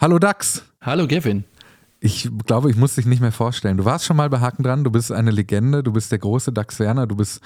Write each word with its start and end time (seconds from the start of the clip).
Hallo 0.00 0.18
Dax. 0.18 0.64
Hallo 0.80 1.06
Gavin. 1.06 1.44
Ich 2.00 2.30
glaube, 2.46 2.70
ich 2.70 2.76
muss 2.76 2.94
dich 2.94 3.04
nicht 3.04 3.20
mehr 3.20 3.32
vorstellen. 3.32 3.76
Du 3.76 3.84
warst 3.84 4.06
schon 4.06 4.16
mal 4.16 4.30
bei 4.30 4.40
Haken 4.40 4.62
dran, 4.62 4.82
du 4.82 4.90
bist 4.90 5.12
eine 5.12 5.30
Legende, 5.30 5.82
du 5.82 5.92
bist 5.92 6.10
der 6.10 6.18
große 6.18 6.52
Dax 6.54 6.80
Werner, 6.80 7.06
du 7.06 7.16
bist 7.16 7.42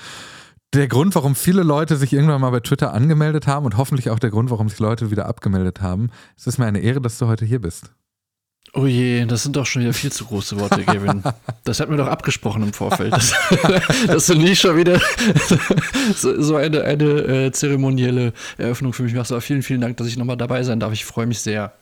der 0.72 0.86
Grund, 0.86 1.16
warum 1.16 1.34
viele 1.34 1.64
Leute 1.64 1.96
sich 1.96 2.12
irgendwann 2.12 2.40
mal 2.40 2.50
bei 2.50 2.60
Twitter 2.60 2.94
angemeldet 2.94 3.48
haben 3.48 3.66
und 3.66 3.76
hoffentlich 3.76 4.08
auch 4.08 4.20
der 4.20 4.30
Grund, 4.30 4.50
warum 4.50 4.68
sich 4.68 4.78
Leute 4.78 5.10
wieder 5.10 5.26
abgemeldet 5.26 5.80
haben. 5.80 6.10
Es 6.36 6.46
ist 6.46 6.58
mir 6.58 6.66
eine 6.66 6.78
Ehre, 6.78 7.00
dass 7.00 7.18
du 7.18 7.26
heute 7.26 7.44
hier 7.44 7.60
bist. 7.60 7.90
Oh 8.72 8.86
je, 8.86 9.24
das 9.24 9.42
sind 9.42 9.56
doch 9.56 9.66
schon 9.66 9.82
wieder 9.82 9.92
viel 9.92 10.12
zu 10.12 10.24
große 10.24 10.58
Worte, 10.60 10.84
Gavin. 10.84 11.24
Das 11.64 11.80
hatten 11.80 11.90
wir 11.90 11.98
doch 11.98 12.06
abgesprochen 12.06 12.62
im 12.62 12.72
Vorfeld. 12.72 13.12
Dass, 13.12 13.34
dass 14.06 14.26
du 14.26 14.34
nie 14.36 14.54
schon 14.54 14.76
wieder 14.76 15.00
so, 16.14 16.40
so 16.40 16.54
eine, 16.54 16.82
eine 16.82 17.04
äh, 17.04 17.52
zeremonielle 17.52 18.32
Eröffnung 18.58 18.92
für 18.92 19.02
mich 19.02 19.14
machst. 19.14 19.32
Aber 19.32 19.40
vielen, 19.40 19.62
vielen 19.62 19.80
Dank, 19.80 19.96
dass 19.96 20.06
ich 20.06 20.16
nochmal 20.16 20.36
dabei 20.36 20.62
sein 20.62 20.78
darf. 20.78 20.92
Ich 20.92 21.04
freue 21.04 21.26
mich 21.26 21.40
sehr. 21.40 21.72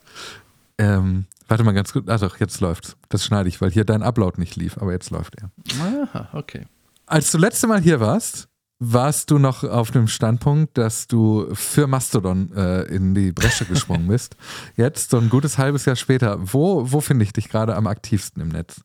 Ähm, 0.78 1.26
warte 1.48 1.64
mal 1.64 1.72
ganz 1.72 1.92
gut. 1.92 2.08
Ach 2.08 2.20
doch, 2.20 2.40
jetzt 2.40 2.60
läuft's. 2.60 2.96
Das 3.08 3.24
schneide 3.24 3.48
ich, 3.48 3.60
weil 3.60 3.70
hier 3.70 3.84
dein 3.84 4.02
Upload 4.02 4.40
nicht 4.40 4.56
lief, 4.56 4.78
aber 4.78 4.92
jetzt 4.92 5.10
läuft 5.10 5.36
er. 5.40 5.50
Aha, 5.80 6.28
okay. 6.32 6.66
Als 7.06 7.30
du 7.30 7.38
letzte 7.38 7.66
Mal 7.66 7.80
hier 7.80 8.00
warst, 8.00 8.48
warst 8.78 9.30
du 9.30 9.38
noch 9.38 9.62
auf 9.62 9.90
dem 9.92 10.08
Standpunkt, 10.08 10.76
dass 10.76 11.06
du 11.06 11.48
für 11.52 11.86
Mastodon 11.86 12.52
äh, 12.52 12.82
in 12.84 13.14
die 13.14 13.32
Bresche 13.32 13.64
gesprungen 13.64 14.08
bist. 14.08 14.36
Jetzt, 14.76 15.10
so 15.10 15.18
ein 15.18 15.30
gutes 15.30 15.56
halbes 15.58 15.84
Jahr 15.84 15.96
später, 15.96 16.38
wo, 16.40 16.90
wo 16.90 17.00
finde 17.00 17.24
ich 17.24 17.32
dich 17.32 17.48
gerade 17.48 17.76
am 17.76 17.86
aktivsten 17.86 18.42
im 18.42 18.48
Netz? 18.48 18.80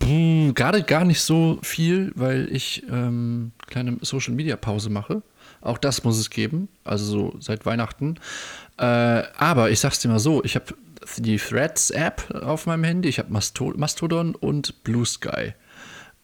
Gerade 0.00 0.82
gar 0.82 1.04
nicht 1.04 1.20
so 1.22 1.58
viel, 1.62 2.12
weil 2.16 2.48
ich 2.50 2.84
ähm, 2.90 3.52
kleine 3.68 3.98
Social 4.02 4.34
Media 4.34 4.56
Pause 4.56 4.90
mache. 4.90 5.22
Auch 5.60 5.78
das 5.78 6.04
muss 6.04 6.18
es 6.18 6.28
geben, 6.28 6.68
also 6.82 7.04
so 7.04 7.36
seit 7.40 7.64
Weihnachten. 7.64 8.16
Äh, 8.78 8.84
aber 9.36 9.70
ich 9.70 9.80
sag's 9.80 10.00
dir 10.00 10.08
mal 10.08 10.18
so: 10.18 10.42
Ich 10.44 10.54
habe 10.54 10.74
die 11.18 11.36
Threads 11.36 11.90
App 11.90 12.42
auf 12.42 12.66
meinem 12.66 12.84
Handy, 12.84 13.08
ich 13.08 13.18
habe 13.18 13.32
Mastodon 13.32 14.34
und 14.34 14.84
Blue 14.84 15.06
Sky 15.06 15.54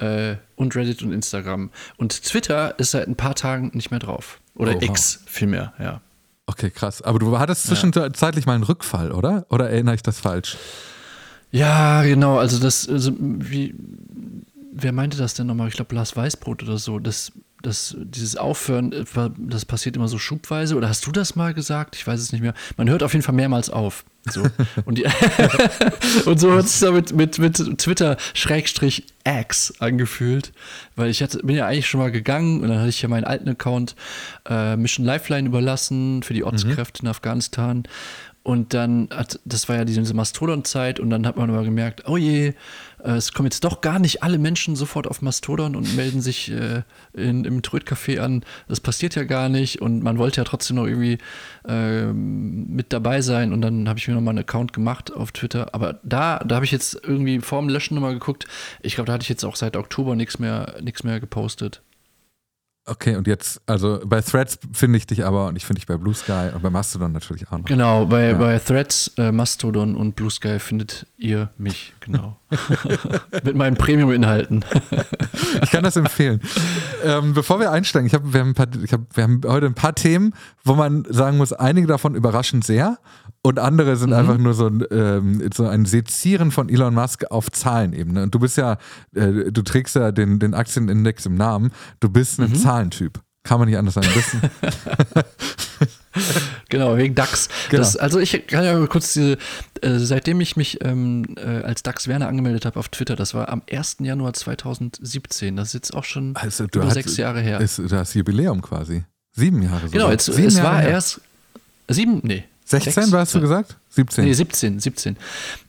äh, 0.01 0.37
und 0.57 0.75
Reddit 0.75 1.03
und 1.03 1.13
Instagram. 1.13 1.71
Und 1.97 2.23
Twitter 2.25 2.79
ist 2.79 2.93
seit 2.93 3.07
ein 3.07 3.17
paar 3.17 3.35
Tagen 3.35 3.71
nicht 3.75 3.91
mehr 3.91 4.01
drauf. 4.01 4.41
Oder 4.55 4.77
oh, 4.77 4.81
X 4.81 5.23
vielmehr, 5.27 5.73
ja. 5.79 6.01
Okay, 6.47 6.71
krass. 6.71 7.03
Aber 7.03 7.19
du 7.19 7.39
hattest 7.39 7.67
zwischenzeitlich 7.67 8.45
ja. 8.45 8.51
mal 8.51 8.55
einen 8.55 8.65
Rückfall, 8.65 9.13
oder? 9.13 9.47
Oder 9.51 9.71
erinnere 9.71 9.95
ich 9.95 10.03
das 10.03 10.19
falsch? 10.19 10.57
Ja, 11.53 12.03
genau. 12.03 12.39
Also 12.39 12.59
das, 12.59 12.89
also 12.89 13.13
wie, 13.19 13.75
wer 14.73 14.93
meinte 14.93 15.17
das 15.17 15.35
denn 15.35 15.47
nochmal? 15.47 15.69
Ich 15.69 15.75
glaube, 15.75 15.95
Lars 15.95 16.17
Weißbrot 16.17 16.65
oder 16.65 16.79
so. 16.79 16.99
Das 16.99 17.33
das, 17.63 17.97
dieses 17.99 18.37
Aufhören, 18.37 18.93
äh, 18.93 19.05
das 19.37 19.65
passiert 19.65 19.97
immer 19.97 20.09
so 20.09 20.19
schubweise. 20.19 20.77
Oder 20.77 20.89
hast 20.89 21.07
du 21.07 21.13
das 21.13 21.37
mal 21.37 21.55
gesagt? 21.55 21.97
Ich 21.97 22.07
weiß 22.07 22.21
es 22.21 22.33
nicht 22.33 22.41
mehr. 22.43 22.55
Man 22.77 22.89
hört 22.89 23.03
auf 23.03 23.13
jeden 23.13 23.23
Fall 23.23 23.35
mehrmals 23.35 23.71
auf. 23.71 24.05
So. 24.31 24.43
Und, 24.85 24.99
die, 24.99 25.07
und 26.27 26.39
so 26.39 26.53
hat 26.53 26.67
es 26.67 26.79
da 26.81 26.91
mit, 26.91 27.15
mit, 27.15 27.39
mit 27.39 27.57
Twitter-X 27.79 28.75
angefühlt. 29.79 30.53
Weil 30.95 31.09
ich 31.09 31.23
hatte, 31.23 31.39
bin 31.39 31.57
ja 31.57 31.67
eigentlich 31.67 31.87
schon 31.87 32.01
mal 32.01 32.11
gegangen 32.11 32.61
und 32.61 32.69
dann 32.69 32.79
hatte 32.79 32.91
ich 32.91 33.01
ja 33.01 33.09
meinen 33.09 33.25
alten 33.25 33.49
Account 33.49 33.97
äh, 34.49 34.77
Mission 34.77 35.07
Lifeline 35.07 35.49
überlassen 35.49 36.23
für 36.23 36.35
die 36.35 36.45
Ortskräfte 36.45 37.03
mhm. 37.03 37.07
in 37.07 37.11
Afghanistan. 37.11 37.85
Und 38.51 38.75
dann 38.75 39.09
das 39.45 39.69
war 39.69 39.77
ja 39.77 39.85
diese 39.85 40.13
Mastodon-Zeit 40.13 40.99
und 40.99 41.09
dann 41.09 41.25
hat 41.25 41.37
man 41.37 41.51
aber 41.51 41.63
gemerkt, 41.63 42.09
oh 42.09 42.17
je, 42.17 42.55
äh, 42.99 43.13
es 43.13 43.33
kommen 43.33 43.47
jetzt 43.47 43.63
doch 43.63 43.81
gar 43.81 44.01
nicht 44.01 44.25
alle 44.25 44.39
Menschen 44.39 44.75
sofort 44.75 45.07
auf 45.07 45.23
Mastodon 45.23 45.77
und 45.77 45.95
melden 45.95 46.21
sich 46.21 46.51
äh, 46.51 46.83
in, 47.13 47.45
im 47.45 47.63
Trödcafé 47.63 48.19
an. 48.19 48.45
Das 48.67 48.81
passiert 48.81 49.15
ja 49.15 49.23
gar 49.23 49.49
nicht 49.49 49.81
und 49.81 50.03
man 50.03 50.19
wollte 50.19 50.41
ja 50.41 50.45
trotzdem 50.45 50.79
noch 50.79 50.87
irgendwie 50.87 51.19
äh, 51.65 52.07
mit 52.07 52.93
dabei 52.93 53.21
sein 53.21 53.53
und 53.53 53.61
dann 53.61 53.89
habe 53.89 54.01
ich 54.01 54.09
mir 54.09 54.15
nochmal 54.15 54.33
einen 54.33 54.41
Account 54.41 54.73
gemacht 54.73 55.13
auf 55.13 55.31
Twitter. 55.31 55.73
Aber 55.73 56.01
da, 56.03 56.41
da 56.41 56.57
habe 56.57 56.65
ich 56.65 56.73
jetzt 56.73 57.01
irgendwie 57.05 57.39
vor 57.39 57.61
dem 57.61 57.69
Löschen 57.69 57.95
nochmal 57.95 58.15
geguckt. 58.15 58.47
Ich 58.83 58.97
glaube, 58.97 59.07
da 59.07 59.13
hatte 59.13 59.23
ich 59.23 59.29
jetzt 59.29 59.45
auch 59.45 59.55
seit 59.55 59.77
Oktober 59.77 60.17
nichts 60.17 60.41
mehr, 60.41 60.75
nichts 60.83 61.05
mehr 61.05 61.21
gepostet. 61.21 61.83
Okay, 62.87 63.17
und 63.17 63.27
jetzt, 63.27 63.61
also 63.67 64.01
bei 64.05 64.21
Threads 64.21 64.59
finde 64.73 64.97
ich 64.97 65.07
dich 65.07 65.25
aber 65.25 65.49
und 65.49 65.57
ich 65.57 65.67
finde 65.67 65.81
dich 65.81 65.87
bei 65.87 65.97
Blue 65.97 66.15
Sky 66.15 66.51
und 66.55 66.63
bei 66.63 66.71
Mastodon 66.71 67.13
natürlich 67.13 67.47
auch 67.49 67.59
noch. 67.59 67.67
Genau, 67.67 68.07
bei, 68.07 68.31
ja. 68.31 68.39
bei 68.39 68.59
Threads, 68.59 69.13
äh, 69.19 69.31
Mastodon 69.31 69.95
und 69.95 70.17
Blue 70.17 70.31
Sky 70.31 70.59
findet 70.59 71.07
ihr 71.17 71.51
mich, 71.59 71.95
genau. 72.01 72.40
Mit 73.45 73.57
meinen 73.57 73.77
Premium-Inhalten. 73.77 74.65
ich 75.63 75.71
kann 75.71 75.85
das 75.85 75.97
empfehlen. 75.97 76.41
Ähm, 77.05 77.35
bevor 77.35 77.61
wir 77.61 77.71
einsteigen, 77.71 78.07
ich 78.07 78.15
hab, 78.15 78.33
wir, 78.33 78.41
haben 78.41 78.55
paar, 78.55 78.69
ich 78.83 78.93
hab, 78.93 79.17
wir 79.17 79.25
haben 79.25 79.41
heute 79.47 79.67
ein 79.67 79.75
paar 79.75 79.95
Themen, 79.95 80.35
wo 80.65 80.75
man 80.75 81.05
sagen 81.09 81.37
muss, 81.37 81.53
einige 81.53 81.87
davon 81.87 82.15
überraschen 82.15 82.63
sehr 82.63 82.99
und 83.43 83.59
andere 83.59 83.97
sind 83.97 84.11
mhm. 84.11 84.17
einfach 84.17 84.39
nur 84.39 84.55
so 84.55 84.67
ein, 84.67 84.85
ähm, 84.91 85.49
so 85.55 85.67
ein 85.67 85.87
Sezieren 85.87 86.51
von 86.51 86.69
Elon 86.69 86.95
Musk 86.95 87.25
auf 87.31 87.51
Zahlenebene. 87.51 88.25
Und 88.25 88.35
du 88.35 88.39
bist 88.39 88.57
ja, 88.57 88.77
äh, 89.15 89.51
du 89.51 89.63
trägst 89.63 89.97
ja 89.97 90.13
den, 90.13 90.39
den 90.39 90.55
Aktienindex 90.55 91.27
im 91.27 91.37
Namen, 91.37 91.71
du 92.01 92.11
bist 92.11 92.39
ein 92.41 92.51
mhm. 92.51 92.57
Zahlentyp. 92.57 93.21
Kann 93.43 93.59
man 93.59 93.69
nicht 93.69 93.79
anders 93.79 93.95
sagen. 93.95 94.09
genau, 96.69 96.97
wegen 96.97 97.15
DAX. 97.15 97.49
Genau. 97.71 97.83
Das, 97.83 97.97
also 97.97 98.19
ich 98.19 98.47
kann 98.47 98.65
ja 98.65 98.87
kurz 98.87 99.15
diese, 99.15 99.39
äh, 99.81 99.99
seitdem 99.99 100.41
ich 100.41 100.57
mich 100.57 100.85
ähm, 100.85 101.37
äh, 101.37 101.63
als 101.63 101.83
DAX 101.83 102.07
Werner 102.07 102.29
angemeldet 102.29 102.67
habe 102.67 102.79
auf 102.79 102.89
Twitter, 102.91 103.17
das 103.17 103.33
war 103.33 103.49
am 103.49 103.63
1. 103.71 103.99
Januar 104.01 104.35
2017, 104.35 105.57
das 105.57 105.69
ist 105.69 105.75
jetzt 105.75 105.95
auch 105.95 106.05
schon 106.05 106.37
also, 106.37 106.65
über 106.65 106.85
hast, 106.85 106.95
sechs 106.95 107.17
Jahre 107.17 107.41
her. 107.41 107.61
Ist 107.61 107.81
das 107.89 108.15
Jubiläum 108.15 108.61
quasi. 108.61 109.05
Sieben 109.33 109.63
Jahre 109.63 109.87
so. 109.87 109.93
Genau, 109.93 110.11
jetzt, 110.11 110.27
Sieben 110.27 110.49
es 110.49 110.57
Jahre 110.57 110.75
war 110.75 110.81
her. 110.83 110.91
erst 110.91 111.21
sieben, 111.89 112.21
nee, 112.23 112.45
16 112.71 112.93
Sechs, 112.93 113.13
hast 113.13 113.35
du 113.35 113.41
gesagt? 113.41 113.77
17. 113.91 114.25
Nee, 114.25 114.33
17, 114.33 114.79
17. 114.79 115.17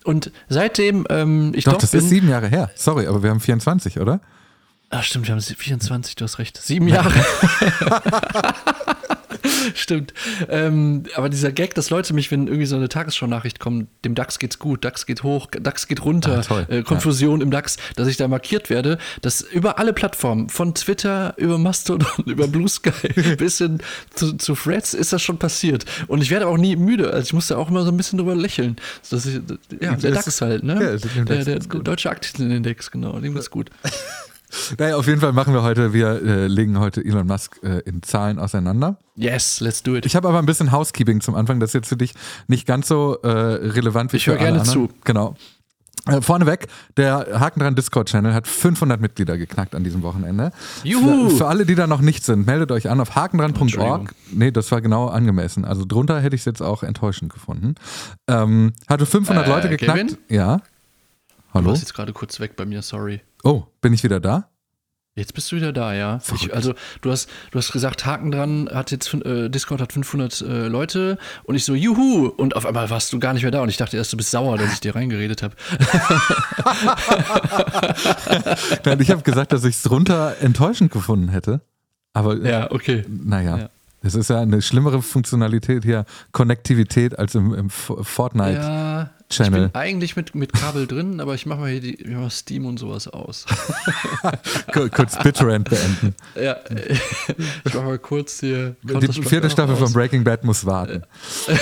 Und 0.03 0.31
seitdem 0.49 1.07
ähm, 1.09 1.51
ich 1.55 1.63
Doch, 1.63 1.77
das 1.77 1.91
bin, 1.91 2.01
ist 2.01 2.09
sieben 2.09 2.29
Jahre 2.29 2.47
her. 2.47 2.69
Sorry, 2.75 3.07
aber 3.07 3.23
wir 3.23 3.31
haben 3.31 3.39
24, 3.39 3.99
oder? 3.99 4.19
Ah, 4.91 5.01
stimmt, 5.03 5.27
wir 5.27 5.33
haben 5.33 5.41
24, 5.41 6.15
du 6.15 6.25
hast 6.25 6.37
recht. 6.37 6.61
Sieben 6.61 6.89
Jahre. 6.89 7.13
Stimmt. 9.73 10.13
Ähm, 10.49 11.03
aber 11.15 11.29
dieser 11.29 11.51
Gag, 11.51 11.75
dass 11.75 11.89
Leute 11.89 12.13
mich, 12.13 12.31
wenn 12.31 12.47
irgendwie 12.47 12.65
so 12.65 12.75
eine 12.75 12.89
Tagesschau-Nachricht 12.89 13.59
kommt, 13.59 13.87
dem 14.03 14.15
DAX 14.15 14.39
geht's 14.39 14.59
gut, 14.59 14.83
DAX 14.83 15.05
geht 15.05 15.23
hoch, 15.23 15.47
DAX 15.47 15.87
geht 15.87 16.03
runter, 16.03 16.43
ah, 16.49 16.65
äh, 16.67 16.83
Konfusion 16.83 17.39
ja. 17.39 17.45
im 17.45 17.51
DAX, 17.51 17.77
dass 17.95 18.07
ich 18.07 18.17
da 18.17 18.27
markiert 18.27 18.69
werde, 18.69 18.97
dass 19.21 19.41
über 19.41 19.79
alle 19.79 19.93
Plattformen, 19.93 20.49
von 20.49 20.75
Twitter 20.75 21.33
über 21.37 21.57
Mastodon, 21.57 22.07
über 22.25 22.47
Blue 22.47 22.67
Sky 22.67 22.91
bis 23.37 23.59
hin 23.59 23.79
zu, 24.13 24.33
zu 24.33 24.55
Threads 24.55 24.93
ist 24.93 25.13
das 25.13 25.21
schon 25.21 25.37
passiert. 25.37 25.85
Und 26.07 26.21
ich 26.21 26.31
werde 26.31 26.47
auch 26.47 26.57
nie 26.57 26.75
müde. 26.75 27.11
Also 27.11 27.23
ich 27.23 27.33
musste 27.33 27.57
auch 27.57 27.69
immer 27.69 27.83
so 27.83 27.91
ein 27.91 27.97
bisschen 27.97 28.17
drüber 28.17 28.35
lächeln. 28.35 28.75
Dass 29.09 29.25
ich, 29.25 29.41
ja, 29.79 29.95
der 29.95 30.11
DAX 30.11 30.41
halt, 30.41 30.63
ne? 30.63 30.73
Ja, 30.73 31.23
der, 31.23 31.43
der, 31.45 31.59
der 31.59 31.79
deutsche 31.79 32.09
Aktienindex, 32.09 32.91
genau, 32.91 33.19
dem 33.19 33.37
ist 33.37 33.51
gut. 33.51 33.69
Naja, 34.77 34.95
auf 34.95 35.07
jeden 35.07 35.21
Fall 35.21 35.33
machen 35.33 35.53
wir 35.53 35.63
heute, 35.63 35.93
wir 35.93 36.21
äh, 36.21 36.47
legen 36.47 36.79
heute 36.79 37.03
Elon 37.03 37.27
Musk 37.27 37.59
äh, 37.63 37.79
in 37.79 38.03
Zahlen 38.03 38.39
auseinander. 38.39 38.97
Yes, 39.15 39.59
let's 39.59 39.83
do 39.83 39.95
it. 39.95 40.05
Ich 40.05 40.15
habe 40.15 40.27
aber 40.27 40.39
ein 40.39 40.45
bisschen 40.45 40.71
Housekeeping 40.71 41.21
zum 41.21 41.35
Anfang, 41.35 41.59
das 41.59 41.71
ist 41.71 41.73
jetzt 41.73 41.87
für 41.87 41.97
dich 41.97 42.13
nicht 42.47 42.65
ganz 42.65 42.87
so 42.87 43.17
äh, 43.23 43.27
relevant 43.27 44.13
wie 44.13 44.17
ich 44.17 44.25
für 44.25 44.31
alle 44.31 44.39
gerne 44.39 44.59
anderen. 44.61 44.89
zu. 44.89 44.93
Genau. 45.03 45.35
Äh, 46.07 46.21
vorneweg, 46.21 46.67
der 46.97 47.39
Haken 47.39 47.59
dran 47.59 47.75
Discord-Channel 47.75 48.33
hat 48.33 48.47
500 48.47 48.99
Mitglieder 48.99 49.37
geknackt 49.37 49.75
an 49.75 49.83
diesem 49.83 50.01
Wochenende. 50.01 50.51
Juhu! 50.83 51.29
Für, 51.29 51.37
für 51.37 51.47
alle, 51.47 51.65
die 51.65 51.75
da 51.75 51.85
noch 51.85 52.01
nicht 52.01 52.25
sind, 52.25 52.47
meldet 52.47 52.71
euch 52.71 52.89
an 52.89 52.99
auf 52.99 53.13
hakendran.org. 53.13 54.15
Nee, 54.31 54.49
das 54.49 54.71
war 54.71 54.81
genau 54.81 55.09
angemessen. 55.09 55.63
Also 55.63 55.85
drunter 55.85 56.19
hätte 56.19 56.35
ich 56.35 56.41
es 56.41 56.45
jetzt 56.45 56.61
auch 56.61 56.81
enttäuschend 56.81 57.31
gefunden. 57.31 57.75
Ähm, 58.27 58.73
hatte 58.89 59.05
500 59.05 59.45
äh, 59.45 59.49
Leute 59.49 59.69
geknackt. 59.69 59.99
Kevin? 59.99 60.17
Ja. 60.27 60.61
Hallo? 61.53 61.65
Du 61.65 61.69
warst 61.71 61.81
jetzt 61.81 61.93
gerade 61.93 62.13
kurz 62.13 62.39
weg 62.39 62.55
bei 62.55 62.65
mir, 62.65 62.81
sorry. 62.81 63.21
Oh, 63.43 63.63
bin 63.81 63.93
ich 63.93 64.03
wieder 64.03 64.19
da? 64.19 64.47
Jetzt 65.13 65.33
bist 65.33 65.51
du 65.51 65.57
wieder 65.57 65.73
da, 65.73 65.93
ja. 65.93 66.21
Ich, 66.33 66.55
also 66.55 66.73
du 67.01 67.11
hast, 67.11 67.29
du 67.51 67.59
hast 67.59 67.73
gesagt, 67.73 68.05
Haken 68.05 68.31
dran, 68.31 68.69
hat 68.71 68.91
jetzt 68.91 69.13
äh, 69.13 69.49
Discord 69.49 69.81
hat 69.81 69.91
500 69.91 70.39
äh, 70.39 70.67
Leute 70.67 71.17
und 71.43 71.55
ich 71.55 71.65
so 71.65 71.75
Juhu 71.75 72.27
und 72.27 72.55
auf 72.55 72.65
einmal 72.65 72.89
warst 72.89 73.11
du 73.11 73.19
gar 73.19 73.33
nicht 73.33 73.41
mehr 73.41 73.51
da 73.51 73.61
und 73.61 73.67
ich 73.67 73.75
dachte 73.75 73.97
erst, 73.97 74.13
du 74.13 74.17
bist 74.17 74.31
sauer, 74.31 74.57
dass 74.57 74.71
ich 74.71 74.79
dir 74.79 74.95
reingeredet 74.95 75.43
habe. 75.43 75.53
Nein, 78.85 79.01
ich 79.01 79.11
habe 79.11 79.23
gesagt, 79.23 79.51
dass 79.51 79.65
ich 79.65 79.75
es 79.75 79.83
drunter 79.83 80.37
enttäuschend 80.39 80.93
gefunden 80.93 81.27
hätte. 81.27 81.59
Aber 82.13 82.37
ja, 82.37 82.71
okay. 82.71 83.03
Naja. 83.09 83.57
Ja. 83.57 83.69
Es 84.03 84.15
ist 84.15 84.29
ja 84.29 84.39
eine 84.39 84.61
schlimmere 84.61 85.01
Funktionalität 85.01 85.83
hier, 85.83 86.05
Konnektivität 86.31 87.19
als 87.19 87.35
im, 87.35 87.53
im 87.53 87.69
Fortnite. 87.69 88.61
Ja, 88.61 89.09
Channel. 89.31 89.65
Ich 89.65 89.71
bin 89.71 89.81
eigentlich 89.81 90.15
mit, 90.15 90.35
mit 90.35 90.53
Kabel 90.53 90.87
drin, 90.87 91.19
aber 91.19 91.33
ich 91.33 91.45
mache 91.45 91.59
mal 91.59 91.69
hier 91.69 91.81
die, 91.81 92.07
mal 92.07 92.29
Steam 92.29 92.65
und 92.65 92.77
sowas 92.77 93.07
aus. 93.07 93.45
kurz 94.91 95.17
BitTorrent 95.17 95.69
beenden. 95.69 96.15
Ja, 96.35 96.57
ich 97.65 97.73
mache 97.73 97.85
mal 97.85 97.99
kurz 97.99 98.39
hier. 98.39 98.75
Die 98.83 99.23
vierte 99.23 99.49
Staffel 99.49 99.73
aus. 99.73 99.79
von 99.79 99.93
Breaking 99.93 100.23
Bad 100.23 100.43
muss 100.43 100.65
warten. 100.65 101.03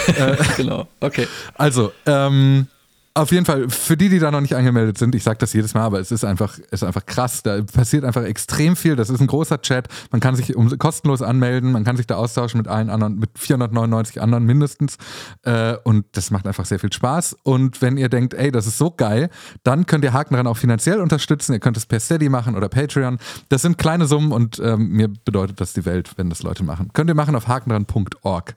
genau, 0.57 0.87
okay. 0.99 1.27
Also, 1.55 1.93
ähm, 2.05 2.67
Auf 3.15 3.31
jeden 3.31 3.45
Fall, 3.45 3.69
für 3.69 3.97
die, 3.97 4.07
die 4.07 4.19
da 4.19 4.29
noch 4.29 4.39
nicht 4.39 4.55
angemeldet 4.55 4.97
sind, 4.99 5.15
ich 5.15 5.23
sage 5.23 5.39
das 5.39 5.51
jedes 5.53 5.73
Mal, 5.73 5.81
aber 5.81 5.99
es 5.99 6.11
ist 6.11 6.23
einfach, 6.23 6.59
ist 6.71 6.83
einfach 6.83 7.05
krass. 7.05 7.41
Da 7.41 7.61
passiert 7.63 8.05
einfach 8.05 8.23
extrem 8.23 8.75
viel. 8.75 8.95
Das 8.95 9.09
ist 9.09 9.19
ein 9.19 9.27
großer 9.27 9.61
Chat. 9.61 9.87
Man 10.11 10.21
kann 10.21 10.35
sich 10.35 10.55
um, 10.55 10.77
kostenlos 10.77 11.23
anmelden, 11.23 11.71
man 11.71 11.83
kann 11.83 11.97
sich 11.97 12.05
da 12.05 12.15
austauschen 12.15 12.59
mit 12.59 12.67
allen 12.67 12.89
anderen, 12.89 13.17
mit 13.17 13.31
499 13.37 14.21
anderen 14.21 14.45
mindestens. 14.45 14.97
Äh, 15.41 15.75
und 15.83 16.05
das 16.11 16.29
macht 16.29 16.45
einfach 16.45 16.65
sehr 16.65 16.79
viel 16.79 16.93
Spaß. 16.93 17.35
Und 17.43 17.81
wenn 17.81 17.97
ihr 17.97 18.09
denkt, 18.09 18.35
ey, 18.35 18.51
das 18.51 18.67
ist 18.67 18.77
so 18.77 18.91
geil, 18.91 19.29
dann 19.63 19.87
könnt 19.87 20.03
ihr 20.03 20.13
Haken 20.13 20.35
daran 20.35 20.47
auch 20.47 20.57
finanziell 20.57 21.01
unterstützen. 21.01 21.53
Ihr 21.53 21.59
könnt 21.59 21.77
es 21.77 21.87
per 21.87 21.99
Steady 21.99 22.29
machen 22.29 22.55
oder 22.55 22.69
Patreon. 22.69 23.17
Das 23.49 23.63
sind 23.63 23.79
kleine 23.79 24.05
Summen 24.05 24.31
und 24.31 24.59
ähm, 24.59 24.89
mir 24.89 25.07
bedeutet 25.07 25.59
das 25.59 25.73
die 25.73 25.85
Welt, 25.85 26.11
wenn 26.17 26.29
das 26.29 26.43
Leute 26.43 26.63
machen. 26.63 26.91
Könnt 26.93 27.09
ihr 27.09 27.15
machen 27.15 27.35
auf 27.35 27.47
hakendran.org. 27.47 28.55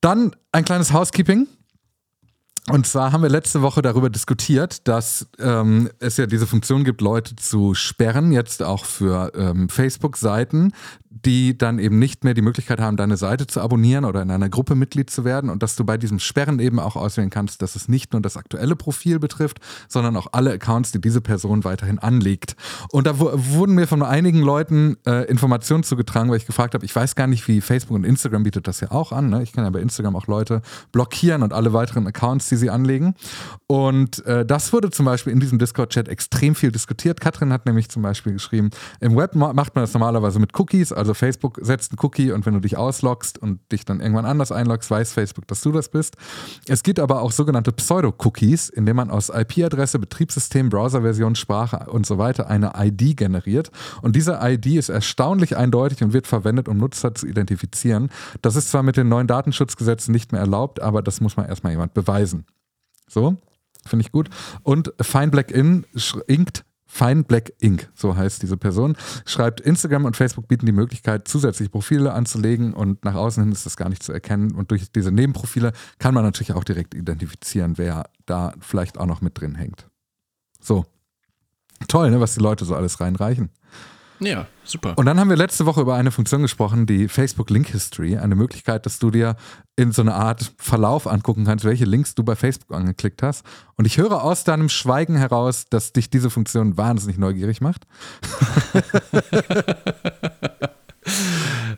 Dann 0.00 0.36
ein 0.52 0.64
kleines 0.64 0.92
Housekeeping. 0.92 1.48
Und 2.68 2.84
zwar 2.84 3.12
haben 3.12 3.22
wir 3.22 3.30
letzte 3.30 3.62
Woche 3.62 3.80
darüber 3.80 4.10
diskutiert, 4.10 4.88
dass 4.88 5.28
ähm, 5.38 5.88
es 6.00 6.16
ja 6.16 6.26
diese 6.26 6.48
Funktion 6.48 6.82
gibt, 6.82 7.00
Leute 7.00 7.36
zu 7.36 7.74
sperren, 7.74 8.32
jetzt 8.32 8.60
auch 8.60 8.84
für 8.84 9.32
ähm, 9.36 9.68
Facebook-Seiten, 9.68 10.72
die 11.24 11.56
dann 11.56 11.78
eben 11.78 11.98
nicht 11.98 12.24
mehr 12.24 12.34
die 12.34 12.42
Möglichkeit 12.42 12.80
haben, 12.80 12.96
deine 12.96 13.16
Seite 13.16 13.46
zu 13.46 13.60
abonnieren 13.60 14.04
oder 14.04 14.22
in 14.22 14.30
einer 14.30 14.48
Gruppe 14.48 14.74
Mitglied 14.74 15.10
zu 15.10 15.24
werden 15.24 15.50
und 15.50 15.62
dass 15.62 15.76
du 15.76 15.84
bei 15.84 15.96
diesem 15.96 16.18
Sperren 16.18 16.58
eben 16.58 16.78
auch 16.78 16.96
auswählen 16.96 17.30
kannst, 17.30 17.62
dass 17.62 17.76
es 17.76 17.88
nicht 17.88 18.12
nur 18.12 18.20
das 18.22 18.36
aktuelle 18.36 18.76
Profil 18.76 19.18
betrifft, 19.18 19.58
sondern 19.88 20.16
auch 20.16 20.28
alle 20.32 20.52
Accounts, 20.52 20.92
die 20.92 21.00
diese 21.00 21.20
Person 21.20 21.64
weiterhin 21.64 21.98
anlegt. 21.98 22.56
Und 22.90 23.06
da 23.06 23.18
wurden 23.18 23.74
mir 23.74 23.86
von 23.86 24.02
einigen 24.02 24.40
Leuten 24.40 24.96
äh, 25.06 25.24
Informationen 25.30 25.82
zugetragen, 25.82 26.30
weil 26.30 26.36
ich 26.36 26.46
gefragt 26.46 26.74
habe, 26.74 26.84
ich 26.84 26.94
weiß 26.94 27.14
gar 27.14 27.26
nicht, 27.26 27.46
wie 27.48 27.60
Facebook 27.60 27.96
und 27.96 28.04
Instagram 28.04 28.42
bietet 28.42 28.68
das 28.68 28.80
ja 28.80 28.90
auch 28.90 29.12
an. 29.12 29.30
Ne? 29.30 29.42
Ich 29.42 29.52
kann 29.52 29.64
ja 29.64 29.70
bei 29.70 29.80
Instagram 29.80 30.16
auch 30.16 30.26
Leute 30.26 30.62
blockieren 30.92 31.42
und 31.42 31.52
alle 31.52 31.72
weiteren 31.72 32.06
Accounts, 32.06 32.48
die 32.48 32.56
sie 32.56 32.70
anlegen. 32.70 33.14
Und 33.66 34.24
äh, 34.26 34.44
das 34.44 34.72
wurde 34.72 34.90
zum 34.90 35.06
Beispiel 35.06 35.32
in 35.32 35.40
diesem 35.40 35.58
Discord-Chat 35.58 36.08
extrem 36.08 36.54
viel 36.54 36.72
diskutiert. 36.72 37.20
Katrin 37.20 37.52
hat 37.52 37.66
nämlich 37.66 37.88
zum 37.88 38.02
Beispiel 38.02 38.34
geschrieben, 38.34 38.70
im 39.00 39.16
Web 39.16 39.34
macht 39.34 39.74
man 39.74 39.82
das 39.82 39.92
normalerweise 39.94 40.38
mit 40.38 40.58
Cookies, 40.58 40.92
also 40.92 41.05
Facebook 41.14 41.58
setzt 41.62 41.92
einen 41.92 41.98
Cookie 42.02 42.32
und 42.32 42.46
wenn 42.46 42.54
du 42.54 42.60
dich 42.60 42.76
ausloggst 42.76 43.38
und 43.38 43.60
dich 43.72 43.84
dann 43.84 44.00
irgendwann 44.00 44.24
anders 44.24 44.52
einloggst, 44.52 44.90
weiß 44.90 45.12
Facebook, 45.12 45.46
dass 45.48 45.60
du 45.60 45.72
das 45.72 45.88
bist. 45.88 46.16
Es 46.66 46.82
gibt 46.82 47.00
aber 47.00 47.22
auch 47.22 47.32
sogenannte 47.32 47.72
Pseudo-Cookies, 47.72 48.68
indem 48.68 48.96
man 48.96 49.10
aus 49.10 49.28
IP-Adresse, 49.28 49.98
Betriebssystem, 49.98 50.68
Browserversion, 50.68 51.34
Sprache 51.34 51.90
und 51.90 52.06
so 52.06 52.18
weiter 52.18 52.48
eine 52.48 52.72
ID 52.76 53.16
generiert. 53.16 53.70
Und 54.02 54.16
diese 54.16 54.38
ID 54.42 54.66
ist 54.66 54.88
erstaunlich 54.88 55.56
eindeutig 55.56 56.02
und 56.02 56.12
wird 56.12 56.26
verwendet, 56.26 56.68
um 56.68 56.78
Nutzer 56.78 57.14
zu 57.14 57.26
identifizieren. 57.26 58.10
Das 58.42 58.56
ist 58.56 58.70
zwar 58.70 58.82
mit 58.82 58.96
den 58.96 59.08
neuen 59.08 59.26
Datenschutzgesetzen 59.26 60.12
nicht 60.12 60.32
mehr 60.32 60.40
erlaubt, 60.40 60.80
aber 60.80 61.02
das 61.02 61.20
muss 61.20 61.36
man 61.36 61.46
erstmal 61.46 61.72
jemand 61.72 61.94
beweisen. 61.94 62.44
So, 63.08 63.36
finde 63.86 64.04
ich 64.04 64.12
gut. 64.12 64.28
Und 64.62 64.92
Fine 65.00 65.28
Black 65.28 65.50
In 65.50 65.84
inkt 66.26 66.64
Fine 66.96 67.24
Black 67.24 67.52
Ink, 67.60 67.90
so 67.94 68.16
heißt 68.16 68.40
diese 68.40 68.56
Person, 68.56 68.96
schreibt, 69.26 69.60
Instagram 69.60 70.06
und 70.06 70.16
Facebook 70.16 70.48
bieten 70.48 70.64
die 70.64 70.72
Möglichkeit, 70.72 71.28
zusätzliche 71.28 71.68
Profile 71.68 72.14
anzulegen 72.14 72.72
und 72.72 73.04
nach 73.04 73.14
außen 73.14 73.42
hin 73.42 73.52
ist 73.52 73.66
das 73.66 73.76
gar 73.76 73.90
nicht 73.90 74.02
zu 74.02 74.14
erkennen. 74.14 74.54
Und 74.54 74.70
durch 74.70 74.90
diese 74.90 75.12
Nebenprofile 75.12 75.72
kann 75.98 76.14
man 76.14 76.24
natürlich 76.24 76.54
auch 76.54 76.64
direkt 76.64 76.94
identifizieren, 76.94 77.76
wer 77.76 78.04
da 78.24 78.54
vielleicht 78.60 78.96
auch 78.96 79.04
noch 79.04 79.20
mit 79.20 79.38
drin 79.38 79.56
hängt. 79.56 79.86
So. 80.58 80.86
Toll, 81.86 82.10
ne, 82.10 82.18
was 82.18 82.32
die 82.32 82.40
Leute 82.40 82.64
so 82.64 82.74
alles 82.74 82.98
reinreichen. 82.98 83.50
Ja, 84.20 84.46
super. 84.64 84.94
Und 84.96 85.06
dann 85.06 85.20
haben 85.20 85.28
wir 85.28 85.36
letzte 85.36 85.66
Woche 85.66 85.80
über 85.80 85.94
eine 85.94 86.10
Funktion 86.10 86.42
gesprochen, 86.42 86.86
die 86.86 87.08
Facebook 87.08 87.50
Link 87.50 87.68
History, 87.68 88.16
eine 88.16 88.34
Möglichkeit, 88.34 88.86
dass 88.86 88.98
du 88.98 89.10
dir 89.10 89.36
in 89.76 89.92
so 89.92 90.02
eine 90.02 90.14
Art 90.14 90.52
Verlauf 90.58 91.06
angucken 91.06 91.44
kannst, 91.44 91.64
welche 91.64 91.84
Links 91.84 92.14
du 92.14 92.24
bei 92.24 92.34
Facebook 92.34 92.74
angeklickt 92.74 93.22
hast. 93.22 93.44
Und 93.76 93.84
ich 93.84 93.98
höre 93.98 94.22
aus 94.22 94.44
deinem 94.44 94.68
Schweigen 94.68 95.16
heraus, 95.16 95.66
dass 95.68 95.92
dich 95.92 96.10
diese 96.10 96.30
Funktion 96.30 96.76
wahnsinnig 96.76 97.18
neugierig 97.18 97.60
macht. 97.60 97.86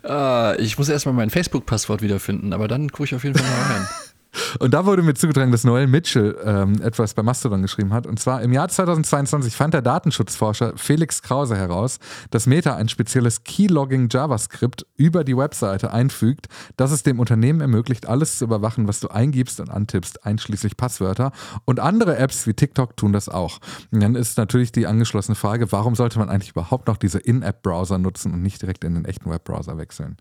uh, 0.05 0.52
ich 0.58 0.79
muss 0.79 0.88
erstmal 0.88 1.14
mein 1.14 1.31
Facebook-Passwort 1.31 2.02
wiederfinden, 2.02 2.52
aber 2.52 2.69
dann 2.69 2.91
gucke 2.91 3.05
ich 3.05 3.14
auf 3.14 3.25
jeden 3.25 3.37
Fall 3.37 3.49
mal 3.49 3.75
rein. 3.75 3.88
Und 4.58 4.75
da 4.75 4.87
wurde 4.87 5.02
mir 5.02 5.14
zugetragen, 5.14 5.52
dass 5.52 5.64
Noel 5.64 5.87
Mitchell 5.87 6.37
ähm, 6.44 6.81
etwas 6.82 7.14
bei 7.14 7.23
Mastodon 7.23 7.62
geschrieben 7.62 7.93
hat. 7.93 8.06
Und 8.06 8.19
zwar 8.19 8.43
im 8.43 8.52
Jahr 8.52 8.69
2022 8.69 9.55
fand 9.55 9.75
der 9.75 9.82
Datenschutzforscher 9.82 10.73
Felix 10.76 11.23
Krause 11.23 11.56
heraus, 11.56 11.99
dass 12.31 12.46
Meta 12.46 12.76
ein 12.76 12.88
spezielles 12.88 13.44
Keylogging 13.44 14.08
JavaScript 14.11 14.87
über 14.96 15.25
die 15.25 15.37
Webseite 15.37 15.93
einfügt, 15.93 16.46
das 16.76 16.93
es 16.93 17.02
dem 17.02 17.20
Unternehmen 17.20 17.61
ermöglicht, 17.61 18.06
alles 18.06 18.38
zu 18.38 18.44
überwachen, 18.44 18.88
was 18.88 19.00
du 19.00 19.08
eingibst 19.08 19.61
und 19.61 19.70
antippst, 19.70 20.25
einschließlich 20.25 20.76
Passwörter. 20.76 21.32
Und 21.64 21.81
andere 21.81 22.17
Apps 22.17 22.46
wie 22.46 22.55
TikTok 22.55 22.96
tun 22.96 23.12
das 23.12 23.29
auch. 23.29 23.58
Und 23.91 24.02
dann 24.02 24.14
ist 24.14 24.38
natürlich 24.38 24.73
die 24.73 24.87
angeschlossene 24.87 25.34
Frage, 25.34 25.70
warum 25.73 25.94
sollte 25.94 26.19
man 26.19 26.29
eigentlich 26.29 26.50
überhaupt 26.50 26.88
noch 26.88 26.96
diese 26.96 27.19
In-App-Browser 27.19 27.99
nutzen 27.99 28.32
und 28.32 28.43
nicht 28.43 28.62
direkt 28.62 28.84
in 28.84 28.94
den 28.94 29.05
echten 29.05 29.31
Webbrowser 29.31 29.79
wechseln? 29.79 30.17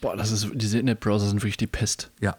Boah, 0.00 0.16
das 0.16 0.30
ist, 0.30 0.48
diese 0.54 0.78
In-App-Browser 0.78 1.28
sind 1.28 1.42
wirklich 1.42 1.56
die 1.56 1.66
Pest. 1.66 2.10
Ja, 2.20 2.36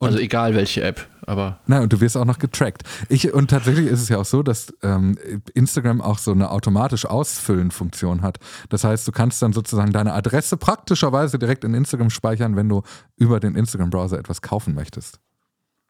und 0.00 0.08
also 0.08 0.18
egal 0.18 0.54
welche 0.54 0.82
App, 0.82 1.08
aber. 1.26 1.58
Nein, 1.66 1.82
und 1.82 1.92
du 1.92 2.00
wirst 2.00 2.16
auch 2.16 2.24
noch 2.24 2.38
getrackt. 2.38 2.84
Ich, 3.08 3.32
und 3.34 3.50
tatsächlich 3.50 3.86
ist 3.86 4.00
es 4.00 4.08
ja 4.08 4.18
auch 4.18 4.24
so, 4.24 4.44
dass 4.44 4.72
ähm, 4.82 5.18
Instagram 5.54 6.00
auch 6.00 6.18
so 6.18 6.30
eine 6.30 6.50
automatisch 6.50 7.04
Ausfüllen-Funktion 7.04 8.22
hat. 8.22 8.38
Das 8.68 8.84
heißt, 8.84 9.08
du 9.08 9.12
kannst 9.12 9.42
dann 9.42 9.52
sozusagen 9.52 9.92
deine 9.92 10.12
Adresse 10.14 10.56
praktischerweise 10.56 11.38
direkt 11.38 11.64
in 11.64 11.74
Instagram 11.74 12.10
speichern, 12.10 12.54
wenn 12.54 12.68
du 12.68 12.82
über 13.16 13.40
den 13.40 13.56
Instagram-Browser 13.56 14.18
etwas 14.18 14.40
kaufen 14.40 14.74
möchtest. 14.74 15.18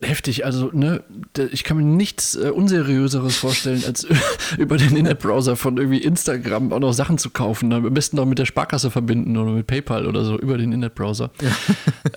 Heftig, 0.01 0.45
also 0.45 0.71
ne, 0.73 1.03
ich 1.51 1.65
kann 1.65 1.77
mir 1.77 1.83
nichts 1.83 2.37
äh, 2.37 2.51
unseriöseres 2.51 3.37
vorstellen, 3.37 3.83
als 3.85 4.07
über 4.57 4.77
den 4.77 4.91
Internetbrowser 4.91 5.57
von 5.57 5.77
irgendwie 5.77 5.99
Instagram 5.99 6.73
auch 6.73 6.79
noch 6.79 6.93
Sachen 6.93 7.19
zu 7.19 7.31
kaufen. 7.31 7.73
Am 7.73 7.93
besten 7.93 8.17
noch 8.17 8.25
mit 8.25 8.39
der 8.39 8.47
Sparkasse 8.47 8.93
verbinden 8.93 9.37
oder 9.37 9.51
mit 9.51 9.67
PayPal 9.67 10.07
oder 10.07 10.25
so 10.25 10.39
über 10.39 10.57
den 10.57 10.71
Internetbrowser. 10.71 11.33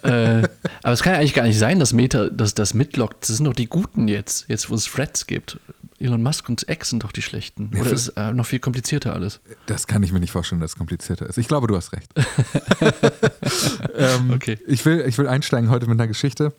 Ja. 0.04 0.10
äh, 0.40 0.48
aber 0.84 0.94
es 0.94 1.02
kann 1.02 1.14
ja 1.14 1.20
eigentlich 1.20 1.34
gar 1.34 1.46
nicht 1.46 1.58
sein, 1.58 1.80
dass 1.80 1.92
Meta 1.92 2.30
das, 2.30 2.54
das 2.54 2.76
mitlockt. 2.76 3.28
Das 3.28 3.38
sind 3.38 3.48
doch 3.48 3.56
die 3.56 3.68
Guten 3.68 4.08
jetzt, 4.08 4.46
jetzt 4.48 4.70
wo 4.70 4.76
es 4.76 4.86
Threads 4.86 5.26
gibt. 5.26 5.58
Elon 5.98 6.22
Musk 6.22 6.50
und 6.50 6.70
X 6.70 6.92
sind 6.92 7.04
doch 7.04 7.12
die 7.12 7.24
Schlechten. 7.24 7.72
Oder 7.74 7.90
ja, 7.90 7.94
ist 7.94 8.10
äh, 8.10 8.32
noch 8.32 8.46
viel 8.46 8.60
komplizierter 8.60 9.14
alles? 9.14 9.40
Das 9.66 9.88
kann 9.88 10.04
ich 10.04 10.12
mir 10.12 10.20
nicht 10.20 10.32
vorstellen, 10.32 10.62
dass 10.62 10.72
es 10.72 10.78
komplizierter 10.78 11.28
ist. 11.28 11.40
Ich 11.40 11.48
glaube, 11.48 11.66
du 11.66 11.76
hast 11.76 11.94
recht. 11.94 12.12
ähm, 13.98 14.32
okay. 14.36 14.60
Ich 14.68 14.86
will, 14.86 15.04
ich 15.08 15.18
will 15.18 15.28
einsteigen 15.28 15.72
heute 15.72 15.88
mit 15.88 16.00
einer 16.00 16.08
Geschichte 16.08 16.54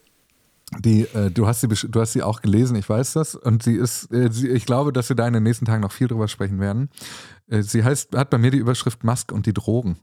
die, 0.78 1.02
äh, 1.14 1.30
du, 1.30 1.46
hast 1.46 1.60
sie, 1.60 1.68
du 1.68 2.00
hast 2.00 2.12
sie 2.12 2.22
auch 2.22 2.40
gelesen, 2.40 2.76
ich 2.76 2.88
weiß 2.88 3.12
das. 3.14 3.34
Und 3.34 3.62
sie 3.62 3.74
ist, 3.74 4.12
äh, 4.12 4.30
sie, 4.32 4.48
ich 4.48 4.66
glaube, 4.66 4.92
dass 4.92 5.08
wir 5.08 5.16
da 5.16 5.26
in 5.26 5.34
den 5.34 5.42
nächsten 5.42 5.64
Tagen 5.64 5.82
noch 5.82 5.92
viel 5.92 6.08
drüber 6.08 6.28
sprechen 6.28 6.60
werden. 6.60 6.90
Äh, 7.48 7.62
sie 7.62 7.84
heißt, 7.84 8.16
hat 8.16 8.30
bei 8.30 8.38
mir 8.38 8.50
die 8.50 8.58
Überschrift 8.58 9.04
Musk 9.04 9.32
und 9.32 9.46
die 9.46 9.54
Drogen. 9.54 9.98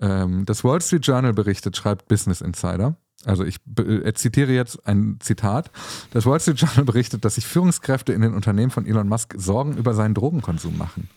Ähm, 0.00 0.44
das 0.46 0.64
Wall 0.64 0.80
Street 0.80 1.06
Journal 1.06 1.32
berichtet, 1.32 1.76
schreibt 1.76 2.08
Business 2.08 2.40
Insider. 2.40 2.96
Also 3.24 3.44
ich 3.44 3.56
äh, 3.78 4.12
zitiere 4.14 4.52
jetzt 4.52 4.86
ein 4.86 5.18
Zitat. 5.20 5.70
Das 6.12 6.24
Wall 6.24 6.40
Street 6.40 6.58
Journal 6.58 6.84
berichtet, 6.84 7.24
dass 7.24 7.34
sich 7.34 7.46
Führungskräfte 7.46 8.12
in 8.12 8.22
den 8.22 8.34
Unternehmen 8.34 8.70
von 8.70 8.86
Elon 8.86 9.08
Musk 9.08 9.34
Sorgen 9.36 9.76
über 9.76 9.94
seinen 9.94 10.14
Drogenkonsum 10.14 10.78
machen. 10.78 11.08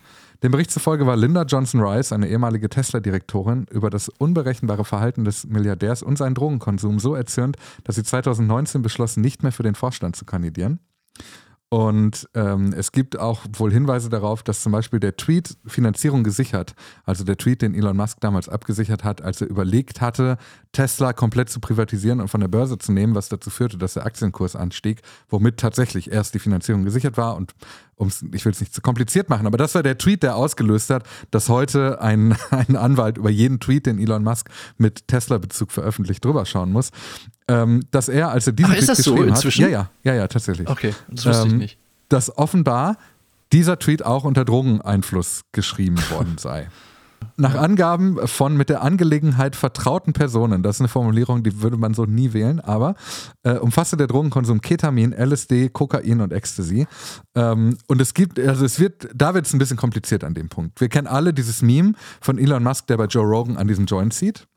Dem 0.43 0.51
Bericht 0.51 0.71
zufolge 0.71 1.07
war 1.07 1.15
Linda 1.15 1.43
Johnson 1.43 1.79
Rice, 1.79 2.11
eine 2.11 2.27
ehemalige 2.27 2.67
Tesla-Direktorin, 2.67 3.65
über 3.71 3.89
das 3.89 4.09
unberechenbare 4.09 4.83
Verhalten 4.83 5.23
des 5.23 5.45
Milliardärs 5.45 6.03
und 6.03 6.17
seinen 6.17 6.35
Drogenkonsum 6.35 6.99
so 6.99 7.15
erzürnt, 7.15 7.55
dass 7.85 7.95
sie 7.95 8.03
2019 8.03 8.81
beschloss, 8.81 9.15
nicht 9.15 9.41
mehr 9.41 9.53
für 9.53 9.63
den 9.63 9.73
Vorstand 9.73 10.17
zu 10.17 10.25
kandidieren. 10.25 10.81
Und 11.73 12.29
ähm, 12.35 12.71
es 12.77 12.91
gibt 12.91 13.17
auch 13.17 13.45
wohl 13.57 13.71
Hinweise 13.71 14.07
darauf, 14.07 14.43
dass 14.43 14.61
zum 14.61 14.71
Beispiel 14.71 14.99
der 14.99 15.17
Tweet 15.17 15.57
Finanzierung 15.65 16.23
gesichert, 16.23 16.75
also 17.03 17.23
der 17.23 17.35
Tweet, 17.35 17.63
den 17.63 17.73
Elon 17.73 17.97
Musk 17.97 18.19
damals 18.19 18.47
abgesichert 18.47 19.03
hat, 19.03 19.23
als 19.23 19.41
er 19.41 19.49
überlegt 19.49 19.99
hatte, 19.99 20.37
Tesla 20.71 21.13
komplett 21.13 21.49
zu 21.49 21.59
privatisieren 21.59 22.21
und 22.21 22.27
von 22.27 22.41
der 22.41 22.47
Börse 22.47 22.77
zu 22.77 22.91
nehmen, 22.91 23.15
was 23.15 23.27
dazu 23.29 23.49
führte, 23.49 23.79
dass 23.79 23.95
der 23.95 24.05
Aktienkurs 24.05 24.55
anstieg, 24.55 25.01
womit 25.29 25.57
tatsächlich 25.57 26.11
erst 26.11 26.35
die 26.35 26.39
Finanzierung 26.39 26.83
gesichert 26.83 27.17
war 27.17 27.35
und 27.37 27.55
um's, 27.95 28.23
ich 28.31 28.45
will 28.45 28.51
es 28.51 28.59
nicht 28.59 28.73
zu 28.73 28.81
kompliziert 28.81 29.29
machen, 29.29 29.47
aber 29.47 29.57
das 29.57 29.75
war 29.75 29.83
der 29.83 29.97
Tweet, 29.97 30.23
der 30.23 30.35
ausgelöst 30.35 30.89
hat, 30.89 31.03
dass 31.31 31.49
heute 31.49 32.01
ein, 32.01 32.35
ein 32.51 32.75
Anwalt 32.75 33.17
über 33.17 33.29
jeden 33.29 33.59
Tweet, 33.59 33.85
den 33.85 33.99
Elon 33.99 34.23
Musk 34.23 34.49
mit 34.77 35.07
Tesla-Bezug 35.07 35.71
veröffentlicht, 35.71 36.23
drüber 36.23 36.45
schauen 36.45 36.71
muss. 36.71 36.91
Ähm, 37.47 37.83
dass 37.91 38.09
er, 38.09 38.29
als 38.29 38.47
er 38.47 38.53
diesen 38.53 38.71
Ach, 38.71 38.75
Tweet 38.75 38.89
ist 38.89 38.89
das 38.89 39.05
so 39.05 39.21
inzwischen? 39.21 39.65
hat, 39.65 39.71
ja, 39.71 39.89
ja, 40.03 40.13
ja, 40.13 40.19
ja, 40.19 40.27
tatsächlich. 40.27 40.67
Okay, 40.67 40.93
das 41.09 41.25
wusste 41.25 41.43
ähm, 41.43 41.53
ich 41.53 41.57
nicht. 41.57 41.77
Dass 42.09 42.37
offenbar 42.37 42.97
dieser 43.51 43.79
Tweet 43.79 44.03
auch 44.03 44.23
unter 44.23 44.45
Drogeneinfluss 44.45 45.41
geschrieben 45.51 45.97
worden 46.09 46.37
sei. 46.37 46.69
Nach 47.37 47.55
Angaben 47.55 48.27
von 48.27 48.55
mit 48.57 48.69
der 48.69 48.81
Angelegenheit 48.81 49.55
vertrauten 49.55 50.13
Personen, 50.13 50.63
das 50.63 50.77
ist 50.77 50.81
eine 50.81 50.87
Formulierung, 50.87 51.43
die 51.43 51.61
würde 51.61 51.77
man 51.77 51.93
so 51.93 52.05
nie 52.05 52.33
wählen, 52.33 52.59
aber 52.59 52.95
äh, 53.43 53.53
umfasste 53.57 53.97
der 53.97 54.07
Drogenkonsum 54.07 54.61
Ketamin, 54.61 55.13
LSD, 55.13 55.69
Kokain 55.69 56.21
und 56.21 56.33
Ecstasy. 56.33 56.87
Ähm, 57.35 57.77
und 57.87 58.01
es 58.01 58.13
gibt, 58.13 58.39
also 58.39 58.65
es 58.65 58.79
wird, 58.79 59.09
da 59.13 59.33
wird 59.33 59.45
es 59.45 59.53
ein 59.53 59.59
bisschen 59.59 59.77
kompliziert 59.77 60.23
an 60.23 60.33
dem 60.33 60.49
Punkt. 60.49 60.79
Wir 60.81 60.89
kennen 60.89 61.07
alle 61.07 61.33
dieses 61.33 61.61
Meme 61.61 61.93
von 62.21 62.37
Elon 62.37 62.63
Musk, 62.63 62.87
der 62.87 62.97
bei 62.97 63.05
Joe 63.05 63.25
Rogan 63.25 63.57
an 63.57 63.67
diesem 63.67 63.85
Joint 63.85 64.13
zieht. 64.13 64.47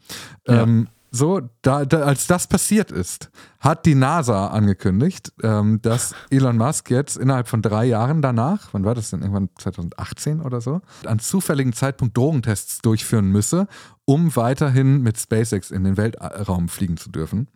Ähm, 0.46 0.88
so, 1.16 1.40
da, 1.62 1.84
da, 1.84 2.02
als 2.02 2.26
das 2.26 2.46
passiert 2.46 2.92
ist, 2.92 3.30
hat 3.60 3.86
die 3.86 3.94
NASA 3.94 4.48
angekündigt, 4.48 5.32
ähm, 5.42 5.80
dass 5.82 6.14
Elon 6.30 6.56
Musk 6.56 6.90
jetzt 6.90 7.16
innerhalb 7.16 7.48
von 7.48 7.62
drei 7.62 7.86
Jahren 7.86 8.22
danach, 8.22 8.68
wann 8.72 8.84
war 8.84 8.94
das 8.94 9.10
denn, 9.10 9.22
irgendwann 9.22 9.48
2018 9.58 10.40
oder 10.40 10.60
so, 10.60 10.80
an 11.04 11.18
zufälligen 11.18 11.72
Zeitpunkt 11.72 12.16
Drogentests 12.16 12.80
durchführen 12.82 13.26
müsse, 13.26 13.66
um 14.04 14.36
weiterhin 14.36 15.02
mit 15.02 15.18
SpaceX 15.18 15.70
in 15.70 15.84
den 15.84 15.96
Weltraum 15.96 16.68
fliegen 16.68 16.96
zu 16.96 17.10
dürfen. 17.10 17.48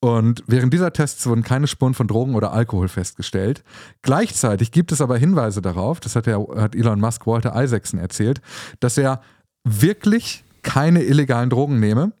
Und 0.00 0.44
während 0.46 0.72
dieser 0.74 0.92
Tests 0.92 1.26
wurden 1.26 1.42
keine 1.42 1.66
Spuren 1.66 1.94
von 1.94 2.06
Drogen 2.06 2.34
oder 2.34 2.52
Alkohol 2.52 2.88
festgestellt. 2.88 3.64
Gleichzeitig 4.02 4.70
gibt 4.70 4.92
es 4.92 5.00
aber 5.00 5.16
Hinweise 5.16 5.62
darauf, 5.62 5.98
das 5.98 6.14
hat, 6.14 6.26
der, 6.26 6.46
hat 6.56 6.76
Elon 6.76 7.00
Musk 7.00 7.26
Walter 7.26 7.54
Isaacson 7.60 7.98
erzählt, 7.98 8.42
dass 8.80 8.98
er 8.98 9.22
wirklich 9.64 10.44
keine 10.62 11.02
illegalen 11.02 11.48
Drogen 11.48 11.80
nehme, 11.80 12.12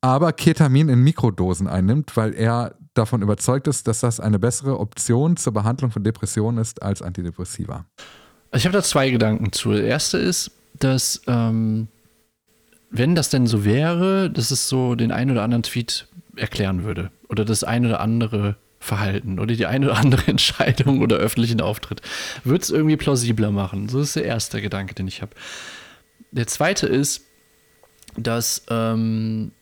aber 0.00 0.32
Ketamin 0.32 0.88
in 0.88 1.02
Mikrodosen 1.02 1.66
einnimmt, 1.66 2.16
weil 2.16 2.34
er 2.34 2.74
davon 2.94 3.22
überzeugt 3.22 3.68
ist, 3.68 3.86
dass 3.88 4.00
das 4.00 4.20
eine 4.20 4.38
bessere 4.38 4.78
Option 4.78 5.36
zur 5.36 5.52
Behandlung 5.52 5.90
von 5.90 6.04
Depressionen 6.04 6.60
ist 6.60 6.82
als 6.82 7.02
Antidepressiva. 7.02 7.84
Ich 8.52 8.64
habe 8.64 8.72
da 8.72 8.82
zwei 8.82 9.10
Gedanken 9.10 9.52
zu. 9.52 9.72
Der 9.72 9.84
erste 9.84 10.18
ist, 10.18 10.50
dass 10.78 11.22
ähm, 11.26 11.88
wenn 12.90 13.14
das 13.14 13.30
denn 13.30 13.46
so 13.46 13.64
wäre, 13.64 14.30
dass 14.30 14.50
es 14.50 14.68
so 14.68 14.94
den 14.94 15.12
einen 15.12 15.32
oder 15.32 15.42
anderen 15.42 15.62
Tweet 15.62 16.08
erklären 16.36 16.84
würde 16.84 17.10
oder 17.28 17.44
das 17.44 17.64
eine 17.64 17.88
oder 17.88 18.00
andere 18.00 18.56
Verhalten 18.80 19.38
oder 19.38 19.54
die 19.54 19.66
eine 19.66 19.86
oder 19.86 19.98
andere 19.98 20.26
Entscheidung 20.26 21.02
oder 21.02 21.16
öffentlichen 21.16 21.60
Auftritt, 21.60 22.00
würde 22.44 22.62
es 22.62 22.70
irgendwie 22.70 22.96
plausibler 22.96 23.50
machen. 23.50 23.88
So 23.88 24.00
ist 24.00 24.16
der 24.16 24.24
erste 24.24 24.62
Gedanke, 24.62 24.94
den 24.94 25.08
ich 25.08 25.20
habe. 25.20 25.32
Der 26.30 26.46
zweite 26.46 26.86
ist, 26.86 27.22
dass 28.16 28.64
ähm, 28.70 29.52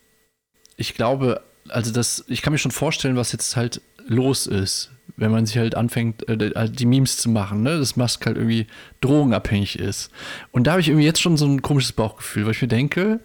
ich 0.77 0.95
glaube, 0.95 1.43
also 1.69 1.93
das, 1.93 2.25
ich 2.29 2.43
kann 2.43 2.53
mir 2.53 2.59
schon 2.59 2.71
vorstellen, 2.71 3.17
was 3.17 3.33
jetzt 3.33 3.57
halt 3.57 3.81
los 4.07 4.47
ist, 4.47 4.91
wenn 5.17 5.31
man 5.31 5.47
sich 5.47 5.59
halt 5.59 5.75
anfängt, 5.75 6.29
äh, 6.29 6.69
die 6.71 6.87
Memes 6.87 7.17
zu 7.17 7.29
machen, 7.29 7.63
ne? 7.63 7.79
dass 7.79 7.97
Musk 7.97 8.27
halt 8.27 8.37
irgendwie 8.37 8.67
drogenabhängig 9.01 9.79
ist. 9.79 10.11
Und 10.53 10.67
da 10.67 10.73
habe 10.73 10.81
ich 10.81 10.89
irgendwie 10.89 11.07
jetzt 11.07 11.21
schon 11.21 11.37
so 11.37 11.47
ein 11.47 11.63
komisches 11.63 11.93
Bauchgefühl, 11.93 12.45
weil 12.45 12.53
ich 12.53 12.63
mir 12.63 12.69
denke, 12.69 13.21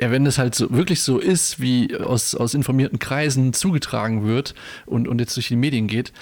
ja, 0.00 0.10
wenn 0.10 0.24
das 0.24 0.38
halt 0.38 0.54
so 0.54 0.70
wirklich 0.70 1.02
so 1.02 1.18
ist, 1.18 1.60
wie 1.60 1.94
aus, 1.96 2.34
aus 2.34 2.54
informierten 2.54 2.98
Kreisen 2.98 3.52
zugetragen 3.52 4.26
wird 4.26 4.54
und, 4.86 5.06
und 5.06 5.20
jetzt 5.20 5.36
durch 5.36 5.48
die 5.48 5.56
Medien 5.56 5.88
geht, 5.88 6.12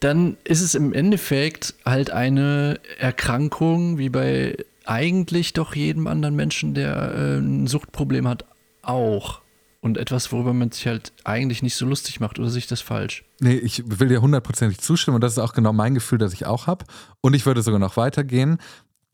dann 0.00 0.36
ist 0.44 0.60
es 0.60 0.74
im 0.74 0.92
Endeffekt 0.92 1.74
halt 1.86 2.10
eine 2.10 2.78
Erkrankung, 2.98 3.96
wie 3.96 4.10
bei 4.10 4.56
eigentlich 4.84 5.54
doch 5.54 5.74
jedem 5.74 6.06
anderen 6.06 6.36
Menschen, 6.36 6.74
der 6.74 7.14
äh, 7.14 7.38
ein 7.38 7.66
Suchtproblem 7.66 8.28
hat, 8.28 8.44
auch. 8.88 9.40
Und 9.80 9.98
etwas, 9.98 10.32
worüber 10.32 10.54
man 10.54 10.70
sich 10.70 10.86
halt 10.86 11.12
eigentlich 11.24 11.62
nicht 11.62 11.76
so 11.76 11.84
lustig 11.84 12.18
macht, 12.18 12.38
oder 12.38 12.48
sehe 12.48 12.60
ich 12.60 12.66
das 12.66 12.80
falsch? 12.80 13.24
Nee, 13.40 13.56
ich 13.56 13.82
will 13.86 14.08
dir 14.08 14.22
hundertprozentig 14.22 14.80
zustimmen 14.80 15.16
und 15.16 15.20
das 15.20 15.32
ist 15.32 15.38
auch 15.38 15.52
genau 15.52 15.74
mein 15.74 15.94
Gefühl, 15.94 16.16
das 16.16 16.32
ich 16.32 16.46
auch 16.46 16.66
habe. 16.66 16.86
Und 17.20 17.34
ich 17.34 17.44
würde 17.44 17.60
sogar 17.60 17.80
noch 17.80 17.98
weitergehen. 17.98 18.56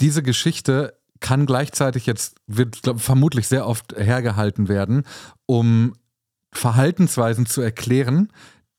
Diese 0.01 0.23
Geschichte 0.23 0.95
kann 1.19 1.45
gleichzeitig 1.45 2.07
jetzt, 2.07 2.37
wird 2.47 2.83
glaub, 2.83 3.01
vermutlich 3.01 3.49
sehr 3.49 3.67
oft 3.67 3.95
hergehalten 3.97 4.69
werden, 4.69 5.03
um 5.47 5.95
Verhaltensweisen 6.53 7.47
zu 7.47 7.61
erklären, 7.61 8.33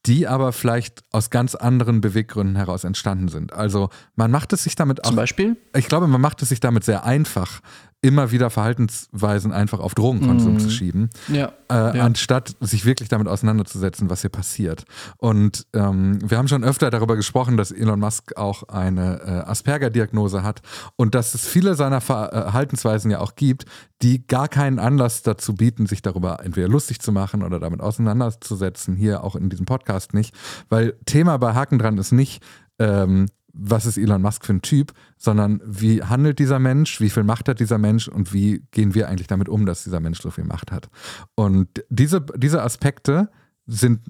die 0.06 0.26
aber 0.26 0.52
vielleicht 0.52 1.02
aus 1.12 1.30
ganz 1.30 1.54
anderen 1.54 2.00
Beweggründen 2.00 2.56
heraus 2.56 2.84
entstanden 2.84 3.28
sind. 3.28 3.52
Also 3.52 3.90
man 4.16 4.30
macht 4.30 4.52
es 4.52 4.64
sich 4.64 4.74
damit 4.74 5.04
auch. 5.04 5.08
Zum 5.08 5.16
Beispiel? 5.16 5.56
Ich 5.76 5.86
glaube, 5.86 6.08
man 6.08 6.20
macht 6.20 6.42
es 6.42 6.48
sich 6.48 6.60
damit 6.60 6.84
sehr 6.84 7.04
einfach, 7.04 7.60
immer 8.02 8.32
wieder 8.32 8.50
Verhaltensweisen 8.50 9.52
einfach 9.52 9.78
auf 9.78 9.94
Drogenkonsum 9.94 10.54
mm. 10.54 10.58
zu 10.58 10.70
schieben, 10.70 11.08
ja, 11.28 11.52
äh, 11.70 11.96
ja. 11.96 12.04
anstatt 12.04 12.56
sich 12.60 12.84
wirklich 12.84 13.08
damit 13.08 13.28
auseinanderzusetzen, 13.28 14.10
was 14.10 14.22
hier 14.22 14.30
passiert. 14.30 14.84
Und 15.18 15.66
ähm, 15.72 16.18
wir 16.28 16.36
haben 16.36 16.48
schon 16.48 16.64
öfter 16.64 16.90
darüber 16.90 17.14
gesprochen, 17.14 17.56
dass 17.56 17.70
Elon 17.70 18.00
Musk 18.00 18.36
auch 18.36 18.64
eine 18.64 19.20
äh, 19.20 19.50
Asperger-Diagnose 19.50 20.42
hat 20.42 20.62
und 20.96 21.14
dass 21.14 21.34
es 21.34 21.46
viele 21.46 21.76
seiner 21.76 22.00
Verhaltensweisen 22.00 23.08
ja 23.10 23.20
auch 23.20 23.36
gibt, 23.36 23.66
die 24.02 24.26
gar 24.26 24.48
keinen 24.48 24.80
Anlass 24.80 25.22
dazu 25.22 25.54
bieten, 25.54 25.86
sich 25.86 26.02
darüber 26.02 26.44
entweder 26.44 26.66
lustig 26.68 27.00
zu 27.00 27.12
machen 27.12 27.44
oder 27.44 27.60
damit 27.60 27.80
auseinanderzusetzen, 27.80 28.96
hier 28.96 29.22
auch 29.22 29.36
in 29.36 29.48
diesem 29.48 29.64
Podcast 29.64 30.12
nicht. 30.12 30.34
Weil 30.68 30.94
Thema 31.06 31.36
bei 31.36 31.54
Haken 31.54 31.78
dran 31.78 31.98
ist 31.98 32.10
nicht, 32.10 32.42
ähm, 32.80 33.28
was 33.52 33.86
ist 33.86 33.98
Elon 33.98 34.22
Musk 34.22 34.44
für 34.44 34.54
ein 34.54 34.62
Typ, 34.62 34.92
sondern 35.16 35.60
wie 35.64 36.02
handelt 36.02 36.38
dieser 36.38 36.58
Mensch, 36.58 37.00
wie 37.00 37.10
viel 37.10 37.24
Macht 37.24 37.48
hat 37.48 37.60
dieser 37.60 37.78
Mensch 37.78 38.08
und 38.08 38.32
wie 38.32 38.64
gehen 38.70 38.94
wir 38.94 39.08
eigentlich 39.08 39.26
damit 39.26 39.48
um, 39.48 39.66
dass 39.66 39.84
dieser 39.84 40.00
Mensch 40.00 40.20
so 40.20 40.30
viel 40.30 40.44
Macht 40.44 40.72
hat. 40.72 40.88
Und 41.34 41.68
diese, 41.88 42.24
diese 42.36 42.62
Aspekte 42.62 43.30
sind, 43.66 44.00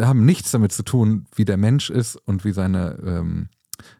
haben 0.00 0.24
nichts 0.24 0.50
damit 0.50 0.72
zu 0.72 0.82
tun, 0.82 1.26
wie 1.34 1.44
der 1.44 1.56
Mensch 1.56 1.90
ist 1.90 2.16
und 2.16 2.44
wie 2.44 2.52
seine 2.52 2.98
ähm, 3.04 3.48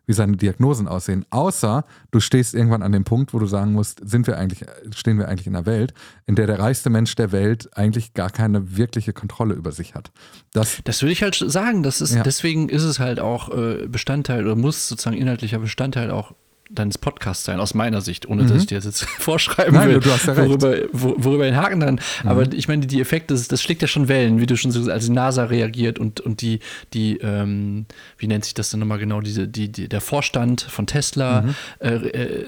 wie 0.07 0.13
seine 0.13 0.37
Diagnosen 0.37 0.89
aussehen. 0.89 1.25
Außer 1.31 1.85
du 2.11 2.21
stehst 2.21 2.55
irgendwann 2.55 2.83
an 2.83 2.93
dem 2.93 3.05
Punkt, 3.05 3.35
wo 3.35 3.39
du 3.39 3.47
sagen 3.47 3.73
musst, 3.73 4.01
sind 4.09 4.27
wir 4.27 4.39
eigentlich, 4.39 4.65
stehen 4.95 5.19
wir 5.19 5.29
eigentlich 5.29 5.47
in 5.47 5.57
einer 5.57 5.67
Welt, 5.67 5.95
in 6.27 6.35
der 6.35 6.47
der 6.47 6.59
reichste 6.59 6.91
Mensch 6.91 7.15
der 7.15 7.33
Welt 7.33 7.77
eigentlich 7.77 8.15
gar 8.15 8.31
keine 8.31 8.77
wirkliche 8.77 9.13
Kontrolle 9.13 9.55
über 9.55 9.73
sich 9.73 9.95
hat. 9.95 10.11
Das, 10.53 10.79
das 10.85 11.03
würde 11.03 11.13
ich 11.13 11.23
halt 11.23 11.35
sagen. 11.35 11.83
Das 11.83 12.01
ist, 12.01 12.15
ja. 12.15 12.23
Deswegen 12.23 12.69
ist 12.69 12.85
es 12.85 12.99
halt 12.99 13.21
auch 13.21 13.51
äh, 13.57 13.87
Bestandteil 13.89 14.45
oder 14.45 14.57
muss 14.57 14.89
sozusagen 14.89 15.17
inhaltlicher 15.17 15.59
Bestandteil 15.59 16.11
auch 16.11 16.35
deines 16.69 16.99
Podcasts 16.99 17.45
sein, 17.45 17.61
aus 17.61 17.75
meiner 17.75 18.01
Sicht, 18.01 18.27
ohne 18.27 18.43
mhm. 18.43 18.49
dass 18.49 18.63
ich 18.63 18.67
dir 18.67 18.77
das 18.77 18.85
jetzt 18.85 19.05
vorschreiben 19.19 19.75
Nein, 19.75 19.89
will, 19.89 20.01
du 20.01 20.11
hast 20.11 20.27
ja 20.27 20.37
worüber, 20.37 20.77
wo, 20.93 21.15
worüber 21.17 21.45
den 21.45 21.57
Haken 21.57 21.81
dann. 21.81 21.95
Mhm. 21.95 22.29
Aber 22.29 22.53
ich 22.53 22.69
meine, 22.69 22.87
die 22.87 23.01
Effekte, 23.01 23.35
das, 23.35 23.49
das, 23.49 23.63
schlägt 23.63 23.83
ja 23.83 23.89
schon 23.89 24.09
Wellen, 24.09 24.41
wie 24.41 24.47
du 24.47 24.57
schon 24.57 24.71
so, 24.71 24.91
als 24.91 25.07
die 25.07 25.13
NASA 25.13 25.45
reagiert 25.45 25.99
und, 25.99 26.21
und 26.21 26.41
die, 26.41 26.61
die 26.93 27.19
ähm, 27.19 27.87
wie 28.19 28.27
nennt 28.27 28.45
sich 28.45 28.55
das 28.55 28.71
denn 28.71 28.81
nochmal 28.81 28.99
genau, 28.99 29.21
diese, 29.21 29.47
die, 29.47 29.71
die, 29.71 29.89
der 29.89 30.01
Vorstand 30.01 30.63
von 30.63 30.87
Tesla 30.87 31.43
mhm. 31.43 31.55
äh, 31.79 31.89
äh, 31.89 32.47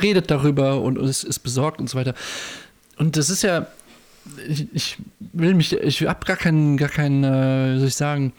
redet 0.00 0.30
darüber 0.30 0.80
und, 0.80 0.98
und 0.98 1.08
ist, 1.08 1.24
ist 1.24 1.40
besorgt 1.40 1.80
und 1.80 1.90
so 1.90 1.98
weiter. 1.98 2.14
Und 2.96 3.16
das 3.16 3.28
ist 3.28 3.42
ja, 3.42 3.66
ich, 4.48 4.68
ich 4.72 4.98
will 5.32 5.54
mich, 5.54 5.72
ich 5.72 6.02
habe 6.06 6.24
gar 6.24 6.36
keinen, 6.36 6.76
gar 6.76 6.88
keinen, 6.88 7.24
äh, 7.24 7.74
wie 7.74 7.78
soll 7.78 7.88
ich 7.88 7.94
sagen, 7.94 8.32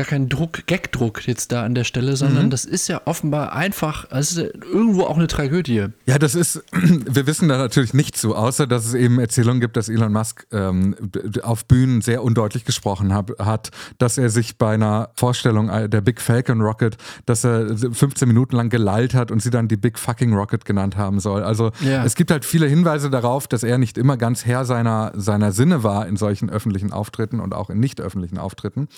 gar 0.00 0.06
kein 0.06 0.30
Druck, 0.30 0.66
Gagdruck 0.66 1.28
jetzt 1.28 1.52
da 1.52 1.62
an 1.62 1.74
der 1.74 1.84
Stelle, 1.84 2.16
sondern 2.16 2.46
mhm. 2.46 2.50
das 2.50 2.64
ist 2.64 2.88
ja 2.88 3.02
offenbar 3.04 3.52
einfach, 3.52 4.06
es 4.10 4.32
ist 4.32 4.38
irgendwo 4.72 5.02
auch 5.02 5.18
eine 5.18 5.26
Tragödie. 5.26 5.88
Ja, 6.06 6.18
das 6.18 6.34
ist, 6.34 6.64
wir 6.72 7.26
wissen 7.26 7.50
da 7.50 7.58
natürlich 7.58 7.92
nicht 7.92 8.16
so, 8.16 8.34
außer 8.34 8.66
dass 8.66 8.86
es 8.86 8.94
eben 8.94 9.18
Erzählungen 9.18 9.60
gibt, 9.60 9.76
dass 9.76 9.90
Elon 9.90 10.10
Musk 10.10 10.46
ähm, 10.52 10.96
auf 11.42 11.66
Bühnen 11.66 12.00
sehr 12.00 12.24
undeutlich 12.24 12.64
gesprochen 12.64 13.12
hab, 13.12 13.38
hat, 13.44 13.72
dass 13.98 14.16
er 14.16 14.30
sich 14.30 14.56
bei 14.56 14.72
einer 14.72 15.10
Vorstellung 15.16 15.68
äh, 15.68 15.86
der 15.86 16.00
Big 16.00 16.22
Falcon 16.22 16.62
Rocket, 16.62 16.96
dass 17.26 17.44
er 17.44 17.76
15 17.76 18.26
Minuten 18.26 18.56
lang 18.56 18.70
gelallt 18.70 19.12
hat 19.12 19.30
und 19.30 19.42
sie 19.42 19.50
dann 19.50 19.68
die 19.68 19.76
Big 19.76 19.98
Fucking 19.98 20.32
Rocket 20.32 20.64
genannt 20.64 20.96
haben 20.96 21.20
soll. 21.20 21.42
Also 21.42 21.72
ja. 21.80 22.06
es 22.06 22.14
gibt 22.14 22.30
halt 22.30 22.46
viele 22.46 22.66
Hinweise 22.66 23.10
darauf, 23.10 23.48
dass 23.48 23.64
er 23.64 23.76
nicht 23.76 23.98
immer 23.98 24.16
ganz 24.16 24.46
Herr 24.46 24.64
seiner, 24.64 25.12
seiner 25.14 25.52
Sinne 25.52 25.82
war 25.82 26.06
in 26.06 26.16
solchen 26.16 26.48
öffentlichen 26.48 26.90
Auftritten 26.90 27.38
und 27.38 27.52
auch 27.52 27.68
in 27.68 27.80
nicht 27.80 28.00
öffentlichen 28.00 28.38
Auftritten. 28.38 28.88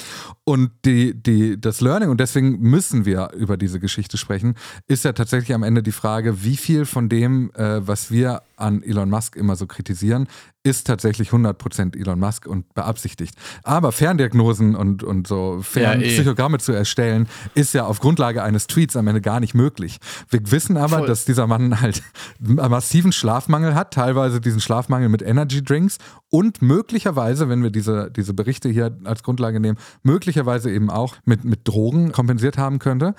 Und 0.45 0.71
die, 0.85 0.92
die, 1.15 1.61
das 1.61 1.81
Learning, 1.81 2.11
und 2.11 2.21
deswegen 2.21 2.61
müssen 2.61 3.05
wir 3.05 3.31
über 3.37 3.57
diese 3.57 3.81
Geschichte 3.81 4.17
sprechen, 4.19 4.55
ist 4.87 5.05
ja 5.05 5.13
tatsächlich 5.13 5.55
am 5.55 5.63
Ende 5.63 5.83
die 5.83 5.93
Frage, 5.93 6.45
wie 6.45 6.57
viel 6.57 6.85
von 6.85 7.09
dem, 7.09 7.51
äh, 7.55 7.87
was 7.87 8.11
wir 8.11 8.43
an 8.57 8.83
Elon 8.83 9.11
Musk 9.11 9.37
immer 9.37 9.57
so 9.57 9.67
kritisieren, 9.67 10.29
ist 10.65 10.87
tatsächlich 10.87 11.31
100% 11.31 11.99
Elon 11.99 12.21
Musk 12.21 12.47
und 12.47 12.73
beabsichtigt. 12.75 13.35
Aber 13.65 13.91
Ferndiagnosen 13.91 14.77
und, 14.77 15.03
und 15.03 15.27
so 15.27 15.61
Fernpsychogramme 15.61 16.57
ja, 16.57 16.61
eh. 16.61 16.65
zu 16.65 16.73
erstellen, 16.73 17.29
ist 17.55 17.75
ja 17.75 17.85
auf 17.85 17.99
Grundlage 17.99 18.43
eines 18.43 18.69
Tweets 18.69 18.97
am 18.97 19.09
Ende 19.09 19.21
gar 19.21 19.41
nicht 19.41 19.55
möglich. 19.55 19.99
Wir 20.29 20.41
wissen 20.53 20.77
aber, 20.77 20.99
Voll. 20.99 21.07
dass 21.09 21.25
dieser 21.25 21.47
Mann 21.47 21.81
halt 21.81 22.03
einen 22.41 22.57
massiven 22.71 23.13
Schlafmangel 23.13 23.75
hat, 23.75 23.93
teilweise 23.93 24.41
diesen 24.41 24.61
Schlafmangel 24.61 25.09
mit 25.09 25.23
Energy 25.23 25.65
Drinks 25.65 25.99
und 26.31 26.63
möglicherweise, 26.63 27.49
wenn 27.49 27.63
wir 27.63 27.71
diese, 27.71 28.11
diese 28.11 28.33
Berichte 28.33 28.69
hier 28.69 28.97
als 29.05 29.23
Grundlage 29.23 29.59
nehmen, 29.59 29.79
möglicherweise 30.03 30.71
eben 30.71 30.91
auch 30.91 31.17
mit, 31.25 31.45
mit 31.45 31.67
Drogen 31.67 32.13
kompensiert 32.13 32.57
haben 32.57 32.79
könnte. 32.79 33.15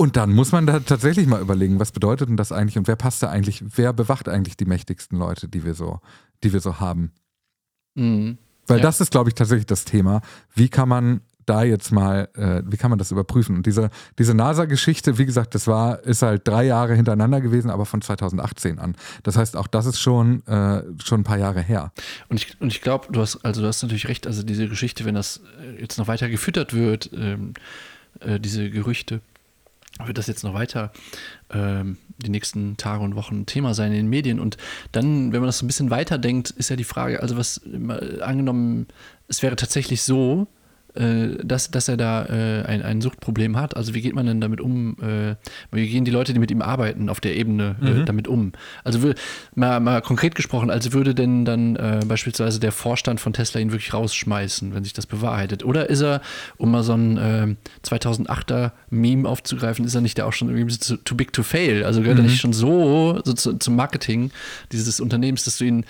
Und 0.00 0.16
dann 0.16 0.32
muss 0.32 0.52
man 0.52 0.64
da 0.64 0.78
tatsächlich 0.78 1.26
mal 1.26 1.40
überlegen, 1.40 1.80
was 1.80 1.90
bedeutet 1.90 2.28
denn 2.28 2.36
das 2.36 2.52
eigentlich 2.52 2.78
und 2.78 2.86
wer 2.86 2.94
passt 2.94 3.20
da 3.20 3.30
eigentlich, 3.30 3.64
wer 3.76 3.92
bewacht 3.92 4.28
eigentlich 4.28 4.56
die 4.56 4.64
mächtigsten 4.64 5.18
Leute, 5.18 5.48
die 5.48 5.64
wir 5.64 5.74
so, 5.74 5.98
die 6.44 6.52
wir 6.52 6.60
so 6.60 6.78
haben. 6.78 7.10
Mhm. 7.96 8.38
Weil 8.68 8.78
ja. 8.78 8.82
das 8.84 9.00
ist, 9.00 9.10
glaube 9.10 9.30
ich, 9.30 9.34
tatsächlich 9.34 9.66
das 9.66 9.84
Thema. 9.84 10.20
Wie 10.54 10.68
kann 10.68 10.88
man 10.88 11.22
da 11.46 11.64
jetzt 11.64 11.90
mal, 11.90 12.28
äh, 12.36 12.62
wie 12.70 12.76
kann 12.76 12.90
man 12.90 12.98
das 13.00 13.10
überprüfen? 13.10 13.56
Und 13.56 13.66
diese, 13.66 13.90
diese 14.20 14.34
NASA-Geschichte, 14.34 15.18
wie 15.18 15.26
gesagt, 15.26 15.56
das 15.56 15.66
war, 15.66 16.00
ist 16.04 16.22
halt 16.22 16.46
drei 16.46 16.64
Jahre 16.64 16.94
hintereinander 16.94 17.40
gewesen, 17.40 17.68
aber 17.68 17.84
von 17.84 18.00
2018 18.00 18.78
an. 18.78 18.94
Das 19.24 19.36
heißt, 19.36 19.56
auch 19.56 19.66
das 19.66 19.86
ist 19.86 19.98
schon, 19.98 20.46
äh, 20.46 20.84
schon 21.02 21.22
ein 21.22 21.24
paar 21.24 21.38
Jahre 21.38 21.60
her. 21.60 21.92
Und 22.28 22.36
ich, 22.36 22.60
und 22.60 22.68
ich 22.68 22.82
glaube, 22.82 23.08
du 23.10 23.20
hast, 23.20 23.44
also 23.44 23.62
du 23.62 23.66
hast 23.66 23.82
natürlich 23.82 24.06
recht, 24.06 24.28
also 24.28 24.44
diese 24.44 24.68
Geschichte, 24.68 25.04
wenn 25.06 25.16
das 25.16 25.40
jetzt 25.80 25.98
noch 25.98 26.06
weiter 26.06 26.28
gefüttert 26.28 26.72
wird, 26.72 27.10
ähm, 27.14 27.54
äh, 28.20 28.38
diese 28.38 28.70
Gerüchte, 28.70 29.22
wird 30.04 30.18
das 30.18 30.26
jetzt 30.26 30.44
noch 30.44 30.54
weiter 30.54 30.92
ähm, 31.50 31.98
die 32.18 32.30
nächsten 32.30 32.76
Tage 32.76 33.02
und 33.02 33.14
Wochen 33.14 33.46
Thema 33.46 33.74
sein 33.74 33.92
in 33.92 33.98
den 33.98 34.08
Medien. 34.08 34.40
Und 34.40 34.56
dann, 34.92 35.32
wenn 35.32 35.40
man 35.40 35.48
das 35.48 35.58
so 35.58 35.64
ein 35.64 35.68
bisschen 35.68 35.90
weiterdenkt, 35.90 36.50
ist 36.50 36.70
ja 36.70 36.76
die 36.76 36.84
Frage, 36.84 37.20
also 37.22 37.36
was 37.36 37.60
angenommen, 38.20 38.86
es 39.28 39.42
wäre 39.42 39.56
tatsächlich 39.56 40.02
so, 40.02 40.46
äh, 40.98 41.36
dass, 41.44 41.70
dass 41.70 41.88
er 41.88 41.96
da 41.96 42.26
äh, 42.26 42.64
ein, 42.64 42.82
ein 42.82 43.00
Suchtproblem 43.00 43.56
hat. 43.56 43.76
Also 43.76 43.94
wie 43.94 44.00
geht 44.00 44.14
man 44.14 44.26
denn 44.26 44.40
damit 44.40 44.60
um? 44.60 44.96
Äh, 45.00 45.36
wie 45.70 45.88
gehen 45.88 46.04
die 46.04 46.10
Leute, 46.10 46.32
die 46.32 46.40
mit 46.40 46.50
ihm 46.50 46.62
arbeiten, 46.62 47.08
auf 47.08 47.20
der 47.20 47.36
Ebene 47.36 47.76
äh, 47.80 47.90
mhm. 47.90 48.04
damit 48.04 48.28
um? 48.28 48.52
Also 48.84 49.12
mal, 49.54 49.80
mal 49.80 50.02
konkret 50.02 50.34
gesprochen, 50.34 50.70
also 50.70 50.92
würde 50.92 51.14
denn 51.14 51.44
dann 51.44 51.76
äh, 51.76 52.00
beispielsweise 52.06 52.60
der 52.60 52.72
Vorstand 52.72 53.20
von 53.20 53.32
Tesla 53.32 53.60
ihn 53.60 53.70
wirklich 53.70 53.94
rausschmeißen, 53.94 54.74
wenn 54.74 54.84
sich 54.84 54.92
das 54.92 55.06
bewahrheitet? 55.06 55.64
Oder 55.64 55.88
ist 55.88 56.02
er, 56.02 56.20
um 56.56 56.70
mal 56.70 56.82
so 56.82 56.94
ein 56.94 57.56
2008er 57.84 58.66
äh, 58.66 58.70
Meme 58.90 59.28
aufzugreifen, 59.28 59.84
ist 59.84 59.94
er 59.94 60.00
nicht 60.00 60.18
da 60.18 60.24
auch 60.24 60.32
schon 60.32 60.48
irgendwie 60.48 60.76
too, 60.76 60.96
too 60.96 61.14
big 61.14 61.32
to 61.32 61.42
fail? 61.42 61.84
Also 61.84 62.00
gehört 62.00 62.18
mhm. 62.18 62.24
er 62.24 62.28
nicht 62.28 62.40
schon 62.40 62.52
so, 62.52 63.20
so 63.24 63.32
zu, 63.32 63.58
zum 63.58 63.76
Marketing 63.76 64.30
dieses 64.72 65.00
Unternehmens, 65.00 65.44
dass 65.44 65.58
du 65.58 65.64
ihn 65.64 65.84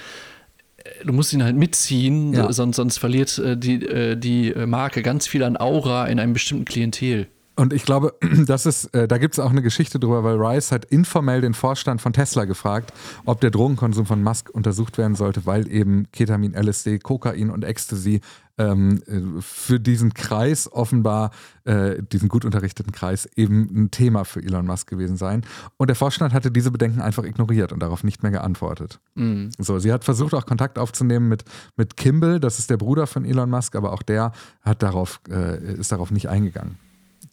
du 1.05 1.13
musst 1.13 1.33
ihn 1.33 1.43
halt 1.43 1.57
mitziehen, 1.57 2.33
ja. 2.33 2.53
sonst, 2.53 2.77
sonst 2.77 2.99
verliert 2.99 3.39
äh, 3.39 3.57
die, 3.57 3.85
äh, 3.85 4.17
die 4.17 4.53
Marke 4.67 5.03
ganz 5.03 5.27
viel 5.27 5.43
an 5.43 5.57
Aura 5.57 6.07
in 6.07 6.21
einem 6.21 6.33
bestimmten 6.33 6.65
Klientel. 6.65 7.29
Und 7.59 7.73
ich 7.73 7.85
glaube, 7.85 8.15
das 8.47 8.67
ist, 8.67 8.87
äh, 8.95 9.09
da 9.09 9.19
gibt 9.19 9.35
es 9.35 9.41
auch 9.41 9.51
eine 9.51 9.63
Geschichte 9.63 9.99
drüber, 9.99 10.23
weil 10.23 10.37
Rice 10.37 10.71
hat 10.71 10.85
informell 10.85 11.41
den 11.41 11.55
Vorstand 11.55 12.01
von 12.01 12.13
Tesla 12.13 12.45
gefragt, 12.45 12.93
ob 13.25 13.41
der 13.41 13.51
Drogenkonsum 13.51 14.07
von 14.07 14.23
Musk 14.23 14.49
untersucht 14.51 14.97
werden 14.97 15.17
sollte, 15.17 15.45
weil 15.45 15.71
eben 15.71 16.07
Ketamin, 16.13 16.55
LSD, 16.55 17.01
Kokain 17.01 17.51
und 17.51 17.65
Ecstasy 17.65 18.21
ähm, 18.59 19.03
äh, 19.09 19.41
für 19.41 19.81
diesen 19.81 20.15
Kreis 20.15 20.71
offenbar, 20.71 21.33
äh, 21.65 22.01
diesen 22.01 22.29
gut 22.29 22.45
unterrichteten 22.45 22.93
Kreis, 22.93 23.29
eben 23.35 23.69
ein 23.75 23.91
Thema 23.91 24.25
für 24.25 24.41
Elon 24.41 24.67
Musk 24.67 24.89
gewesen 24.89 25.17
sein. 25.17 25.45
Und 25.79 25.89
der 25.89 25.97
Vorstand 25.97 26.33
hatte 26.33 26.53
diese 26.53 26.71
Bedenken 26.71 27.01
einfach 27.01 27.25
ignoriert 27.25 27.73
und 27.73 27.81
darauf 27.81 28.05
nicht 28.05 28.23
mehr 28.23 28.31
geantwortet. 28.31 29.01
Mhm. 29.17 29.51
So, 29.59 29.81
sie 29.81 29.93
hat 29.93 30.05
versucht 30.05 30.33
auch 30.35 30.47
Kontakt 30.47 30.79
aufzunehmen 30.79 31.29
mit, 31.29 31.43
mit 31.77 31.97
Kimball, 31.97 32.39
das 32.39 32.61
ist 32.61 32.71
der 32.71 32.77
Bruder 32.77 33.09
von 33.09 33.25
Elon 33.25 33.51
Musk, 33.51 33.75
aber 33.75 33.93
auch 33.93 34.03
der 34.03 34.31
hat 34.63 34.85
darauf, 34.85 35.21
äh, 35.29 35.75
ist 35.75 35.91
darauf 35.91 36.13
nicht 36.13 36.29
eingegangen. 36.29 36.79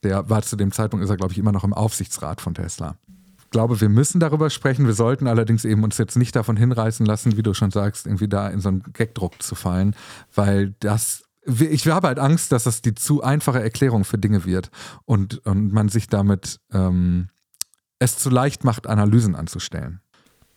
Der 0.03 0.29
war 0.29 0.41
zu 0.41 0.55
dem 0.55 0.71
Zeitpunkt, 0.71 1.03
ist 1.03 1.09
er, 1.09 1.17
glaube 1.17 1.33
ich, 1.33 1.39
immer 1.39 1.51
noch 1.51 1.63
im 1.63 1.73
Aufsichtsrat 1.73 2.41
von 2.41 2.53
Tesla. 2.53 2.95
Ich 3.39 3.49
glaube, 3.51 3.79
wir 3.79 3.89
müssen 3.89 4.19
darüber 4.19 4.49
sprechen. 4.49 4.85
Wir 4.85 4.93
sollten 4.93 5.27
allerdings 5.27 5.65
eben 5.65 5.83
uns 5.83 5.97
jetzt 5.97 6.17
nicht 6.17 6.35
davon 6.35 6.57
hinreißen 6.57 7.05
lassen, 7.05 7.37
wie 7.37 7.43
du 7.43 7.53
schon 7.53 7.71
sagst, 7.71 8.05
irgendwie 8.05 8.27
da 8.27 8.49
in 8.49 8.59
so 8.59 8.69
einen 8.69 8.83
Gagdruck 8.93 9.41
zu 9.41 9.55
fallen, 9.55 9.95
weil 10.33 10.73
das 10.79 11.25
ich 11.47 11.87
habe 11.87 12.07
halt 12.07 12.19
Angst, 12.19 12.51
dass 12.51 12.63
das 12.63 12.81
die 12.81 12.95
zu 12.95 13.21
einfache 13.21 13.61
Erklärung 13.61 14.03
für 14.03 14.17
Dinge 14.17 14.45
wird 14.45 14.71
und, 15.05 15.45
und 15.45 15.71
man 15.71 15.89
sich 15.89 16.07
damit 16.07 16.59
ähm, 16.73 17.29
es 17.99 18.17
zu 18.17 18.29
leicht 18.29 18.63
macht, 18.63 18.87
Analysen 18.87 19.35
anzustellen. 19.35 20.01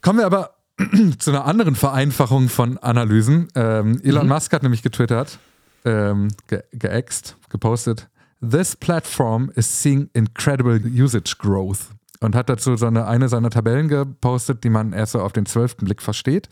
Kommen 0.00 0.20
wir 0.20 0.26
aber 0.26 0.56
zu 1.18 1.30
einer 1.30 1.44
anderen 1.44 1.74
Vereinfachung 1.74 2.48
von 2.48 2.78
Analysen. 2.78 3.48
Ähm, 3.54 4.00
Elon 4.02 4.26
mhm. 4.26 4.32
Musk 4.32 4.52
hat 4.52 4.62
nämlich 4.62 4.82
getwittert, 4.82 5.38
ähm, 5.84 6.28
ge 6.46 6.62
geäxt, 6.72 7.36
gepostet, 7.50 8.08
This 8.40 8.76
platform 8.76 9.50
is 9.54 9.66
seeing 9.66 10.10
incredible 10.12 10.80
usage 10.84 11.36
growth. 11.38 11.90
Und 12.20 12.34
hat 12.34 12.48
dazu 12.48 12.76
so 12.76 12.86
eine, 12.86 13.06
eine 13.06 13.28
seiner 13.28 13.50
Tabellen 13.50 13.86
gepostet, 13.86 14.64
die 14.64 14.70
man 14.70 14.92
erst 14.92 15.12
so 15.12 15.20
auf 15.20 15.32
den 15.32 15.46
zwölften 15.46 15.84
Blick 15.84 16.02
versteht. 16.02 16.48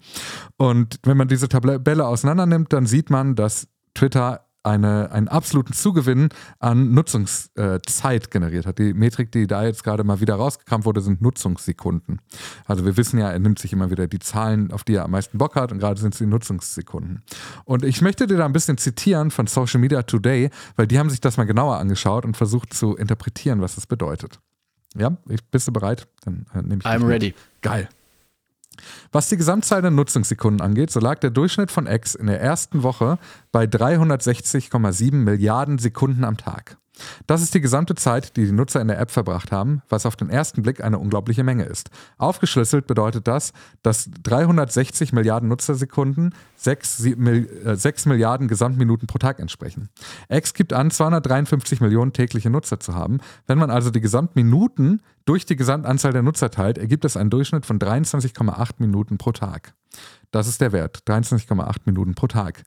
Und 0.57 1.01
wenn 1.03 1.17
man 1.17 1.27
diese 1.27 1.49
Tabelle 1.49 2.07
auseinander 2.07 2.47
nimmt, 2.47 2.73
dann 2.73 2.87
sieht 2.87 3.11
man, 3.11 3.35
dass 3.35 3.67
Twitter 3.93 4.46
eine, 4.67 5.13
einen 5.13 5.29
absoluten 5.29 5.73
Zugewinn 5.73 6.29
an 6.59 6.93
Nutzungszeit 6.93 8.31
generiert 8.31 8.67
hat. 8.67 8.79
Die 8.79 8.93
Metrik, 8.93 9.31
die 9.33 9.47
da 9.47 9.65
jetzt 9.65 9.85
gerade 9.85 10.05
mal 10.05 10.21
wieder 10.21 10.35
rausgekramt 10.35 10.85
wurde, 10.85 11.01
sind 11.01 11.23
Nutzungssekunden. 11.23 12.21
Also 12.67 12.85
wir 12.85 12.97
wissen 12.97 13.19
ja, 13.19 13.31
er 13.31 13.39
nimmt 13.39 13.59
sich 13.59 13.73
immer 13.73 13.91
wieder 13.91 14.09
die 14.09 14.19
Zahlen, 14.19 14.73
auf 14.73 14.85
die 14.85 14.95
er 14.95 15.05
am 15.05 15.13
meisten 15.13 15.39
Bock 15.39 15.55
hat 15.55 15.73
und 15.73 15.79
gerade 15.79 16.01
sind 16.01 16.15
es 16.15 16.19
die 16.19 16.27
Nutzungssekunden. 16.27 17.23
Und 17.65 17.85
ich 17.85 18.03
möchte 18.03 18.27
dir 18.27 18.37
da 18.37 18.45
ein 18.45 18.53
bisschen 18.53 18.77
zitieren 18.77 19.31
von 19.31 19.47
Social 19.47 19.81
Media 19.81 20.03
Today, 20.03 20.51
weil 20.75 20.87
die 20.87 20.99
haben 20.99 21.11
sich 21.11 21.21
das 21.21 21.37
mal 21.37 21.45
genauer 21.45 21.79
angeschaut 21.79 22.25
und 22.25 22.37
versucht 22.37 22.75
zu 22.75 22.97
interpretieren, 22.97 23.61
was 23.61 23.77
das 23.77 23.87
bedeutet. 23.87 24.41
Ja, 24.97 25.17
bist 25.51 25.69
du 25.69 25.73
bereit? 25.73 26.09
Dann 26.25 26.47
äh, 26.55 26.63
nehme 26.63 26.79
ich 26.81 26.87
I'm 26.87 27.07
ready. 27.07 27.35
Geil. 27.61 27.89
Was 29.13 29.29
die 29.29 29.37
Gesamtzahl 29.37 29.83
der 29.83 29.91
Nutzungssekunden 29.91 30.61
angeht, 30.61 30.91
so 30.91 31.01
lag 31.01 31.19
der 31.19 31.31
Durchschnitt 31.31 31.71
von 31.71 31.87
X 31.87 32.15
in 32.15 32.27
der 32.27 32.41
ersten 32.41 32.83
Woche 32.83 33.19
bei 33.53 33.65
360,7 33.65 35.15
Milliarden 35.15 35.79
Sekunden 35.79 36.25
am 36.25 36.37
Tag. 36.37 36.79
Das 37.27 37.43
ist 37.43 37.55
die 37.55 37.61
gesamte 37.61 37.95
Zeit, 37.95 38.37
die 38.37 38.47
die 38.47 38.53
Nutzer 38.53 38.81
in 38.81 38.89
der 38.89 38.99
App 38.99 39.11
verbracht 39.11 39.53
haben, 39.53 39.83
was 39.89 40.07
auf 40.07 40.17
den 40.17 40.31
ersten 40.31 40.63
Blick 40.63 40.83
eine 40.83 40.99
unglaubliche 40.99 41.45
Menge 41.45 41.65
ist. 41.65 41.91
Aufgeschlüsselt 42.19 42.87
bedeutet 42.87 43.27
das, 43.29 43.53
dass 43.83 44.11
360 44.23 45.13
Milliarden 45.13 45.49
Nutzersekunden 45.49 46.35
6, 46.57 47.05
6 47.65 48.07
Milliarden 48.07 48.49
Gesamtminuten 48.49 49.07
pro 49.07 49.19
Tag 49.19 49.39
entsprechen. 49.39 49.89
X 50.29 50.55
gibt 50.55 50.73
an, 50.73 50.91
253 50.91 51.81
Millionen 51.81 52.13
tägliche 52.13 52.51
Nutzer 52.51 52.81
zu 52.81 52.95
haben. 52.95 53.19
Wenn 53.47 53.59
man 53.59 53.71
also 53.71 53.91
die 53.91 54.01
Gesamtminuten 54.01 55.03
durch 55.25 55.45
die 55.45 55.57
Gesamtanzahl 55.57 56.13
der 56.13 56.23
Nutzer 56.23 56.51
teilt, 56.51 56.79
ergibt 56.79 57.05
es 57.05 57.17
einen 57.17 57.31
Durchschnitt 57.31 57.67
von 57.67 57.79
23,8 57.79 58.71
Minuten 58.79 59.19
pro 59.19 59.33
Tag. 59.33 59.75
Das 60.31 60.47
ist 60.47 60.61
der 60.61 60.73
Wert, 60.73 61.03
23,8 61.07 61.77
Minuten 61.85 62.15
pro 62.15 62.27
Tag. 62.27 62.65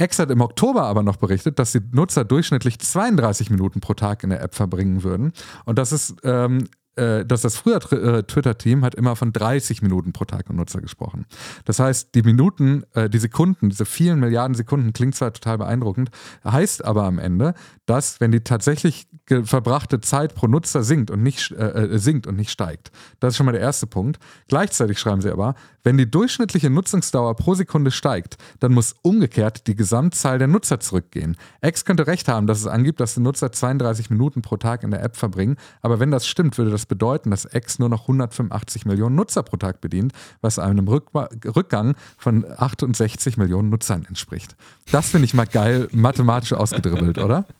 X 0.00 0.18
hat 0.18 0.30
im 0.30 0.40
Oktober 0.40 0.84
aber 0.84 1.02
noch 1.02 1.16
berichtet, 1.16 1.58
dass 1.58 1.72
die 1.72 1.80
Nutzer 1.92 2.24
durchschnittlich 2.24 2.78
32 2.78 3.50
Minuten 3.50 3.80
pro 3.80 3.94
Tag 3.94 4.24
in 4.24 4.30
der 4.30 4.42
App 4.42 4.54
verbringen 4.54 5.02
würden. 5.02 5.32
Und 5.64 5.78
das 5.78 5.92
ist 5.92 6.16
ähm, 6.24 6.58
äh, 6.58 6.66
dass 6.96 7.42
das 7.42 7.56
früher 7.56 7.80
äh, 7.92 8.22
Twitter-Team 8.24 8.84
hat 8.84 8.94
immer 8.94 9.16
von 9.16 9.32
30 9.32 9.82
Minuten 9.82 10.12
pro 10.12 10.24
Tag 10.24 10.50
und 10.50 10.56
Nutzer 10.56 10.80
gesprochen. 10.80 11.26
Das 11.64 11.78
heißt, 11.78 12.14
die 12.14 12.22
Minuten, 12.22 12.84
äh, 12.94 13.08
die 13.08 13.18
Sekunden, 13.18 13.70
diese 13.70 13.86
vielen 13.86 14.20
Milliarden 14.20 14.54
Sekunden 14.54 14.92
klingt 14.92 15.14
zwar 15.14 15.32
total 15.32 15.58
beeindruckend, 15.58 16.10
heißt 16.44 16.84
aber 16.84 17.04
am 17.04 17.18
Ende, 17.18 17.54
dass 17.86 18.20
wenn 18.20 18.32
die 18.32 18.40
tatsächlich 18.40 19.08
verbrachte 19.44 20.00
Zeit 20.00 20.34
pro 20.34 20.46
Nutzer 20.46 20.82
sinkt 20.82 21.10
und 21.10 21.22
nicht 21.22 21.52
äh, 21.52 21.98
sinkt 21.98 22.26
und 22.26 22.36
nicht 22.36 22.50
steigt. 22.50 22.90
Das 23.20 23.32
ist 23.32 23.36
schon 23.36 23.46
mal 23.46 23.52
der 23.52 23.60
erste 23.60 23.86
Punkt. 23.86 24.18
Gleichzeitig 24.48 24.98
schreiben 24.98 25.20
sie 25.20 25.30
aber, 25.30 25.54
wenn 25.82 25.96
die 25.96 26.10
durchschnittliche 26.10 26.70
Nutzungsdauer 26.70 27.36
pro 27.36 27.54
Sekunde 27.54 27.90
steigt, 27.90 28.36
dann 28.58 28.72
muss 28.72 28.94
umgekehrt 29.02 29.66
die 29.66 29.76
Gesamtzahl 29.76 30.38
der 30.38 30.48
Nutzer 30.48 30.80
zurückgehen. 30.80 31.36
X 31.62 31.84
könnte 31.84 32.06
recht 32.06 32.28
haben, 32.28 32.46
dass 32.46 32.58
es 32.58 32.66
angibt, 32.66 33.00
dass 33.00 33.14
die 33.14 33.20
Nutzer 33.20 33.52
32 33.52 34.10
Minuten 34.10 34.42
pro 34.42 34.56
Tag 34.56 34.82
in 34.82 34.90
der 34.90 35.02
App 35.02 35.16
verbringen, 35.16 35.56
aber 35.80 36.00
wenn 36.00 36.10
das 36.10 36.26
stimmt, 36.26 36.58
würde 36.58 36.70
das 36.70 36.79
bedeuten, 36.86 37.30
dass 37.30 37.48
X 37.52 37.78
nur 37.78 37.88
noch 37.88 38.02
185 38.02 38.86
Millionen 38.86 39.14
Nutzer 39.16 39.42
pro 39.42 39.56
Tag 39.56 39.80
bedient, 39.80 40.12
was 40.40 40.58
einem 40.58 40.88
Rückgang 40.88 41.94
von 42.18 42.44
68 42.44 43.36
Millionen 43.36 43.70
Nutzern 43.70 44.04
entspricht. 44.06 44.56
Das 44.90 45.10
finde 45.10 45.26
ich 45.26 45.34
mal 45.34 45.46
geil 45.46 45.88
mathematisch 45.92 46.52
ausgedribbelt, 46.52 47.18
oder? 47.18 47.46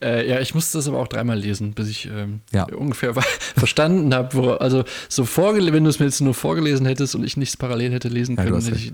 Äh, 0.00 0.28
ja, 0.28 0.40
ich 0.40 0.54
musste 0.54 0.78
das 0.78 0.86
aber 0.86 0.98
auch 0.98 1.08
dreimal 1.08 1.38
lesen, 1.38 1.72
bis 1.72 1.88
ich 1.88 2.06
ähm, 2.06 2.40
ja. 2.52 2.64
ungefähr 2.72 3.14
verstanden 3.56 4.14
habe. 4.14 4.60
Also, 4.60 4.84
so 5.08 5.26
wenn 5.36 5.84
du 5.84 5.90
es 5.90 5.98
mir 5.98 6.06
jetzt 6.06 6.20
nur 6.20 6.34
vorgelesen 6.34 6.86
hättest 6.86 7.14
und 7.14 7.24
ich 7.24 7.36
nichts 7.36 7.56
parallel 7.56 7.92
hätte 7.92 8.08
lesen 8.08 8.36
können, 8.36 8.60
ja, 8.60 8.66
hätte 8.66 8.76
ich 8.76 8.92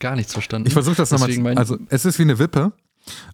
gar 0.00 0.16
nichts 0.16 0.32
verstanden. 0.32 0.66
Ich 0.66 0.72
versuche 0.72 0.96
das 0.96 1.10
nochmal. 1.10 1.56
Also, 1.56 1.78
es 1.88 2.04
ist 2.04 2.18
wie 2.18 2.22
eine 2.22 2.38
Wippe. 2.38 2.72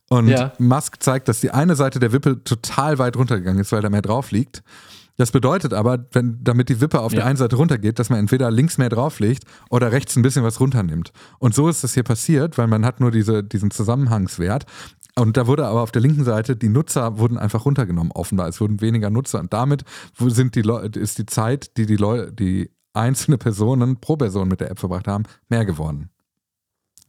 Und 0.09 0.29
ja. 0.29 0.53
Musk 0.59 1.03
zeigt, 1.03 1.29
dass 1.29 1.41
die 1.41 1.51
eine 1.51 1.77
Seite 1.77 2.01
der 2.01 2.13
Wippe 2.13 2.43
total 2.43 2.99
weit 2.99 3.17
runtergegangen 3.17 3.61
ist, 3.61 3.73
weil 3.73 3.83
da 3.83 3.91
mehr 3.91 4.03
drauf 4.03 4.33
liegt. 4.33 4.63
Das 5.21 5.33
bedeutet 5.33 5.75
aber, 5.75 6.07
wenn, 6.13 6.43
damit 6.43 6.71
die 6.71 6.81
Wippe 6.81 6.99
auf 7.03 7.13
ja. 7.13 7.17
der 7.17 7.27
einen 7.27 7.37
Seite 7.37 7.57
runtergeht, 7.57 7.99
dass 7.99 8.09
man 8.09 8.21
entweder 8.21 8.51
links 8.51 8.79
mehr 8.79 8.89
drauflegt 8.89 9.45
oder 9.69 9.93
rechts 9.93 10.17
ein 10.17 10.23
bisschen 10.23 10.45
was 10.45 10.61
runternimmt. 10.61 11.13
Und 11.39 11.55
so 11.55 11.69
ist 11.69 11.85
das 11.85 11.93
hier 11.93 12.05
passiert, 12.05 12.57
weil 12.57 12.69
man 12.69 12.87
hat 12.87 13.01
nur 13.01 13.11
diese, 13.11 13.45
diesen 13.45 13.71
Zusammenhangswert. 13.71 14.65
Und 15.17 15.37
da 15.37 15.47
wurde 15.47 15.67
aber 15.67 15.83
auf 15.83 15.93
der 15.93 16.01
linken 16.01 16.25
Seite, 16.25 16.57
die 16.57 16.71
Nutzer 16.71 17.19
wurden 17.19 17.37
einfach 17.37 17.67
runtergenommen, 17.67 18.13
offenbar. 18.13 18.49
Es 18.49 18.63
wurden 18.63 18.81
weniger 18.81 19.11
Nutzer. 19.11 19.41
Und 19.41 19.53
damit 19.53 19.85
sind 20.19 20.55
die 20.55 20.63
ist 20.99 21.19
die 21.19 21.27
Zeit, 21.27 21.77
die 21.77 21.85
die, 21.85 21.97
Leute, 21.97 22.33
die 22.33 22.71
einzelne 22.95 23.37
Personen 23.37 24.01
pro 24.01 24.17
Person 24.17 24.49
mit 24.49 24.63
der 24.63 24.71
App 24.71 24.79
verbracht 24.79 25.07
haben, 25.07 25.25
mehr 25.51 25.67
geworden. 25.67 26.09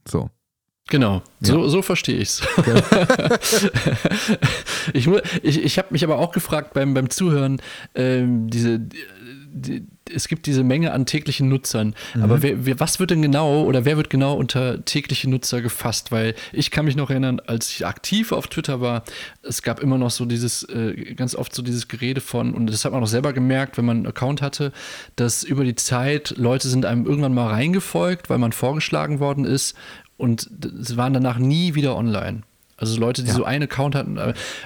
So. 0.06 0.28
Genau, 0.88 1.22
so, 1.40 1.62
ja. 1.62 1.68
so 1.68 1.80
verstehe 1.80 2.18
ich's. 2.18 2.42
Okay. 2.56 2.82
ich 4.92 5.08
ich, 5.42 5.64
ich 5.64 5.78
habe 5.78 5.88
mich 5.90 6.04
aber 6.04 6.18
auch 6.18 6.32
gefragt 6.32 6.74
beim, 6.74 6.92
beim 6.92 7.08
Zuhören, 7.08 7.62
ähm, 7.94 8.50
diese, 8.50 8.80
die, 8.80 9.86
es 10.12 10.28
gibt 10.28 10.46
diese 10.46 10.64
Menge 10.64 10.92
an 10.92 11.06
täglichen 11.06 11.48
Nutzern, 11.48 11.94
mhm. 12.14 12.22
aber 12.22 12.42
wer, 12.42 12.66
wer, 12.66 12.80
was 12.80 12.98
wird 13.00 13.10
denn 13.10 13.22
genau 13.22 13.64
oder 13.64 13.84
wer 13.84 13.96
wird 13.96 14.10
genau 14.10 14.34
unter 14.34 14.84
tägliche 14.84 15.30
Nutzer 15.30 15.62
gefasst? 15.62 16.10
Weil 16.10 16.34
ich 16.52 16.70
kann 16.70 16.84
mich 16.84 16.96
noch 16.96 17.10
erinnern, 17.10 17.40
als 17.46 17.70
ich 17.70 17.86
aktiv 17.86 18.32
auf 18.32 18.48
Twitter 18.48 18.80
war, 18.80 19.04
es 19.42 19.62
gab 19.62 19.80
immer 19.80 19.98
noch 19.98 20.10
so 20.10 20.24
dieses, 20.24 20.64
äh, 20.64 21.14
ganz 21.14 21.34
oft 21.34 21.54
so 21.54 21.62
dieses 21.62 21.88
Gerede 21.88 22.20
von, 22.20 22.54
und 22.54 22.66
das 22.66 22.84
hat 22.84 22.92
man 22.92 23.02
auch 23.02 23.08
selber 23.08 23.32
gemerkt, 23.32 23.78
wenn 23.78 23.84
man 23.84 23.98
einen 23.98 24.06
Account 24.06 24.42
hatte, 24.42 24.72
dass 25.16 25.44
über 25.44 25.64
die 25.64 25.76
Zeit 25.76 26.34
Leute 26.36 26.68
sind 26.68 26.84
einem 26.84 27.06
irgendwann 27.06 27.34
mal 27.34 27.48
reingefolgt, 27.48 28.30
weil 28.30 28.38
man 28.38 28.52
vorgeschlagen 28.52 29.20
worden 29.20 29.44
ist 29.44 29.76
und 30.22 30.48
sie 30.60 30.96
waren 30.96 31.12
danach 31.12 31.38
nie 31.38 31.74
wieder 31.74 31.96
online. 31.96 32.42
Also 32.76 32.98
Leute, 32.98 33.22
die 33.22 33.28
ja. 33.28 33.34
so 33.34 33.42
einen 33.44 33.64
Account 33.64 33.96
hatten. 33.96 34.18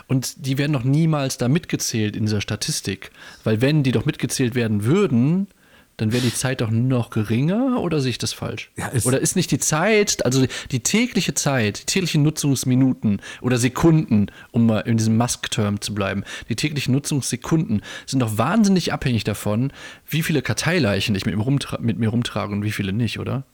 Und 0.07 0.47
die 0.47 0.59
werden 0.59 0.73
noch 0.73 0.85
niemals 0.85 1.38
da 1.38 1.49
mitgezählt 1.49 2.14
in 2.14 2.27
dieser 2.27 2.42
Statistik. 2.42 3.11
Weil 3.42 3.62
wenn 3.62 3.83
die 3.83 3.92
doch 3.92 4.05
mitgezählt 4.05 4.55
werden 4.55 4.85
würden, 4.85 5.49
dann 5.97 6.12
wäre 6.12 6.23
die 6.23 6.35
Zeit 6.35 6.61
doch 6.61 6.71
noch 6.71 7.09
geringer 7.09 7.81
oder 7.81 8.03
sehe 8.03 8.11
ich 8.11 8.19
das 8.19 8.35
falsch? 8.35 8.71
Ja, 8.77 8.88
ist 8.88 9.07
oder 9.07 9.19
ist 9.19 9.35
nicht 9.35 9.51
die 9.51 9.59
Zeit, 9.59 10.27
also 10.27 10.45
die 10.71 10.81
tägliche 10.81 11.33
Zeit, 11.33 11.81
die 11.81 11.87
täglichen 11.87 12.23
Nutzungsminuten 12.23 13.23
oder 13.40 13.57
Sekunden, 13.57 14.27
um 14.51 14.66
mal 14.66 14.81
in 14.81 14.99
diesem 14.99 15.16
Musk-Term 15.16 15.81
zu 15.81 15.95
bleiben, 15.95 16.25
die 16.51 16.57
täglichen 16.57 16.92
Nutzungssekunden 16.92 17.81
sind 18.05 18.21
doch 18.21 18.37
wahnsinnig 18.37 18.92
abhängig 18.92 19.25
davon, 19.25 19.73
wie 20.07 20.23
viele 20.23 20.42
Karteileichen 20.42 21.14
ich 21.14 21.25
mit 21.25 21.35
mir, 21.35 21.42
rumtra 21.42 21.79
mit 21.81 21.99
mir 21.99 22.11
rumtrage 22.11 22.53
und 22.53 22.62
wie 22.62 22.73
viele 22.73 22.92
nicht, 22.92 23.19
oder? 23.19 23.45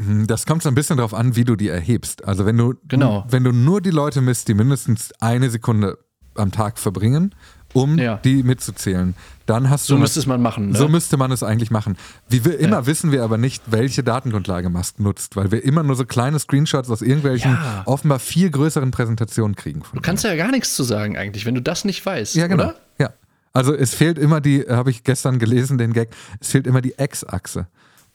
Hm, 0.00 0.26
das 0.26 0.46
kommt 0.46 0.62
so 0.62 0.68
ein 0.68 0.74
bisschen 0.74 0.96
darauf 0.96 1.12
an, 1.12 1.36
wie 1.36 1.44
du 1.44 1.56
die 1.56 1.68
erhebst. 1.68 2.24
Also 2.26 2.46
wenn 2.46 2.56
du, 2.56 2.74
genau. 2.88 3.24
wenn 3.28 3.44
du 3.44 3.52
nur 3.52 3.82
die 3.82 3.90
Leute 3.90 4.22
misst, 4.22 4.48
die 4.48 4.54
mindestens 4.54 5.12
eine 5.20 5.50
Sekunde 5.50 5.98
am 6.34 6.52
Tag 6.52 6.78
verbringen, 6.78 7.34
um 7.74 7.98
ja. 7.98 8.16
die 8.16 8.42
mitzuzählen, 8.42 9.14
dann 9.46 9.68
hast 9.68 9.88
du. 9.88 9.94
So 9.94 9.98
müsste 9.98 10.18
es 10.20 10.26
man 10.26 10.40
machen. 10.40 10.70
Ne? 10.70 10.78
So 10.78 10.88
müsste 10.88 11.16
man 11.18 11.30
es 11.32 11.42
eigentlich 11.42 11.70
machen. 11.70 11.96
Wie 12.28 12.44
wir 12.44 12.58
immer 12.58 12.78
ja. 12.78 12.86
wissen 12.86 13.12
wir 13.12 13.22
aber 13.22 13.36
nicht, 13.36 13.62
welche 13.66 14.02
Datengrundlage 14.02 14.70
Musk 14.70 14.98
nutzt, 15.00 15.36
weil 15.36 15.52
wir 15.52 15.62
immer 15.64 15.82
nur 15.82 15.96
so 15.96 16.04
kleine 16.04 16.38
Screenshots 16.38 16.90
aus 16.90 17.02
irgendwelchen 17.02 17.52
ja. 17.52 17.82
offenbar 17.84 18.18
viel 18.20 18.50
größeren 18.50 18.90
Präsentationen 18.90 19.54
kriegen. 19.54 19.82
du 19.92 20.00
kannst 20.00 20.24
ja 20.24 20.34
gar 20.34 20.50
nichts 20.50 20.74
zu 20.74 20.82
sagen 20.82 21.18
eigentlich, 21.18 21.44
wenn 21.44 21.54
du 21.54 21.62
das 21.62 21.84
nicht 21.84 22.04
weißt. 22.04 22.34
Ja, 22.36 22.46
genau. 22.46 22.64
Oder? 22.64 22.76
Ja. 22.98 23.10
Also 23.52 23.74
es 23.74 23.94
fehlt 23.94 24.18
immer 24.18 24.40
die, 24.40 24.62
habe 24.62 24.90
ich 24.90 25.04
gestern 25.04 25.38
gelesen, 25.38 25.76
den 25.76 25.92
Gag, 25.92 26.10
es 26.40 26.48
fehlt 26.48 26.66
immer 26.66 26.80
die 26.80 26.94
X-Achse. 26.96 27.66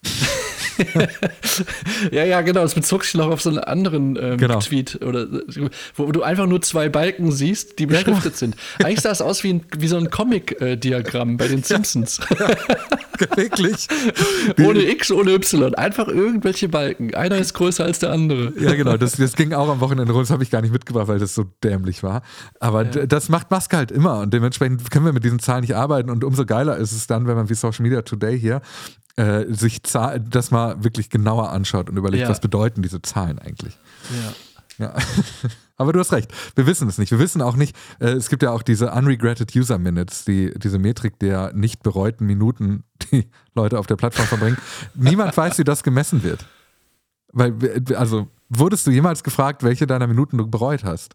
ja, 2.10 2.24
ja, 2.24 2.40
genau. 2.40 2.62
Das 2.62 2.74
bezog 2.74 3.04
sich 3.04 3.14
noch 3.14 3.28
auf 3.28 3.40
so 3.40 3.50
einen 3.50 3.58
anderen 3.58 4.16
ähm, 4.16 4.38
genau. 4.38 4.58
Tweet, 4.60 5.00
oder, 5.02 5.26
wo 5.94 6.10
du 6.12 6.22
einfach 6.22 6.46
nur 6.46 6.62
zwei 6.62 6.88
Balken 6.88 7.32
siehst, 7.32 7.78
die 7.78 7.86
beschriftet 7.86 8.14
ja, 8.14 8.20
genau. 8.20 8.36
sind. 8.36 8.56
Eigentlich 8.84 9.00
sah 9.00 9.10
es 9.10 9.20
aus 9.20 9.44
wie, 9.44 9.54
ein, 9.54 9.64
wie 9.76 9.88
so 9.88 9.96
ein 9.96 10.10
Comic-Diagramm 10.10 11.36
bei 11.36 11.48
den 11.48 11.62
Simpsons. 11.62 12.20
Wirklich. 13.18 13.88
ohne 14.58 14.82
X, 14.90 15.10
ohne 15.10 15.32
Y. 15.34 15.74
Einfach 15.74 16.08
irgendwelche 16.08 16.68
Balken. 16.68 17.14
Einer 17.14 17.38
ist 17.38 17.54
größer 17.54 17.84
als 17.84 17.98
der 17.98 18.12
andere. 18.12 18.52
Ja, 18.58 18.74
genau. 18.74 18.96
Das, 18.96 19.16
das 19.16 19.34
ging 19.34 19.52
auch 19.52 19.68
am 19.68 19.80
Wochenende 19.80 20.12
rum. 20.12 20.22
Das 20.22 20.30
habe 20.30 20.42
ich 20.42 20.50
gar 20.50 20.62
nicht 20.62 20.72
mitgebracht, 20.72 21.08
weil 21.08 21.18
das 21.18 21.34
so 21.34 21.44
dämlich 21.62 22.02
war. 22.02 22.22
Aber 22.60 22.84
ja. 22.84 23.06
das 23.06 23.28
macht 23.28 23.50
Maske 23.50 23.76
halt 23.76 23.90
immer. 23.90 24.20
Und 24.20 24.32
dementsprechend 24.32 24.90
können 24.90 25.04
wir 25.04 25.12
mit 25.12 25.24
diesen 25.24 25.38
Zahlen 25.38 25.62
nicht 25.62 25.76
arbeiten. 25.76 26.10
Und 26.10 26.24
umso 26.24 26.44
geiler 26.46 26.76
ist 26.76 26.92
es 26.92 27.06
dann, 27.06 27.26
wenn 27.26 27.36
man 27.36 27.48
wie 27.48 27.54
Social 27.54 27.82
Media 27.82 28.02
Today 28.02 28.38
hier 28.38 28.60
äh, 29.16 29.44
sich 29.48 29.80
das 29.82 30.50
mal 30.50 30.84
wirklich 30.84 31.10
genauer 31.10 31.50
anschaut 31.50 31.88
und 31.88 31.96
überlegt, 31.96 32.24
ja. 32.24 32.28
was 32.28 32.40
bedeuten 32.40 32.82
diese 32.82 33.02
Zahlen 33.02 33.38
eigentlich. 33.38 33.78
Ja. 34.10 34.32
Ja. 34.78 34.94
Aber 35.78 35.92
du 35.92 36.00
hast 36.00 36.12
recht, 36.12 36.32
wir 36.54 36.66
wissen 36.66 36.88
es 36.88 36.96
nicht. 36.96 37.10
Wir 37.10 37.18
wissen 37.18 37.42
auch 37.42 37.56
nicht, 37.56 37.76
äh, 38.00 38.08
es 38.08 38.30
gibt 38.30 38.42
ja 38.42 38.50
auch 38.50 38.62
diese 38.62 38.92
Unregretted 38.92 39.54
User 39.54 39.78
Minutes, 39.78 40.24
die, 40.24 40.52
diese 40.56 40.78
Metrik 40.78 41.18
der 41.18 41.52
nicht 41.52 41.82
bereuten 41.82 42.24
Minuten, 42.24 42.84
die 43.12 43.28
Leute 43.54 43.78
auf 43.78 43.86
der 43.86 43.96
Plattform 43.96 44.26
verbringen. 44.26 44.58
Niemand 44.94 45.36
weiß, 45.36 45.58
wie 45.58 45.64
das 45.64 45.82
gemessen 45.82 46.22
wird. 46.22 46.46
Weil, 47.32 47.54
also, 47.94 48.28
wurdest 48.48 48.86
du 48.86 48.90
jemals 48.90 49.22
gefragt, 49.22 49.62
welche 49.62 49.86
deiner 49.86 50.06
Minuten 50.06 50.38
du 50.38 50.46
bereut 50.46 50.84
hast? 50.84 51.14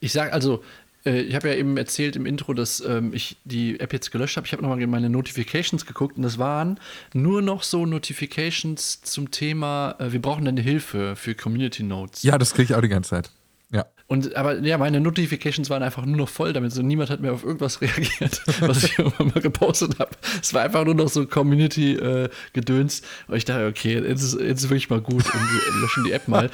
Ich 0.00 0.12
sage 0.12 0.32
also, 0.32 0.62
äh, 1.06 1.20
ich 1.20 1.34
habe 1.34 1.48
ja 1.48 1.54
eben 1.54 1.76
erzählt 1.76 2.16
im 2.16 2.26
Intro, 2.26 2.54
dass 2.54 2.80
ähm, 2.80 3.12
ich 3.12 3.36
die 3.44 3.80
App 3.80 3.92
jetzt 3.92 4.10
gelöscht 4.10 4.36
habe. 4.36 4.46
Ich 4.46 4.52
habe 4.52 4.62
nochmal 4.62 4.80
in 4.80 4.90
meine 4.90 5.10
Notifications 5.10 5.86
geguckt 5.86 6.16
und 6.16 6.22
das 6.22 6.38
waren 6.38 6.78
nur 7.12 7.42
noch 7.42 7.62
so 7.62 7.86
Notifications 7.86 9.02
zum 9.02 9.30
Thema, 9.30 9.96
äh, 9.98 10.12
wir 10.12 10.20
brauchen 10.20 10.44
deine 10.44 10.60
Hilfe 10.60 11.16
für 11.16 11.34
Community 11.34 11.82
Notes. 11.82 12.22
Ja, 12.22 12.38
das 12.38 12.54
kriege 12.54 12.72
ich 12.72 12.74
auch 12.74 12.82
die 12.82 12.88
ganze 12.88 13.10
Zeit. 13.10 13.30
Ja. 13.72 13.86
Und 14.06 14.36
aber 14.36 14.58
ja, 14.60 14.78
meine 14.78 15.00
Notifications 15.00 15.70
waren 15.70 15.82
einfach 15.82 16.04
nur 16.04 16.16
noch 16.16 16.28
voll 16.28 16.52
damit. 16.52 16.72
So 16.72 16.82
niemand 16.82 17.10
hat 17.10 17.20
mehr 17.20 17.32
auf 17.32 17.42
irgendwas 17.42 17.80
reagiert, 17.80 18.42
was 18.60 18.84
ich 18.84 18.98
irgendwann 18.98 19.28
mal 19.28 19.40
gepostet 19.40 19.98
habe. 19.98 20.10
Es 20.40 20.52
war 20.52 20.62
einfach 20.62 20.84
nur 20.84 20.94
noch 20.94 21.08
so 21.08 21.26
Community-Gedöns. 21.26 23.00
Äh, 23.00 23.30
und 23.30 23.36
ich 23.36 23.44
dachte, 23.44 23.66
okay, 23.66 23.94
jetzt 23.94 24.22
ist, 24.22 24.40
jetzt 24.40 24.64
ist 24.64 24.70
wirklich 24.70 24.90
mal 24.90 25.00
gut 25.00 25.24
und 25.24 25.40
wir 25.40 25.80
löschen 25.80 26.04
die 26.04 26.12
App 26.12 26.28
mal. 26.28 26.50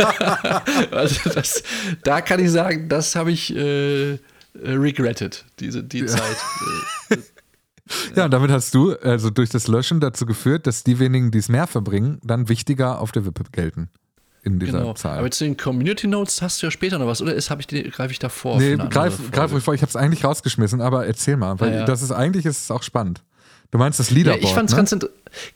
also 0.90 1.30
das, 1.30 1.62
da 2.02 2.20
kann 2.20 2.42
ich 2.42 2.50
sagen, 2.50 2.88
das 2.88 3.14
habe 3.14 3.30
ich 3.30 3.54
äh, 3.54 4.18
regretted, 4.54 5.44
diese 5.60 5.84
die 5.84 6.06
Zeit. 6.06 6.36
Ja, 8.14 8.24
und 8.24 8.30
damit 8.30 8.50
hast 8.50 8.74
du 8.74 8.94
also 8.94 9.30
durch 9.30 9.50
das 9.50 9.68
Löschen 9.68 10.00
dazu 10.00 10.24
geführt, 10.24 10.66
dass 10.66 10.84
die 10.84 10.98
wenigen, 10.98 11.30
die 11.30 11.38
es 11.38 11.48
mehr 11.48 11.66
verbringen, 11.66 12.18
dann 12.22 12.48
wichtiger 12.48 13.00
auf 13.00 13.12
der 13.12 13.26
Wippe 13.26 13.44
gelten 13.52 13.90
in 14.42 14.58
dieser 14.58 14.78
genau. 14.78 14.94
Zahl. 14.94 15.18
Aber 15.18 15.30
zu 15.30 15.44
den 15.44 15.56
Community 15.56 16.06
Notes 16.06 16.40
hast 16.42 16.62
du 16.62 16.66
ja 16.66 16.70
später 16.70 16.98
noch 16.98 17.06
was, 17.06 17.20
oder 17.20 17.34
ist, 17.34 17.50
ich 17.50 17.92
greife 17.92 18.12
ich 18.12 18.18
da 18.18 18.28
vor? 18.28 18.58
Nee, 18.58 18.76
greif, 18.76 19.30
greif 19.30 19.52
ruhig 19.52 19.62
vor, 19.62 19.74
ich 19.74 19.82
habe 19.82 19.90
es 19.90 19.96
eigentlich 19.96 20.24
rausgeschmissen, 20.24 20.80
aber 20.80 21.06
erzähl 21.06 21.36
mal, 21.36 21.60
weil 21.60 21.72
ja, 21.72 21.78
ja. 21.80 21.84
das 21.84 22.02
ist 22.02 22.12
eigentlich 22.12 22.46
ist 22.46 22.64
es 22.64 22.70
auch 22.70 22.82
spannend. 22.82 23.22
Du 23.70 23.78
meinst 23.78 24.00
das 24.00 24.10
Leaderboard, 24.10 24.42
ja, 24.42 24.48
ich 24.48 24.54
fand's 24.54 24.72
ne? 24.72 24.78
ganz 24.78 24.96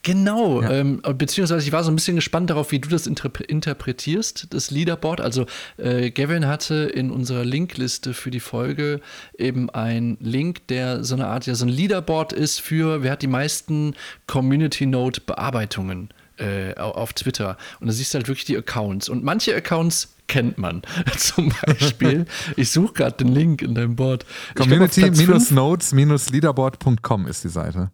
genau, 0.01 0.61
ja. 0.61 0.71
ähm, 0.71 1.01
beziehungsweise 1.17 1.65
ich 1.65 1.73
war 1.73 1.83
so 1.83 1.91
ein 1.91 1.95
bisschen 1.95 2.15
gespannt 2.15 2.49
darauf, 2.49 2.71
wie 2.71 2.79
du 2.79 2.87
das 2.87 3.07
interpretierst, 3.07 4.53
das 4.53 4.71
Leaderboard. 4.71 5.19
Also 5.19 5.45
äh, 5.75 6.11
Gavin 6.11 6.47
hatte 6.47 6.75
in 6.75 7.11
unserer 7.11 7.43
Linkliste 7.43 8.13
für 8.13 8.31
die 8.31 8.39
Folge 8.39 9.01
eben 9.37 9.69
einen 9.69 10.17
Link, 10.21 10.65
der 10.67 11.03
so 11.03 11.15
eine 11.15 11.27
Art, 11.27 11.45
ja 11.45 11.55
so 11.55 11.65
ein 11.65 11.69
Leaderboard 11.69 12.31
ist 12.31 12.61
für, 12.61 13.03
wer 13.03 13.11
hat 13.11 13.21
die 13.21 13.27
meisten 13.27 13.95
Community 14.27 14.85
Note 14.85 15.19
Bearbeitungen 15.19 16.09
äh, 16.37 16.75
auf 16.75 17.13
Twitter. 17.13 17.57
Und 17.79 17.87
da 17.87 17.93
siehst 17.93 18.13
du 18.13 18.17
halt 18.17 18.27
wirklich 18.27 18.45
die 18.45 18.57
Accounts. 18.57 19.09
Und 19.09 19.23
manche 19.23 19.55
Accounts 19.55 20.15
kennt 20.27 20.57
man. 20.57 20.81
Zum 21.17 21.53
Beispiel, 21.65 22.25
ich 22.55 22.71
suche 22.71 22.93
gerade 22.93 23.17
den 23.17 23.27
Link 23.29 23.61
in 23.61 23.75
deinem 23.75 23.95
Board. 23.95 24.25
Community-notes-leaderboard.com 24.55 27.27
ist 27.27 27.43
die 27.43 27.49
Seite. 27.49 27.91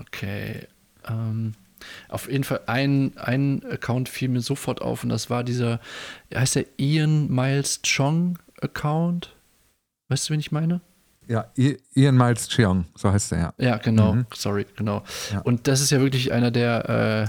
Okay. 0.00 0.66
Ähm, 1.06 1.54
auf 2.08 2.30
jeden 2.30 2.44
Fall 2.44 2.60
ein, 2.66 3.12
ein 3.16 3.62
Account 3.70 4.08
fiel 4.08 4.28
mir 4.28 4.40
sofort 4.40 4.80
auf 4.80 5.02
und 5.02 5.10
das 5.10 5.28
war 5.28 5.44
dieser, 5.44 5.80
heißt 6.34 6.56
der 6.56 6.64
Ian 6.78 7.30
Miles 7.30 7.82
Chong 7.82 8.38
Account? 8.60 9.34
Weißt 10.08 10.28
du, 10.28 10.32
wen 10.32 10.40
ich 10.40 10.52
meine? 10.52 10.80
Ja, 11.28 11.46
Ian 11.94 12.16
Miles 12.16 12.48
Cheong, 12.48 12.84
so 12.94 13.10
heißt 13.10 13.32
er 13.32 13.38
ja. 13.38 13.54
Ja, 13.58 13.76
genau, 13.78 14.14
mhm. 14.14 14.26
sorry, 14.34 14.66
genau. 14.76 15.02
Ja. 15.32 15.40
Und 15.40 15.66
das 15.66 15.80
ist 15.80 15.90
ja 15.90 16.00
wirklich 16.00 16.32
einer 16.32 16.50
der 16.50 16.88
äh, 16.88 17.26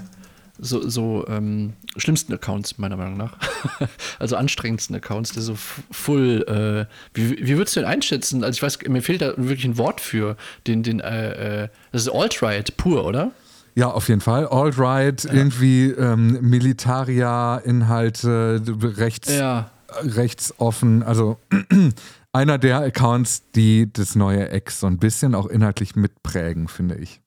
so, 0.57 0.87
so 0.87 1.25
ähm, 1.27 1.73
schlimmsten 1.97 2.33
Accounts, 2.33 2.77
meiner 2.77 2.95
Meinung 2.97 3.17
nach. 3.17 3.37
also 4.19 4.35
anstrengendsten 4.35 4.95
Accounts, 4.95 5.31
der 5.33 5.41
so 5.43 5.55
full. 5.55 6.43
Äh, 6.47 6.85
wie, 7.13 7.45
wie 7.45 7.57
würdest 7.57 7.75
du 7.75 7.81
den 7.81 7.89
einschätzen? 7.89 8.43
Also, 8.43 8.57
ich 8.57 8.63
weiß, 8.63 8.79
mir 8.87 9.01
fehlt 9.01 9.21
da 9.21 9.33
wirklich 9.37 9.65
ein 9.65 9.77
Wort 9.77 10.01
für 10.01 10.35
den, 10.67 10.83
den, 10.83 10.99
äh, 10.99 11.63
äh 11.63 11.69
das 11.91 12.03
ist 12.03 12.09
Alt-Right 12.09 12.77
pur, 12.77 13.05
oder? 13.05 13.31
Ja, 13.75 13.91
auf 13.91 14.07
jeden 14.07 14.21
Fall. 14.21 14.47
Alt-Right, 14.47 15.25
ja. 15.25 15.33
irgendwie 15.33 15.91
ähm, 15.91 16.39
Militaria-Inhalte, 16.41 18.61
rechts, 18.97 19.35
ja. 19.35 19.69
rechtsoffen, 20.01 21.03
also 21.03 21.37
einer 22.35 22.57
der 22.57 22.81
Accounts, 22.81 23.49
die 23.55 23.91
das 23.91 24.15
neue 24.15 24.49
Ex 24.49 24.81
so 24.81 24.87
ein 24.87 24.97
bisschen 24.97 25.33
auch 25.35 25.47
inhaltlich 25.47 25.95
mitprägen, 25.95 26.67
finde 26.67 26.95
ich. 26.95 27.21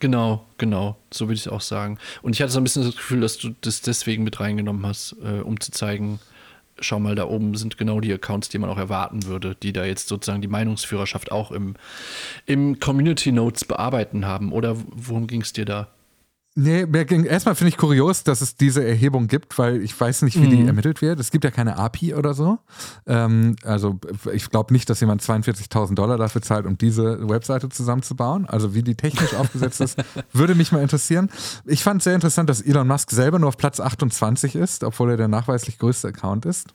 Genau, 0.00 0.44
genau, 0.58 0.98
so 1.10 1.26
würde 1.26 1.34
ich 1.34 1.46
es 1.46 1.48
auch 1.48 1.62
sagen. 1.62 1.98
Und 2.20 2.34
ich 2.34 2.42
hatte 2.42 2.52
so 2.52 2.60
ein 2.60 2.64
bisschen 2.64 2.84
das 2.84 2.96
Gefühl, 2.96 3.22
dass 3.22 3.38
du 3.38 3.54
das 3.62 3.80
deswegen 3.80 4.22
mit 4.22 4.38
reingenommen 4.40 4.84
hast, 4.84 5.16
äh, 5.24 5.40
um 5.40 5.60
zu 5.60 5.72
zeigen, 5.72 6.20
schau 6.78 7.00
mal, 7.00 7.14
da 7.14 7.26
oben 7.26 7.54
sind 7.54 7.78
genau 7.78 8.00
die 8.00 8.12
Accounts, 8.12 8.50
die 8.50 8.58
man 8.58 8.68
auch 8.68 8.76
erwarten 8.76 9.24
würde, 9.24 9.56
die 9.62 9.72
da 9.72 9.84
jetzt 9.84 10.08
sozusagen 10.08 10.42
die 10.42 10.48
Meinungsführerschaft 10.48 11.32
auch 11.32 11.50
im, 11.50 11.76
im 12.44 12.80
Community 12.80 13.32
Notes 13.32 13.64
bearbeiten 13.64 14.26
haben. 14.26 14.52
Oder 14.52 14.76
worum 14.90 15.26
ging 15.26 15.40
es 15.40 15.54
dir 15.54 15.64
da? 15.64 15.88
Nee, 16.56 16.86
erstmal 17.24 17.56
finde 17.56 17.70
ich 17.70 17.76
kurios, 17.76 18.22
dass 18.22 18.40
es 18.40 18.54
diese 18.54 18.86
Erhebung 18.86 19.26
gibt, 19.26 19.58
weil 19.58 19.82
ich 19.82 19.98
weiß 19.98 20.22
nicht, 20.22 20.40
wie 20.40 20.46
mhm. 20.46 20.50
die 20.50 20.66
ermittelt 20.66 21.02
wird. 21.02 21.18
Es 21.18 21.32
gibt 21.32 21.42
ja 21.42 21.50
keine 21.50 21.78
API 21.78 22.14
oder 22.14 22.32
so. 22.32 22.58
Ähm, 23.06 23.56
also 23.64 23.98
ich 24.32 24.50
glaube 24.50 24.72
nicht, 24.72 24.88
dass 24.88 25.00
jemand 25.00 25.20
42.000 25.20 25.96
Dollar 25.96 26.16
dafür 26.16 26.42
zahlt, 26.42 26.66
um 26.66 26.78
diese 26.78 27.28
Webseite 27.28 27.70
zusammenzubauen. 27.70 28.46
Also 28.46 28.72
wie 28.72 28.84
die 28.84 28.94
technisch 28.94 29.34
aufgesetzt 29.38 29.80
ist, 29.80 29.98
würde 30.32 30.54
mich 30.54 30.70
mal 30.70 30.80
interessieren. 30.80 31.28
Ich 31.66 31.82
fand 31.82 31.98
es 31.98 32.04
sehr 32.04 32.14
interessant, 32.14 32.48
dass 32.48 32.60
Elon 32.60 32.86
Musk 32.86 33.10
selber 33.10 33.40
nur 33.40 33.48
auf 33.48 33.56
Platz 33.56 33.80
28 33.80 34.54
ist, 34.54 34.84
obwohl 34.84 35.10
er 35.10 35.16
der 35.16 35.28
nachweislich 35.28 35.80
größte 35.80 36.08
Account 36.08 36.46
ist. 36.46 36.68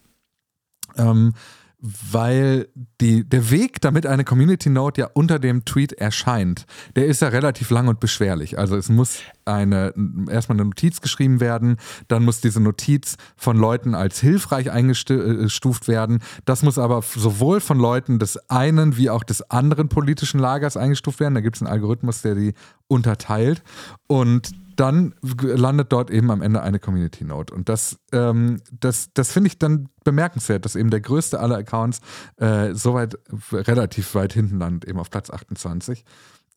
Ähm, 0.98 1.34
weil 1.82 2.68
die, 3.00 3.24
der 3.28 3.52
Weg, 3.52 3.80
damit 3.80 4.06
eine 4.06 4.26
Community 4.26 4.70
Note 4.70 5.02
ja 5.02 5.10
unter 5.13 5.39
dem 5.39 5.63
Tweet 5.63 5.94
erscheint, 5.94 6.65
der 6.96 7.06
ist 7.06 7.22
ja 7.22 7.30
relativ 7.30 7.70
lang 7.70 7.88
und 7.88 8.02
beschwerlich. 8.02 8.60
Also 8.60 8.76
es 8.76 8.89
muss 8.89 9.20
eine, 9.46 9.94
erstmal 10.30 10.58
eine 10.58 10.65
Notiz 10.65 11.00
geschrieben 11.00 11.39
werden, 11.39 11.78
dann 12.10 12.26
muss 12.26 12.42
diese 12.42 12.60
Notiz 12.60 13.15
von 13.38 13.58
Leuten 13.58 13.96
als 13.96 14.20
hilfreich 14.20 14.72
eingestuft 14.72 15.88
werden. 15.88 16.20
Das 16.44 16.63
muss 16.63 16.78
aber 16.78 17.02
sowohl 17.02 17.62
von 17.62 17.80
Leuten 17.80 18.20
des 18.20 18.50
einen 18.50 18.98
wie 18.98 19.10
auch 19.10 19.24
des 19.24 19.50
anderen 19.50 19.88
politischen 19.88 20.39
Lagers 20.39 20.76
eingestuft 20.76 21.22
werden. 21.22 21.36
Da 21.36 21.42
gibt 21.42 21.56
es 21.56 21.62
einen 21.62 21.72
Algorithmus, 21.72 22.22
der 22.22 22.36
die 22.36 22.54
unterteilt. 22.88 23.63
Und 24.08 24.52
dann 24.80 25.13
landet 25.22 25.92
dort 25.92 26.10
eben 26.10 26.32
am 26.32 26.42
Ende 26.42 26.62
eine 26.62 26.80
Community 26.80 27.26
Note. 27.26 27.54
Und 27.54 27.68
das, 27.68 28.00
ähm, 28.13 28.62
das, 28.72 29.10
das 29.13 29.32
finde 29.32 29.48
ich 29.48 29.60
dann 29.60 29.89
bemerkenswert, 30.04 30.63
dass 30.63 30.76
eben 30.76 30.89
der 30.89 31.02
größte 31.02 31.39
aller 31.39 31.58
Accounts 31.58 32.00
äh, 32.38 32.74
so 32.74 32.94
weit, 32.94 33.18
relativ 33.52 34.15
weit 34.15 34.34
hinten 34.34 34.58
landet, 34.60 34.86
eben 34.86 35.00
auf 35.00 35.10
Platz 35.10 35.30
28. 35.30 36.06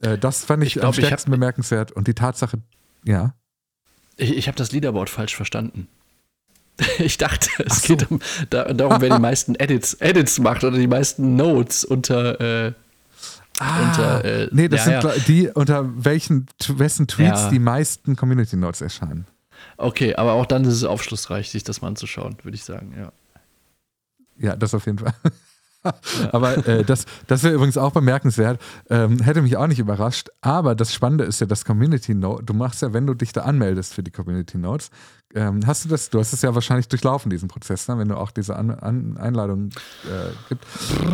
Äh, 0.01 0.19
das 0.19 0.45
fand 0.45 0.63
ich, 0.63 0.69
ich 0.69 0.75
glaub, 0.75 0.87
am 0.87 0.93
stärksten 0.93 1.33
hab, 1.33 1.39
bemerkenswert. 1.39 1.91
Und 1.91 2.07
die 2.07 2.15
Tatsache, 2.15 2.59
ja. 3.05 3.35
Ich, 4.17 4.37
ich 4.37 4.47
habe 4.47 4.57
das 4.57 4.73
Leaderboard 4.73 5.11
falsch 5.11 5.35
verstanden. 5.35 5.89
Ich 6.99 7.19
dachte, 7.19 7.51
es 7.67 7.83
so. 7.83 7.89
geht 7.89 8.11
um, 8.11 8.21
da, 8.51 8.73
darum, 8.73 9.01
wer 9.01 9.11
die 9.15 9.21
meisten 9.21 9.55
Edits, 9.57 9.95
Edits 9.95 10.39
macht 10.39 10.65
oder 10.65 10.79
die 10.79 10.87
meisten 10.87 11.37
Notes 11.37 11.85
unter. 11.85 12.41
Äh, 12.41 12.73
ah, 13.59 13.89
unter, 13.89 14.25
äh, 14.25 14.49
nee, 14.53 14.69
das 14.69 14.87
ja, 14.87 15.01
sind 15.01 15.17
ja. 15.17 15.23
die, 15.27 15.49
unter 15.49 16.05
welchen, 16.05 16.47
wessen 16.69 17.07
Tweets 17.07 17.43
ja. 17.43 17.51
die 17.51 17.59
meisten 17.59 18.17
Community 18.17 18.57
Notes 18.57 18.81
erscheinen. 18.81 19.27
Okay, 19.77 20.15
aber 20.15 20.33
auch 20.33 20.47
dann 20.47 20.65
ist 20.65 20.75
es 20.75 20.85
aufschlussreich, 20.85 21.51
sich 21.51 21.65
das 21.65 21.83
mal 21.83 21.89
anzuschauen, 21.89 22.37
würde 22.43 22.57
ich 22.57 22.65
sagen, 22.65 22.95
ja. 22.97 23.13
Ja, 24.39 24.57
das 24.57 24.75
auf 24.75 24.87
jeden 24.87 24.99
Fall. 24.99 25.15
aber 26.33 26.67
äh, 26.67 26.85
das, 26.85 27.07
das 27.27 27.43
wäre 27.43 27.55
übrigens 27.55 27.77
auch 27.77 27.93
bemerkenswert. 27.93 28.61
Ähm, 28.89 29.21
hätte 29.21 29.43
mich 29.43 29.57
auch 29.57 29.67
nicht 29.67 29.79
überrascht. 29.79 30.29
Aber 30.41 30.75
das 30.75 30.95
Spannende 30.95 31.25
ist 31.25 31.41
ja 31.41 31.47
das 31.47 31.65
Community 31.65 32.15
Note. 32.15 32.45
Du 32.45 32.55
machst 32.55 32.83
ja, 32.83 32.93
wenn 32.93 33.07
du 33.07 33.15
dich 33.15 33.33
da 33.33 33.43
anmeldest 33.43 33.95
für 33.95 34.03
die 34.03 34.11
Community 34.11 34.59
Notes, 34.59 34.91
ähm, 35.35 35.67
hast 35.67 35.85
du 35.85 35.89
das, 35.89 36.11
du 36.11 36.19
hast 36.19 36.33
es 36.33 36.43
ja 36.43 36.55
wahrscheinlich 36.55 36.89
durchlaufen, 36.89 37.31
diesen 37.31 37.49
Prozess, 37.49 37.89
ne? 37.89 37.99
wenn 37.99 38.09
du 38.09 38.17
auch 38.17 38.31
diese 38.31 38.57
An 38.57 38.71
An 38.71 39.17
Einladung 39.17 39.71
äh, 40.05 40.31
gibt. 40.49 40.67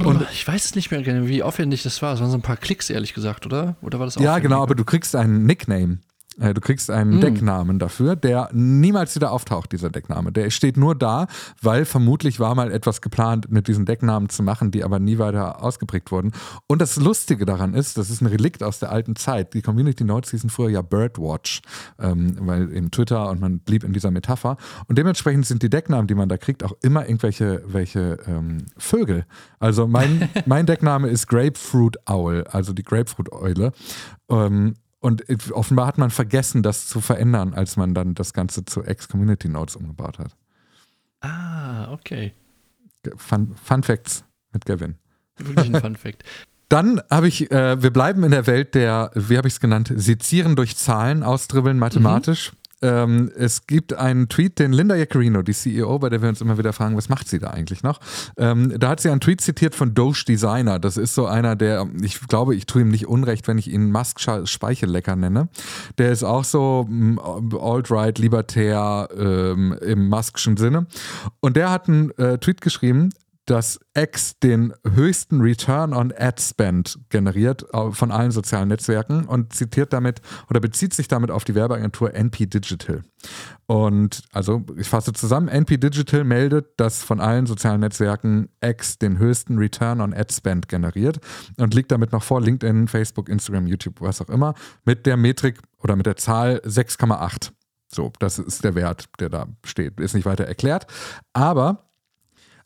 Und 0.05 0.27
ich 0.33 0.47
weiß 0.47 0.65
es 0.65 0.75
nicht 0.75 0.91
mehr 0.91 1.03
genau, 1.03 1.27
wie 1.29 1.43
aufwendig 1.43 1.83
das 1.83 2.03
war. 2.03 2.15
Es 2.15 2.21
waren 2.21 2.31
so 2.31 2.37
ein 2.37 2.43
paar 2.43 2.57
Klicks, 2.57 2.91
ehrlich 2.91 3.15
gesagt, 3.15 3.47
oder? 3.47 3.77
Oder 3.81 3.99
war 3.99 4.07
das 4.07 4.17
Ja, 4.17 4.39
genau, 4.39 4.63
aber 4.63 4.75
du 4.75 4.85
kriegst 4.85 5.15
einen 5.15 5.47
Nickname. 5.47 5.99
Äh, 6.41 6.55
du 6.55 6.61
kriegst 6.61 6.91
einen 6.91 7.19
mm. 7.19 7.21
Decknamen 7.21 7.79
dafür, 7.79 8.17
der 8.17 8.51
niemals 8.53 9.15
wieder 9.15 9.33
auftaucht, 9.33 9.73
dieser 9.73 9.91
Deckname. 9.91 10.33
Der 10.33 10.51
steht 10.51 10.77
nur 10.77 10.95
da, 10.95 11.27
weil 11.63 11.85
vermutlich 11.85 12.41
war 12.41 12.55
mal 12.55 12.73
etwas 12.73 13.01
geplant, 13.01 13.51
mit 13.51 13.69
diesen 13.69 13.85
Decknamen 13.85 14.29
zu 14.29 14.43
machen, 14.43 14.71
die 14.71 14.85
aber 14.85 14.99
nie 14.99 15.19
weiter 15.19 15.63
ausgeprägt 15.63 16.11
wurden. 16.11 16.33
Und 16.67 16.81
das 16.81 16.97
Lustige 16.97 17.45
daran 17.45 17.75
ist, 17.75 17.99
das 17.99 18.11
ist 18.11 18.21
ein 18.21 18.27
Relikt 18.27 18.63
aus 18.63 18.79
der 18.79 18.91
alten 18.91 19.17
Zeit. 19.17 19.55
Die 19.55 19.63
Community 19.63 20.05
Notes 20.05 20.31
hießen 20.31 20.51
früher 20.51 20.71
ja 20.71 20.83
Birdwatch, 20.83 21.61
ähm, 21.99 22.37
weil 22.41 22.73
eben 22.75 22.91
Twitter 22.91 23.29
und 23.31 23.41
man 23.41 23.61
blieb 23.61 23.85
in 23.85 23.93
dieser 23.93 24.11
Metapher. 24.11 24.57
Und 24.87 24.99
dementsprechend 24.99 25.47
sind 25.47 25.63
die 25.63 25.71
Decknamen, 25.71 26.07
die 26.07 26.15
man 26.15 26.29
da 26.29 26.37
kriegt, 26.37 26.65
auch 26.65 26.73
immer 26.83 27.07
irgendwelche 27.07 27.63
welche, 27.67 28.19
ähm, 28.27 28.67
Vögel. 28.77 29.25
Also 29.59 29.87
mein, 29.87 30.29
mein 30.47 30.67
Deckname 30.67 31.09
ist 31.09 31.27
Grapefruit 31.27 31.97
Owl, 32.07 32.45
also 32.51 32.73
die 32.73 32.83
Grapefruit-Eule. 32.83 33.73
Ähm, 34.31 34.75
und 35.01 35.25
offenbar 35.53 35.87
hat 35.87 35.99
man 35.99 36.11
vergessen, 36.11 36.63
das 36.63 36.87
zu 36.87 37.01
verändern, 37.01 37.55
als 37.55 37.77
man 37.77 37.95
dann 37.95 38.15
das 38.15 38.33
Ganze 38.33 38.65
zu 38.65 38.83
Ex-Community 38.83 39.49
Notes 39.49 39.77
umgebaut 39.77 40.19
hat. 40.19 40.37
Ah, 41.21 41.93
okay. 41.93 42.33
Fun, 43.17 43.55
Fun 43.63 43.83
Facts 43.83 44.25
mit 44.53 44.67
Gavin. 44.67 44.97
Wirklich 45.37 45.75
ein 45.75 45.81
Fun 45.81 45.97
Fact. 45.97 46.25
Dann 46.69 47.01
habe 47.11 47.29
ich, 47.29 47.51
äh, 47.51 47.83
wir 47.83 47.91
bleiben 47.91 48.25
in 48.25 48.31
der 48.31 48.47
Welt 48.47 48.75
der, 48.75 49.11
wie 49.15 49.39
habe 49.39 49.49
ich 49.49 49.55
es 49.55 49.61
genannt, 49.61 49.91
Sezieren 49.95 50.55
durch 50.55 50.77
Zahlen, 50.77 51.23
Austribbeln 51.23 51.79
mathematisch. 51.79 52.53
Mhm. 52.53 52.57
Ähm, 52.81 53.31
es 53.37 53.67
gibt 53.67 53.95
einen 53.95 54.29
Tweet, 54.29 54.59
den 54.59 54.73
Linda 54.73 54.95
Yaccarino, 54.95 55.43
die 55.43 55.53
CEO, 55.53 55.99
bei 55.99 56.09
der 56.09 56.23
wir 56.23 56.29
uns 56.29 56.41
immer 56.41 56.59
wieder 56.59 56.73
fragen, 56.73 56.97
was 56.97 57.09
macht 57.09 57.29
sie 57.29 57.39
da 57.39 57.51
eigentlich 57.51 57.83
noch? 57.83 58.01
Ähm, 58.37 58.75
da 58.79 58.91
hat 58.91 59.01
sie 59.01 59.11
einen 59.11 59.21
Tweet 59.21 59.41
zitiert 59.41 59.75
von 59.75 59.95
Doge 59.95 60.25
Designer. 60.27 60.79
Das 60.79 60.97
ist 60.97 61.15
so 61.15 61.27
einer, 61.27 61.57
der, 61.57 61.89
ich 62.03 62.21
glaube, 62.29 62.55
ich 62.55 62.67
tue 62.67 62.83
ihm 62.83 62.89
nicht 62.89 63.07
unrecht, 63.07 63.49
wenn 63.49 63.59
ich 63.59 63.71
ihn 63.71 63.91
Musk 63.91 64.21
Speichellecker 64.45 65.17
nenne. 65.17 65.49
Der 65.99 66.13
ist 66.13 66.23
auch 66.23 66.45
so 66.45 66.87
mm, 66.89 67.19
alt-right, 67.61 68.19
libertär 68.19 69.09
ähm, 69.17 69.77
im 69.81 70.09
Muskschen 70.09 70.57
Sinne. 70.57 70.87
Und 71.41 71.57
der 71.57 71.71
hat 71.71 71.89
einen 71.89 72.11
äh, 72.19 72.39
Tweet 72.39 72.61
geschrieben, 72.61 73.11
dass 73.51 73.81
X 73.95 74.39
den 74.41 74.75
höchsten 74.85 75.41
Return 75.41 75.95
on 75.95 76.13
Ad 76.17 76.41
Spend 76.41 76.99
generiert 77.09 77.65
äh, 77.73 77.91
von 77.93 78.11
allen 78.11 78.31
sozialen 78.31 78.69
Netzwerken 78.69 79.25
und 79.25 79.55
zitiert 79.55 79.93
damit 79.93 80.21
oder 80.51 80.61
bezieht 80.61 80.93
sich 80.93 81.09
damit 81.09 81.31
auf 81.31 81.45
die 81.45 81.55
Werbeagentur 81.55 82.15
NP 82.15 82.47
Digital. 82.47 83.03
Und 83.67 84.23
also 84.33 84.65
ich 84.77 84.89
fasse 84.89 85.13
zusammen, 85.13 85.49
NP 85.49 85.79
Digital 85.79 86.25
meldet, 86.25 86.79
dass 86.79 87.03
von 87.03 87.21
allen 87.21 87.47
sozialen 87.47 87.81
Netzwerken 87.81 88.49
X 88.61 88.99
den 88.99 89.19
höchsten 89.19 89.59
Return 89.59 90.01
on 90.01 90.13
Ad 90.13 90.33
Spend 90.33 90.69
generiert 90.69 91.19
und 91.57 91.75
liegt 91.75 91.91
damit 91.91 92.13
noch 92.13 92.23
vor 92.23 92.43
LinkedIn, 92.43 92.87
Facebook, 92.89 93.29
Instagram, 93.29 93.67
YouTube, 93.67 94.01
was 94.01 94.21
auch 94.21 94.29
immer, 94.29 94.55
mit 94.85 95.07
der 95.07 95.17
Metrik 95.17 95.61
oder 95.79 95.97
mit 95.97 96.07
der 96.07 96.17
Zahl 96.17 96.61
6,8. 96.67 97.53
So, 97.91 98.13
das 98.19 98.39
ist 98.39 98.65
der 98.65 98.75
Wert, 98.75 99.07
der 99.19 99.31
da 99.31 99.47
steht. 99.65 99.99
Ist 99.99 100.15
nicht 100.15 100.27
weiter 100.27 100.45
erklärt. 100.45 100.87
Aber 101.33 101.88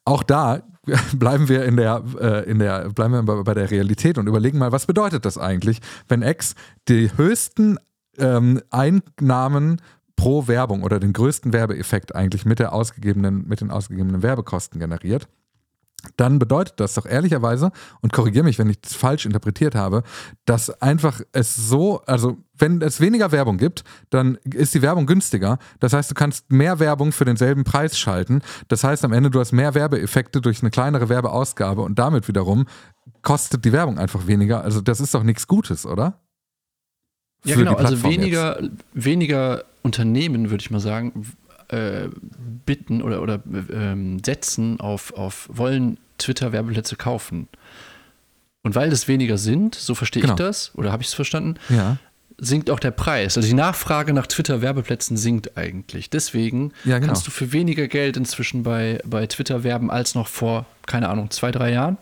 auch 0.05 0.23
da 0.23 0.63
bleiben 1.15 1.49
wir 1.49 1.65
in 1.65 1.77
der, 1.77 2.03
äh, 2.21 2.51
in 2.51 2.59
der, 2.59 2.91
bleiben 2.91 3.27
wir 3.27 3.45
bei 3.45 3.55
der 3.55 3.71
Realität 3.71 4.19
und 4.19 4.27
überlegen 4.27 4.59
mal, 4.59 4.73
was 4.73 4.87
bedeutet 4.87 5.25
das 5.25 5.39
eigentlich, 5.39 5.81
wenn 6.09 6.23
X 6.23 6.55
die 6.89 7.11
höchsten 7.17 7.79
ähm, 8.19 8.61
Einnahmen 8.71 9.81
pro 10.17 10.47
Werbung 10.49 10.83
oder 10.83 11.01
den 11.01 11.13
größten 11.13 11.53
Werbeeffekt 11.53 12.15
eigentlich 12.15 12.45
mit 12.45 12.59
der 12.59 12.73
ausgegebenen, 12.73 13.47
mit 13.47 13.61
den 13.61 13.71
ausgegebenen 13.71 14.23
Werbekosten 14.23 14.81
generiert 14.81 15.29
dann 16.17 16.39
bedeutet 16.39 16.81
das 16.81 16.95
doch 16.95 17.07
ehrlicherweise, 17.07 17.73
und 18.01 18.13
korrigiere 18.13 18.45
mich, 18.45 18.59
wenn 18.59 18.71
ich 18.71 18.79
es 18.85 18.95
falsch 18.95 19.27
interpretiert 19.27 19.75
habe, 19.75 20.03
dass 20.45 20.71
einfach 20.83 21.21
es 21.33 21.55
so, 21.55 22.03
also 22.07 22.39
wenn 22.57 22.81
es 22.83 23.01
weniger 23.01 23.33
Werbung 23.33 23.59
gibt, 23.59 23.85
dann 24.11 24.39
ist 24.45 24.75
die 24.75 24.83
Werbung 24.83 25.07
günstiger. 25.07 25.59
Das 25.81 25.93
heißt, 25.93 26.11
du 26.11 26.15
kannst 26.15 26.51
mehr 26.53 26.79
Werbung 26.79 27.13
für 27.13 27.25
denselben 27.25 27.65
Preis 27.65 27.99
schalten. 27.99 28.41
Das 28.69 28.85
heißt, 28.85 29.05
am 29.05 29.13
Ende 29.13 29.31
du 29.31 29.41
hast 29.41 29.53
mehr 29.53 29.75
Werbeeffekte 29.75 30.41
durch 30.41 30.63
eine 30.63 30.71
kleinere 30.71 31.09
Werbeausgabe 31.09 31.83
und 31.83 31.99
damit 31.99 32.29
wiederum 32.29 32.67
kostet 33.23 33.65
die 33.65 33.73
Werbung 33.73 33.99
einfach 33.99 34.27
weniger. 34.27 34.63
Also 34.63 34.81
das 34.81 35.01
ist 35.01 35.15
doch 35.15 35.23
nichts 35.23 35.47
Gutes, 35.47 35.87
oder? 35.87 36.21
Für 37.43 37.51
ja, 37.51 37.57
genau. 37.57 37.75
Also 37.75 38.03
weniger, 38.05 38.61
weniger 38.93 39.65
Unternehmen, 39.83 40.51
würde 40.51 40.63
ich 40.63 40.71
mal 40.71 40.81
sagen, 40.81 41.27
äh, 41.73 42.09
bitten 42.65 43.03
oder, 43.03 43.23
oder 43.23 43.35
äh, 43.35 43.97
setzen 44.25 44.79
auf, 44.81 45.15
auf 45.15 45.49
wollen 45.53 45.99
Twitter-Werbeplätze 46.19 46.97
kaufen. 46.97 47.49
Und 48.63 48.75
weil 48.75 48.91
das 48.91 49.09
weniger 49.09 49.39
sind, 49.39 49.75
so 49.75 49.95
verstehe 49.95 50.23
genau. 50.23 50.35
ich 50.35 50.39
das, 50.39 50.73
oder 50.77 50.93
habe 50.93 51.03
ich 51.03 51.09
es 51.09 51.15
verstanden, 51.15 51.59
ja. 51.69 51.97
sinkt 52.39 52.71
auch 52.71 52.79
der 52.79 52.93
Preis. 52.93 53.37
Also 53.37 53.49
die 53.49 53.55
Nachfrage 53.55 54.13
nach 54.13 54.29
Twitter-Werbeplätzen 54.29 55.17
sinkt 55.17 55.57
eigentlich. 55.57 56.11
Deswegen 56.11 56.73
ja, 56.85 56.99
genau. 56.99 57.09
kannst 57.09 57.27
du 57.27 57.33
für 57.33 57.53
weniger 57.53 57.89
Geld 57.89 58.17
inzwischen 58.17 58.63
bei, 58.63 59.01
bei 59.05 59.27
Twitter 59.27 59.65
werben 59.65 59.91
als 59.91 60.15
noch 60.15 60.29
vor, 60.29 60.67
keine 60.87 61.09
Ahnung, 61.09 61.31
zwei, 61.31 61.51
drei 61.51 61.73
Jahren. 61.73 61.99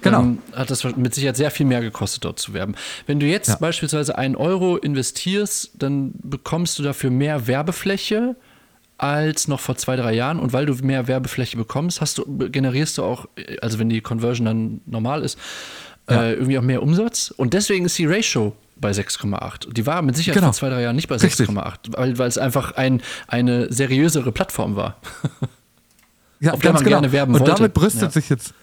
Genau. 0.00 0.20
Ähm, 0.20 0.38
hat 0.52 0.70
das 0.70 0.82
mit 0.96 1.14
Sicherheit 1.14 1.36
sehr 1.36 1.52
viel 1.52 1.66
mehr 1.66 1.80
gekostet, 1.80 2.24
dort 2.24 2.40
zu 2.40 2.54
werben. 2.54 2.74
Wenn 3.06 3.20
du 3.20 3.26
jetzt 3.26 3.48
ja. 3.48 3.56
beispielsweise 3.60 4.18
einen 4.18 4.34
Euro 4.34 4.78
investierst, 4.78 5.70
dann 5.74 6.12
bekommst 6.14 6.76
du 6.80 6.82
dafür 6.82 7.10
mehr 7.10 7.46
Werbefläche 7.46 8.34
als 9.02 9.48
noch 9.48 9.60
vor 9.60 9.76
zwei, 9.76 9.96
drei 9.96 10.12
Jahren. 10.12 10.38
Und 10.38 10.52
weil 10.52 10.66
du 10.66 10.74
mehr 10.74 11.08
Werbefläche 11.08 11.56
bekommst, 11.56 12.00
hast 12.00 12.18
du, 12.18 12.24
generierst 12.50 12.98
du 12.98 13.04
auch, 13.04 13.26
also 13.62 13.78
wenn 13.78 13.88
die 13.88 14.00
Conversion 14.00 14.44
dann 14.44 14.80
normal 14.86 15.22
ist, 15.22 15.38
ja. 16.08 16.22
äh, 16.22 16.32
irgendwie 16.34 16.58
auch 16.58 16.62
mehr 16.62 16.82
Umsatz. 16.82 17.32
Und 17.36 17.54
deswegen 17.54 17.86
ist 17.86 17.96
die 17.96 18.06
Ratio 18.06 18.54
bei 18.76 18.90
6,8. 18.90 19.72
Die 19.72 19.86
war 19.86 20.02
mit 20.02 20.16
Sicherheit 20.16 20.36
genau. 20.36 20.48
vor 20.48 20.54
zwei, 20.54 20.68
drei 20.68 20.82
Jahren 20.82 20.96
nicht 20.96 21.08
bei 21.08 21.16
6,8, 21.16 21.96
weil, 21.96 22.18
weil 22.18 22.28
es 22.28 22.38
einfach 22.38 22.72
ein, 22.72 23.02
eine 23.26 23.72
seriösere 23.72 24.32
Plattform 24.32 24.76
war. 24.76 24.96
ja, 26.40 26.52
auf 26.54 26.60
der 26.60 26.72
man 26.72 26.84
genau. 26.84 26.96
gerne 26.96 27.12
werben 27.12 27.32
und 27.32 27.40
wollte. 27.40 27.52
Und 27.52 27.58
damit 27.60 27.74
brüstet 27.74 28.02
ja. 28.02 28.10
sich 28.10 28.28
jetzt 28.28 28.54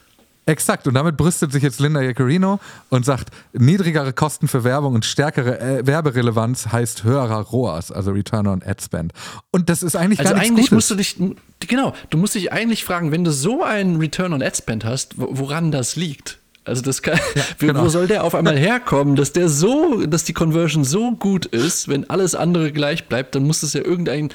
Exakt, 0.47 0.87
und 0.87 0.93
damit 0.93 1.17
brüstet 1.17 1.51
sich 1.51 1.61
jetzt 1.61 1.81
Linda 1.81 2.01
Jaccarino 2.01 2.59
und 2.89 3.05
sagt, 3.05 3.31
niedrigere 3.51 4.13
Kosten 4.13 4.47
für 4.47 4.63
Werbung 4.63 4.95
und 4.95 5.03
stärkere 5.03 5.59
äh, 5.59 5.85
Werberelevanz 5.85 6.67
heißt 6.71 7.03
höherer 7.03 7.41
ROAS, 7.41 7.91
also 7.91 8.11
Return 8.11 8.47
on 8.47 8.63
Ad 8.65 8.81
Spend. 8.81 9.11
Und 9.51 9.69
das 9.69 9.83
ist 9.83 9.97
eigentlich 9.97 10.19
also 10.19 10.31
gar 10.31 10.39
nichts 10.39 10.49
eigentlich 10.49 10.69
Gutes. 10.69 10.89
musst 10.89 10.91
du 10.91 10.95
dich, 10.95 11.67
genau, 11.67 11.93
du 12.09 12.17
musst 12.17 12.33
dich 12.33 12.53
eigentlich 12.53 12.85
fragen, 12.85 13.11
wenn 13.11 13.25
du 13.25 13.31
so 13.31 13.61
einen 13.61 13.97
Return 13.97 14.31
on 14.31 14.41
Ad 14.41 14.55
Spend 14.55 14.85
hast, 14.85 15.15
woran 15.17 15.71
das 15.71 15.97
liegt. 15.97 16.39
Also 16.67 16.81
das 16.81 17.01
kann, 17.01 17.19
ja, 17.35 17.43
genau. 17.59 17.83
wo 17.83 17.89
soll 17.89 18.07
der 18.07 18.23
auf 18.23 18.35
einmal 18.35 18.57
herkommen, 18.59 19.15
dass 19.15 19.33
der 19.33 19.49
so, 19.49 20.05
dass 20.05 20.23
die 20.23 20.33
Conversion 20.33 20.83
so 20.83 21.11
gut 21.11 21.45
ist, 21.45 21.87
wenn 21.87 22.09
alles 22.09 22.35
andere 22.35 22.71
gleich 22.71 23.07
bleibt, 23.07 23.35
dann 23.35 23.43
muss 23.43 23.63
es 23.63 23.73
ja 23.73 23.81
irgendein 23.81 24.29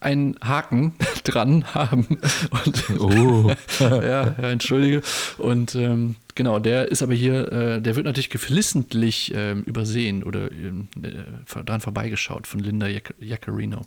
einen 0.00 0.36
Haken 0.40 0.94
dran 1.24 1.74
haben. 1.74 2.06
Und, 2.64 3.00
oh. 3.00 3.52
ja, 3.80 4.04
ja, 4.04 4.22
entschuldige. 4.50 5.02
Und 5.38 5.74
ähm, 5.74 6.16
genau, 6.34 6.58
der 6.60 6.90
ist 6.90 7.02
aber 7.02 7.14
hier, 7.14 7.52
äh, 7.52 7.82
der 7.82 7.96
wird 7.96 8.06
natürlich 8.06 8.30
geflissentlich 8.30 9.34
äh, 9.34 9.52
übersehen 9.52 10.22
oder 10.22 10.50
ähm, 10.52 10.88
äh, 11.02 11.64
dran 11.64 11.80
vorbeigeschaut 11.80 12.46
von 12.46 12.60
Linda 12.60 12.86
Jaccarino. 12.86 13.86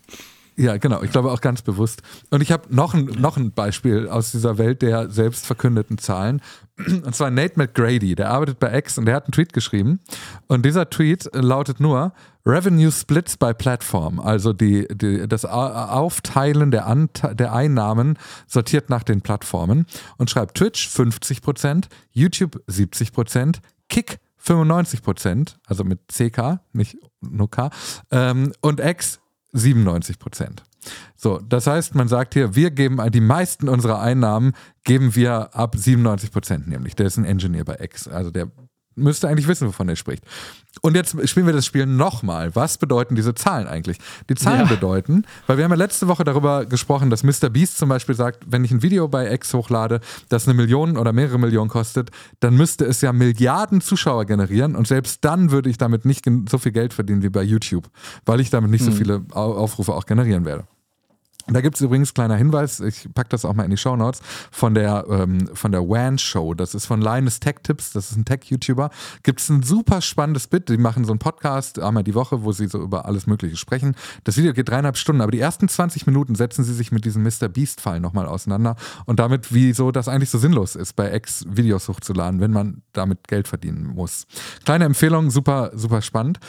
Ja, 0.57 0.77
genau. 0.77 1.01
Ich 1.01 1.11
glaube 1.11 1.31
auch 1.31 1.41
ganz 1.41 1.61
bewusst. 1.61 2.01
Und 2.29 2.41
ich 2.41 2.51
habe 2.51 2.63
noch 2.69 2.93
ein, 2.93 3.05
noch 3.05 3.37
ein 3.37 3.51
Beispiel 3.51 4.07
aus 4.07 4.31
dieser 4.31 4.57
Welt 4.57 4.81
der 4.81 5.09
selbst 5.09 5.45
verkündeten 5.45 5.97
Zahlen. 5.97 6.41
Und 6.87 7.15
zwar 7.15 7.31
Nate 7.31 7.53
McGrady, 7.57 8.15
der 8.15 8.29
arbeitet 8.29 8.59
bei 8.59 8.77
X 8.77 8.97
und 8.97 9.05
der 9.05 9.15
hat 9.15 9.25
einen 9.25 9.31
Tweet 9.31 9.53
geschrieben. 9.53 9.99
Und 10.47 10.65
dieser 10.65 10.89
Tweet 10.89 11.29
lautet 11.33 11.79
nur 11.79 12.13
Revenue 12.45 12.91
Splits 12.91 13.37
by 13.37 13.53
Platform, 13.53 14.19
also 14.19 14.51
die, 14.51 14.87
die, 14.91 15.27
das 15.27 15.45
Aufteilen 15.45 16.71
der, 16.71 17.07
der 17.33 17.53
Einnahmen 17.53 18.17
sortiert 18.47 18.89
nach 18.89 19.03
den 19.03 19.21
Plattformen 19.21 19.85
und 20.17 20.29
schreibt 20.31 20.57
Twitch 20.57 20.87
50%, 20.87 21.85
YouTube 22.11 22.63
70%, 22.67 23.57
Kick 23.89 24.19
95%, 24.43 25.55
also 25.67 25.83
mit 25.83 25.99
CK, 26.07 26.61
nicht 26.73 26.97
nur 27.21 27.51
K, 27.51 27.69
ähm, 28.09 28.53
und 28.61 28.79
X 28.79 29.20
97 29.53 30.19
Prozent. 30.19 30.63
So, 31.15 31.39
das 31.39 31.67
heißt, 31.67 31.93
man 31.93 32.07
sagt 32.07 32.33
hier, 32.33 32.55
wir 32.55 32.71
geben 32.71 32.99
die 33.11 33.21
meisten 33.21 33.69
unserer 33.69 34.01
Einnahmen 34.01 34.53
geben 34.83 35.15
wir 35.15 35.55
ab 35.55 35.75
97 35.77 36.31
Prozent 36.31 36.67
nämlich. 36.67 36.95
Der 36.95 37.05
ist 37.05 37.17
ein 37.17 37.25
Engineer 37.25 37.65
bei 37.65 37.77
X, 37.79 38.07
also 38.07 38.31
der 38.31 38.51
müsste 38.95 39.27
eigentlich 39.27 39.47
wissen, 39.47 39.67
wovon 39.67 39.89
er 39.89 39.95
spricht. 39.95 40.23
Und 40.81 40.95
jetzt 40.95 41.15
spielen 41.29 41.45
wir 41.45 41.53
das 41.53 41.65
Spiel 41.65 41.85
nochmal. 41.85 42.55
Was 42.55 42.77
bedeuten 42.77 43.15
diese 43.15 43.35
Zahlen 43.35 43.67
eigentlich? 43.67 43.97
Die 44.29 44.35
Zahlen 44.35 44.61
ja. 44.61 44.65
bedeuten, 44.65 45.25
weil 45.47 45.57
wir 45.57 45.65
haben 45.65 45.71
ja 45.71 45.77
letzte 45.77 46.07
Woche 46.07 46.23
darüber 46.23 46.65
gesprochen, 46.65 47.09
dass 47.09 47.23
Mr. 47.23 47.49
Beast 47.49 47.77
zum 47.77 47.89
Beispiel 47.89 48.15
sagt, 48.15 48.45
wenn 48.47 48.63
ich 48.63 48.71
ein 48.71 48.81
Video 48.81 49.07
bei 49.07 49.31
X 49.33 49.53
hochlade, 49.53 49.99
das 50.29 50.47
eine 50.47 50.53
Million 50.53 50.97
oder 50.97 51.13
mehrere 51.13 51.39
Millionen 51.39 51.69
kostet, 51.69 52.09
dann 52.39 52.55
müsste 52.55 52.85
es 52.85 53.01
ja 53.01 53.11
Milliarden 53.13 53.81
Zuschauer 53.81 54.25
generieren 54.25 54.75
und 54.75 54.87
selbst 54.87 55.23
dann 55.25 55.51
würde 55.51 55.69
ich 55.69 55.77
damit 55.77 56.05
nicht 56.05 56.25
so 56.49 56.57
viel 56.57 56.71
Geld 56.71 56.93
verdienen 56.93 57.21
wie 57.21 57.29
bei 57.29 57.43
YouTube, 57.43 57.89
weil 58.25 58.39
ich 58.39 58.49
damit 58.49 58.71
nicht 58.71 58.85
hm. 58.85 58.91
so 58.91 58.97
viele 58.97 59.25
Aufrufe 59.31 59.93
auch 59.93 60.05
generieren 60.05 60.45
werde. 60.45 60.65
Da 61.47 61.61
gibt 61.61 61.75
es 61.75 61.81
übrigens 61.81 62.13
kleiner 62.13 62.35
Hinweis, 62.35 62.79
ich 62.79 63.07
packe 63.13 63.29
das 63.29 63.45
auch 63.45 63.53
mal 63.53 63.63
in 63.63 63.71
die 63.71 63.77
Show 63.77 63.95
Notes, 63.95 64.21
von 64.51 64.73
der, 64.73 65.05
ähm, 65.09 65.49
von 65.53 65.71
der 65.71 65.81
WAN 65.81 66.17
Show. 66.17 66.53
Das 66.53 66.75
ist 66.75 66.85
von 66.85 67.01
Linus 67.01 67.39
Tech 67.39 67.55
Tips, 67.63 67.91
das 67.91 68.11
ist 68.11 68.17
ein 68.17 68.25
Tech-YouTuber. 68.25 68.89
Gibt 69.23 69.41
es 69.41 69.49
ein 69.49 69.63
super 69.63 70.01
spannendes 70.01 70.47
Bit, 70.47 70.69
die 70.69 70.77
machen 70.77 71.03
so 71.03 71.11
einen 71.11 71.19
Podcast 71.19 71.79
einmal 71.79 72.03
die 72.03 72.15
Woche, 72.15 72.43
wo 72.43 72.51
sie 72.51 72.67
so 72.67 72.79
über 72.79 73.05
alles 73.05 73.27
Mögliche 73.27 73.57
sprechen. 73.57 73.95
Das 74.23 74.37
Video 74.37 74.53
geht 74.53 74.69
dreieinhalb 74.69 74.97
Stunden, 74.97 75.21
aber 75.21 75.31
die 75.31 75.39
ersten 75.39 75.67
20 75.67 76.05
Minuten 76.05 76.35
setzen 76.35 76.63
sie 76.63 76.73
sich 76.73 76.91
mit 76.91 77.05
diesem 77.05 77.23
Mr. 77.23 77.49
Beast-Fall 77.49 77.99
nochmal 77.99 78.27
auseinander 78.27 78.75
und 79.05 79.19
damit, 79.19 79.53
wieso 79.53 79.91
das 79.91 80.07
eigentlich 80.07 80.29
so 80.29 80.37
sinnlos 80.37 80.75
ist, 80.75 80.95
bei 80.95 81.13
X 81.13 81.45
Videos 81.49 81.87
hochzuladen, 81.87 82.39
wenn 82.39 82.51
man 82.51 82.83
damit 82.93 83.27
Geld 83.27 83.47
verdienen 83.47 83.87
muss. 83.87 84.27
Kleine 84.63 84.85
Empfehlung, 84.85 85.31
super, 85.31 85.71
super 85.73 86.01
spannend. 86.01 86.39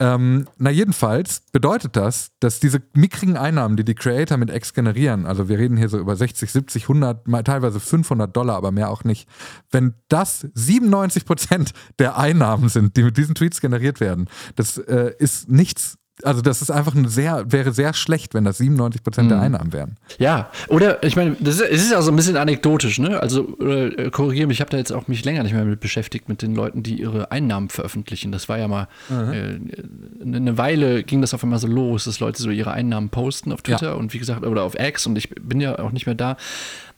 Ähm, 0.00 0.46
na 0.56 0.70
jedenfalls 0.70 1.42
bedeutet 1.52 1.96
das, 1.96 2.30
dass 2.38 2.60
diese 2.60 2.80
mickrigen 2.94 3.36
Einnahmen, 3.36 3.76
die 3.76 3.84
die 3.84 3.96
Creator 3.96 4.36
mit 4.36 4.50
X 4.50 4.72
generieren, 4.72 5.26
also 5.26 5.48
wir 5.48 5.58
reden 5.58 5.76
hier 5.76 5.88
so 5.88 5.98
über 5.98 6.14
60, 6.14 6.52
70, 6.52 6.84
100, 6.84 7.26
teilweise 7.44 7.80
500 7.80 8.34
Dollar, 8.34 8.56
aber 8.56 8.70
mehr 8.70 8.90
auch 8.90 9.02
nicht, 9.02 9.28
wenn 9.72 9.94
das 10.08 10.46
97 10.54 11.24
Prozent 11.24 11.72
der 11.98 12.16
Einnahmen 12.16 12.68
sind, 12.68 12.96
die 12.96 13.02
mit 13.02 13.16
diesen 13.16 13.34
Tweets 13.34 13.60
generiert 13.60 13.98
werden, 13.98 14.28
das 14.54 14.78
äh, 14.78 15.14
ist 15.18 15.48
nichts 15.48 15.98
also 16.24 16.42
das 16.42 16.62
ist 16.62 16.70
einfach 16.70 16.94
ein 16.94 17.08
sehr, 17.08 17.50
wäre 17.50 17.72
sehr 17.72 17.94
schlecht, 17.94 18.34
wenn 18.34 18.44
das 18.44 18.58
97 18.58 19.02
Prozent 19.02 19.30
der 19.30 19.40
Einnahmen 19.40 19.72
wären. 19.72 19.96
Ja, 20.18 20.50
oder 20.68 21.02
ich 21.04 21.16
meine, 21.16 21.36
das 21.38 21.56
ist, 21.56 21.70
es 21.70 21.82
ist 21.82 21.92
ja 21.92 22.02
so 22.02 22.10
ein 22.10 22.16
bisschen 22.16 22.36
anekdotisch, 22.36 22.98
ne? 22.98 23.20
Also 23.20 23.56
äh, 23.60 24.10
korrigiere 24.10 24.46
mich, 24.46 24.56
ich 24.56 24.60
habe 24.60 24.70
da 24.70 24.78
jetzt 24.78 24.92
auch 24.92 25.06
mich 25.06 25.24
länger 25.24 25.44
nicht 25.44 25.52
mehr 25.52 25.64
mit 25.64 25.80
beschäftigt 25.80 26.28
mit 26.28 26.42
den 26.42 26.54
Leuten, 26.54 26.82
die 26.82 27.00
ihre 27.00 27.30
Einnahmen 27.30 27.68
veröffentlichen. 27.68 28.32
Das 28.32 28.48
war 28.48 28.58
ja 28.58 28.66
mal 28.66 28.88
mhm. 29.08 29.32
äh, 29.32 30.36
eine 30.36 30.58
Weile 30.58 31.04
ging 31.04 31.20
das 31.20 31.34
auf 31.34 31.42
einmal 31.44 31.58
so 31.58 31.68
los, 31.68 32.04
dass 32.04 32.20
Leute 32.20 32.42
so 32.42 32.50
ihre 32.50 32.72
Einnahmen 32.72 33.10
posten 33.10 33.52
auf 33.52 33.62
Twitter 33.62 33.90
ja. 33.90 33.94
und 33.94 34.12
wie 34.12 34.18
gesagt 34.18 34.44
oder 34.44 34.62
auf 34.62 34.78
X 34.78 35.06
und 35.06 35.16
ich 35.16 35.30
bin 35.30 35.60
ja 35.60 35.78
auch 35.78 35.92
nicht 35.92 36.06
mehr 36.06 36.14
da. 36.14 36.36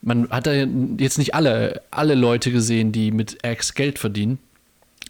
Man 0.02 0.30
hat 0.30 0.46
da 0.46 0.52
jetzt 0.52 1.18
nicht 1.18 1.34
alle 1.34 1.82
alle 1.90 2.14
Leute 2.14 2.50
gesehen, 2.50 2.92
die 2.92 3.10
mit 3.10 3.38
X 3.44 3.74
Geld 3.74 3.98
verdienen. 3.98 4.38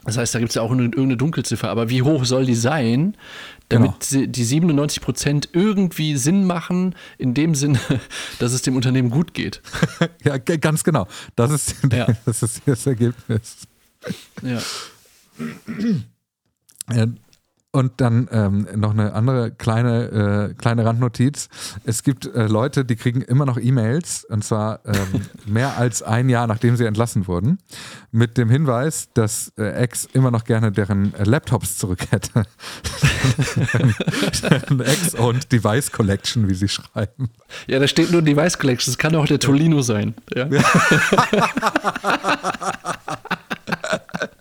Das 0.03 0.17
heißt, 0.17 0.33
da 0.33 0.39
gibt 0.39 0.49
es 0.49 0.55
ja 0.55 0.63
auch 0.63 0.71
eine, 0.71 0.83
irgendeine 0.83 1.17
Dunkelziffer. 1.17 1.69
Aber 1.69 1.89
wie 1.89 2.01
hoch 2.01 2.25
soll 2.25 2.45
die 2.45 2.55
sein, 2.55 3.15
damit 3.71 4.09
genau. 4.09 4.25
die 4.27 4.43
97 4.43 5.01
Prozent 5.01 5.49
irgendwie 5.53 6.17
Sinn 6.17 6.45
machen, 6.45 6.95
in 7.17 7.33
dem 7.33 7.55
Sinne, 7.55 7.79
dass 8.39 8.53
es 8.53 8.61
dem 8.61 8.75
Unternehmen 8.75 9.09
gut 9.09 9.33
geht? 9.33 9.61
ja, 10.23 10.37
ganz 10.37 10.83
genau. 10.83 11.07
Das 11.35 11.51
ist, 11.51 11.75
ja. 11.91 12.07
das, 12.25 12.43
ist 12.43 12.61
das 12.65 12.85
Ergebnis. 12.85 13.67
Ja. 14.41 14.61
ja 16.93 17.05
und 17.71 18.01
dann 18.01 18.27
ähm, 18.31 18.67
noch 18.75 18.91
eine 18.91 19.13
andere 19.13 19.51
kleine, 19.51 20.49
äh, 20.51 20.53
kleine 20.55 20.85
Randnotiz. 20.85 21.47
Es 21.85 22.03
gibt 22.03 22.25
äh, 22.25 22.47
Leute, 22.47 22.83
die 22.83 22.97
kriegen 22.97 23.21
immer 23.21 23.45
noch 23.45 23.57
E-Mails, 23.57 24.25
und 24.25 24.43
zwar 24.43 24.81
ähm, 24.85 25.21
mehr 25.45 25.77
als 25.77 26.03
ein 26.03 26.27
Jahr, 26.29 26.47
nachdem 26.47 26.75
sie 26.75 26.85
entlassen 26.85 27.27
wurden, 27.27 27.59
mit 28.11 28.37
dem 28.37 28.49
Hinweis, 28.49 29.09
dass 29.13 29.53
äh, 29.57 29.71
Ex 29.71 30.05
immer 30.11 30.31
noch 30.31 30.43
gerne 30.43 30.71
deren 30.71 31.13
äh, 31.13 31.23
Laptops 31.23 31.77
zurück 31.77 32.11
hätte. 32.11 32.43
Ex 34.83 35.15
und 35.15 35.51
Device 35.51 35.91
Collection, 35.91 36.49
wie 36.49 36.55
sie 36.55 36.67
schreiben. 36.67 37.29
Ja, 37.67 37.79
da 37.79 37.87
steht 37.87 38.11
nur 38.11 38.21
Device 38.21 38.57
Collection. 38.57 38.91
Das 38.91 38.97
kann 38.97 39.15
auch 39.15 39.27
der 39.27 39.39
Tolino 39.39 39.81
sein. 39.81 40.13
Ja. 40.35 40.49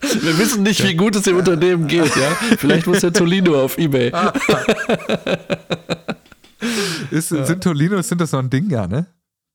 Wir 0.01 0.39
wissen 0.39 0.63
nicht, 0.63 0.83
wie 0.85 0.95
gut 0.95 1.17
es 1.17 1.23
dem 1.23 1.37
Unternehmen 1.37 1.87
geht, 1.87 2.15
ja. 2.17 2.31
Vielleicht 2.59 2.87
muss 2.87 3.01
der 3.01 3.13
Tolino 3.13 3.63
auf 3.63 3.79
Ebay. 3.79 4.13
Ist. 7.11 7.29
Sind 7.29 7.63
Tolinos, 7.63 8.09
sind 8.09 8.21
das 8.21 8.33
noch 8.33 8.41
ein 8.41 8.51
Ding, 8.51 8.69
ja, 8.71 8.87
ne? 8.87 9.07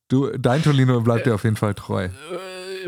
Du, 0.08 0.30
dein 0.38 0.62
Tolino 0.62 1.02
bleibt 1.02 1.26
dir 1.26 1.36
auf 1.36 1.44
jeden 1.44 1.56
Fall 1.56 1.74
treu. 1.74 2.06
Äh, 2.06 2.10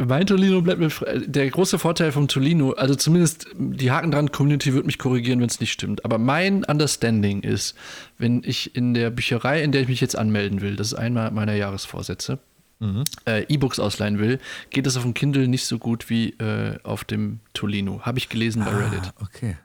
mein 0.05 0.25
Tolino 0.27 0.61
bleibt 0.61 0.79
mir. 0.79 0.89
Der 1.25 1.49
große 1.49 1.79
Vorteil 1.79 2.11
vom 2.11 2.27
Tolino, 2.27 2.71
also 2.73 2.95
zumindest 2.95 3.47
die 3.55 3.91
Haken 3.91 4.11
dran 4.11 4.31
Community 4.31 4.73
wird 4.73 4.85
mich 4.85 4.99
korrigieren, 4.99 5.39
wenn 5.39 5.47
es 5.47 5.59
nicht 5.59 5.71
stimmt. 5.71 6.05
Aber 6.05 6.17
mein 6.19 6.63
Understanding 6.63 7.41
ist, 7.41 7.75
wenn 8.17 8.43
ich 8.43 8.75
in 8.75 8.93
der 8.93 9.09
Bücherei, 9.09 9.63
in 9.63 9.71
der 9.71 9.81
ich 9.81 9.87
mich 9.87 10.01
jetzt 10.01 10.17
anmelden 10.17 10.61
will, 10.61 10.75
das 10.75 10.87
ist 10.87 10.93
einmal 10.93 11.31
meiner 11.31 11.55
Jahresvorsätze, 11.55 12.39
mhm. 12.79 13.03
äh, 13.25 13.43
E-Books 13.47 13.79
ausleihen 13.79 14.19
will, 14.19 14.39
geht 14.69 14.87
es 14.87 14.97
auf 14.97 15.03
dem 15.03 15.13
Kindle 15.13 15.47
nicht 15.47 15.65
so 15.65 15.77
gut 15.77 16.09
wie 16.09 16.29
äh, 16.31 16.77
auf 16.83 17.03
dem 17.03 17.39
Tolino. 17.53 18.01
Habe 18.01 18.17
ich 18.19 18.29
gelesen 18.29 18.63
bei 18.63 18.71
Reddit. 18.71 19.01
Ah, 19.03 19.23
okay. 19.23 19.57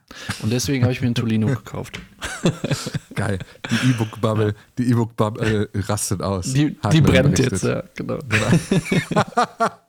Und 0.42 0.53
deswegen 0.53 0.85
habe 0.85 0.92
ich 0.92 1.01
mir 1.01 1.09
ein 1.09 1.14
Tolino 1.14 1.46
gekauft. 1.48 2.01
Geil. 3.14 3.38
Die 3.70 3.90
E-Book-Bubble, 3.90 4.55
die 4.79 4.90
E-Book-Bubble 4.90 5.68
äh, 5.72 5.79
rastet 5.81 6.22
aus. 6.22 6.53
Die, 6.53 6.77
die 6.92 7.01
brennt 7.01 7.38
jetzt, 7.38 7.64
ja, 7.64 7.83
genau. 7.94 8.18
genau. 8.29 8.48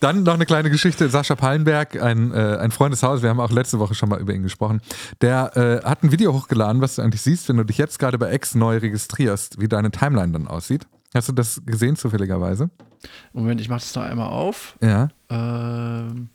Dann 0.00 0.22
noch 0.22 0.34
eine 0.34 0.44
kleine 0.44 0.70
Geschichte. 0.70 1.08
Sascha 1.08 1.34
Pallenberg, 1.34 2.00
ein, 2.00 2.32
äh, 2.32 2.58
ein 2.58 2.70
Freund 2.70 2.92
des 2.92 3.02
Hauses, 3.02 3.22
wir 3.22 3.30
haben 3.30 3.40
auch 3.40 3.50
letzte 3.50 3.78
Woche 3.78 3.94
schon 3.94 4.10
mal 4.10 4.20
über 4.20 4.34
ihn 4.34 4.42
gesprochen. 4.42 4.82
Der 5.22 5.56
äh, 5.56 5.88
hat 5.88 6.02
ein 6.02 6.12
Video 6.12 6.34
hochgeladen, 6.34 6.82
was 6.82 6.96
du 6.96 7.02
eigentlich 7.02 7.22
siehst, 7.22 7.48
wenn 7.48 7.56
du 7.56 7.64
dich 7.64 7.78
jetzt 7.78 7.98
gerade 7.98 8.18
bei 8.18 8.34
X 8.34 8.54
neu 8.54 8.76
registrierst, 8.78 9.60
wie 9.60 9.68
deine 9.68 9.90
Timeline 9.90 10.32
dann 10.32 10.46
aussieht. 10.46 10.86
Hast 11.14 11.28
du 11.28 11.32
das 11.32 11.62
gesehen 11.64 11.94
zufälligerweise? 11.94 12.70
Moment, 13.32 13.60
ich 13.60 13.68
mache 13.68 13.80
das 13.80 13.94
noch 13.94 14.02
einmal 14.02 14.28
auf. 14.28 14.76
Ja. 14.82 15.08
Ähm. 15.30 16.28